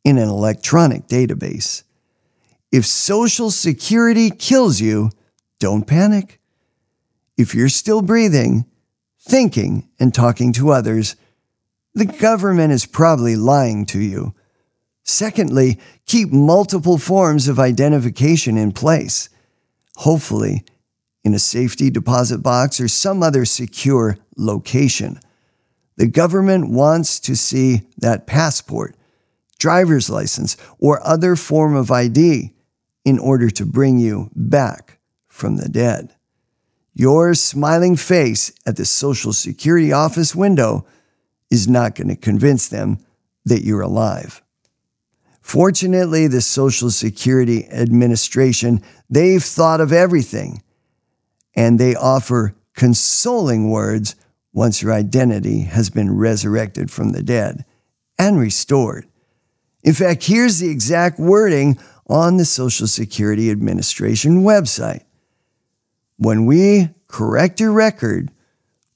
in 0.03 0.17
an 0.17 0.29
electronic 0.29 1.07
database? 1.07 1.83
If 2.71 2.85
Social 2.85 3.51
Security 3.51 4.29
kills 4.29 4.79
you, 4.79 5.09
don't 5.59 5.87
panic. 5.87 6.39
If 7.37 7.55
you're 7.55 7.69
still 7.69 8.01
breathing, 8.01 8.65
thinking, 9.19 9.89
and 9.99 10.13
talking 10.13 10.53
to 10.53 10.71
others, 10.71 11.15
the 11.93 12.05
government 12.05 12.71
is 12.71 12.85
probably 12.85 13.35
lying 13.35 13.85
to 13.87 13.99
you. 13.99 14.33
Secondly, 15.03 15.79
keep 16.05 16.31
multiple 16.31 16.97
forms 16.97 17.47
of 17.47 17.59
identification 17.59 18.57
in 18.57 18.71
place, 18.71 19.29
hopefully 19.97 20.65
in 21.25 21.33
a 21.33 21.39
safety 21.39 21.89
deposit 21.89 22.37
box 22.37 22.79
or 22.79 22.87
some 22.87 23.23
other 23.23 23.43
secure 23.43 24.17
location. 24.37 25.19
The 25.97 26.07
government 26.07 26.69
wants 26.69 27.19
to 27.21 27.35
see 27.35 27.81
that 27.97 28.27
passport, 28.27 28.95
driver's 29.57 30.09
license, 30.09 30.55
or 30.77 31.05
other 31.05 31.35
form 31.35 31.75
of 31.75 31.89
ID 31.89 32.53
in 33.03 33.17
order 33.17 33.49
to 33.49 33.65
bring 33.65 33.97
you 33.97 34.29
back 34.35 34.99
from 35.27 35.57
the 35.57 35.67
dead. 35.67 36.13
Your 36.93 37.33
smiling 37.33 37.95
face 37.95 38.53
at 38.65 38.77
the 38.77 38.85
Social 38.85 39.33
Security 39.33 39.91
office 39.91 40.35
window 40.35 40.85
is 41.49 41.67
not 41.67 41.95
going 41.95 42.09
to 42.09 42.15
convince 42.15 42.67
them 42.67 42.99
that 43.45 43.63
you're 43.63 43.81
alive. 43.81 44.43
Fortunately, 45.41 46.27
the 46.27 46.41
Social 46.41 46.89
Security 46.89 47.67
Administration, 47.69 48.81
they've 49.09 49.43
thought 49.43 49.81
of 49.81 49.91
everything 49.91 50.61
and 51.55 51.79
they 51.79 51.95
offer 51.95 52.55
consoling 52.73 53.69
words 53.69 54.15
once 54.53 54.81
your 54.81 54.93
identity 54.93 55.61
has 55.61 55.89
been 55.89 56.15
resurrected 56.15 56.91
from 56.91 57.11
the 57.11 57.23
dead 57.23 57.65
and 58.17 58.39
restored. 58.39 59.07
In 59.83 59.93
fact, 59.93 60.25
here's 60.25 60.59
the 60.59 60.69
exact 60.69 61.19
wording 61.19 61.77
on 62.07 62.37
the 62.37 62.45
Social 62.45 62.87
Security 62.87 63.51
Administration 63.51 64.43
website. 64.43 65.03
When 66.17 66.45
we 66.45 66.89
correct 67.07 67.59
your 67.59 67.71
record, 67.71 68.31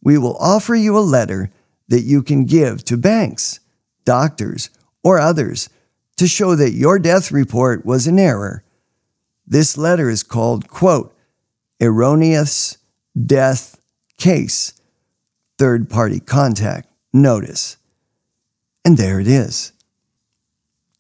we 0.02 0.18
will 0.18 0.38
offer 0.38 0.76
you 0.76 0.98
a 0.98 1.00
letter 1.00 1.52
that 1.90 2.02
you 2.02 2.24
can 2.24 2.46
give 2.46 2.84
to 2.86 2.98
banks, 2.98 3.60
doctors, 4.06 4.70
or 5.04 5.20
others 5.20 5.70
to 6.18 6.28
show 6.28 6.56
that 6.56 6.72
your 6.72 7.00
death 7.00 7.32
report 7.32 7.86
was 7.86 8.08
an 8.08 8.20
error. 8.20 8.64
This 9.46 9.78
letter 9.78 10.10
is 10.10 10.24
called, 10.24 10.68
quote, 10.68 11.14
erroneous 11.82 12.78
death 13.26 13.80
case, 14.18 14.74
third 15.58 15.90
party 15.90 16.20
contact 16.20 16.90
notice. 17.14 17.78
And 18.86 18.98
there 18.98 19.20
it 19.20 19.28
is. 19.28 19.74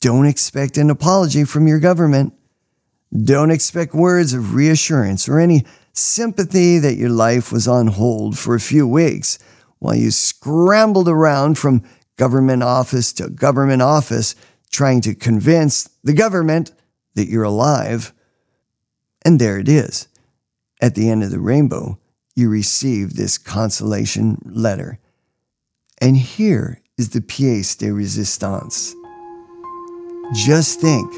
Don't 0.01 0.25
expect 0.25 0.77
an 0.77 0.89
apology 0.89 1.43
from 1.43 1.67
your 1.67 1.79
government. 1.79 2.33
Don't 3.11 3.51
expect 3.51 3.93
words 3.93 4.33
of 4.33 4.53
reassurance 4.53 5.27
or 5.27 5.39
any 5.39 5.65
sympathy 5.93 6.77
that 6.79 6.95
your 6.95 7.09
life 7.09 7.51
was 7.51 7.67
on 7.67 7.87
hold 7.87 8.37
for 8.37 8.55
a 8.55 8.59
few 8.59 8.87
weeks 8.87 9.39
while 9.79 9.95
you 9.95 10.11
scrambled 10.11 11.09
around 11.09 11.57
from 11.57 11.83
government 12.17 12.63
office 12.63 13.11
to 13.13 13.29
government 13.29 13.81
office 13.81 14.35
trying 14.71 15.01
to 15.01 15.15
convince 15.15 15.89
the 16.03 16.13
government 16.13 16.71
that 17.15 17.27
you're 17.27 17.43
alive. 17.43 18.13
And 19.25 19.39
there 19.39 19.57
it 19.57 19.67
is. 19.67 20.07
At 20.81 20.95
the 20.95 21.09
end 21.09 21.23
of 21.23 21.31
the 21.31 21.39
rainbow, 21.39 21.99
you 22.35 22.49
receive 22.49 23.15
this 23.15 23.37
consolation 23.37 24.37
letter. 24.45 24.99
And 26.01 26.15
here 26.15 26.81
is 26.97 27.09
the 27.09 27.19
pièce 27.21 27.77
de 27.77 27.87
résistance. 27.87 28.93
Just 30.33 30.79
think 30.79 31.11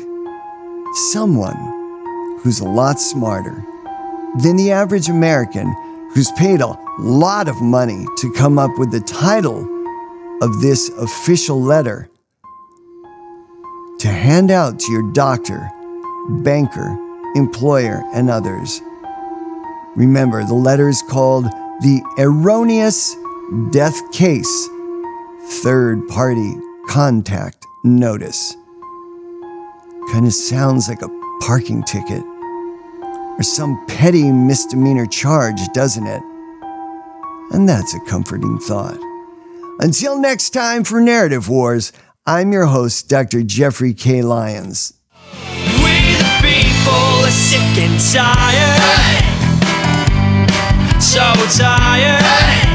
someone 1.11 2.39
who's 2.41 2.59
a 2.59 2.67
lot 2.67 2.99
smarter 2.99 3.63
than 4.41 4.55
the 4.55 4.71
average 4.71 5.09
American 5.09 5.71
who's 6.13 6.31
paid 6.31 6.61
a 6.61 6.77
lot 6.99 7.47
of 7.47 7.61
money 7.61 8.05
to 8.17 8.31
come 8.33 8.57
up 8.57 8.71
with 8.79 8.91
the 8.91 8.99
title 9.01 9.67
of 10.41 10.61
this 10.61 10.89
official 10.89 11.61
letter 11.61 12.09
to 13.99 14.07
hand 14.07 14.49
out 14.49 14.79
to 14.79 14.91
your 14.91 15.11
doctor, 15.13 15.69
banker, 16.43 16.97
employer, 17.35 18.01
and 18.13 18.29
others. 18.29 18.81
Remember, 19.95 20.43
the 20.43 20.53
letter 20.53 20.87
is 20.87 21.01
called 21.09 21.45
the 21.81 22.01
Erroneous 22.17 23.15
Death 23.71 23.99
Case 24.13 24.69
Third 25.63 26.07
Party 26.07 26.55
Contact 26.87 27.65
Notice. 27.83 28.55
Kind 30.11 30.25
of 30.25 30.33
sounds 30.33 30.87
like 30.87 31.01
a 31.01 31.09
parking 31.41 31.83
ticket 31.83 32.23
or 33.37 33.43
some 33.43 33.85
petty 33.87 34.31
misdemeanor 34.31 35.05
charge, 35.07 35.59
doesn't 35.73 36.07
it? 36.07 36.21
And 37.51 37.67
that's 37.67 37.93
a 37.93 37.99
comforting 38.01 38.59
thought. 38.59 38.97
Until 39.79 40.17
next 40.17 40.51
time 40.51 40.85
for 40.85 41.01
Narrative 41.01 41.49
Wars, 41.49 41.91
I'm 42.25 42.53
your 42.53 42.67
host, 42.67 43.09
Dr. 43.09 43.43
Jeffrey 43.43 43.93
K. 43.93 44.21
Lyons. 44.21 44.93
We 45.23 45.97
the 46.15 46.39
people 46.41 47.25
are 47.25 47.29
sick 47.29 47.77
and 47.77 47.99
tired 47.99 49.30
so 51.01 51.33
tired. 51.49 52.70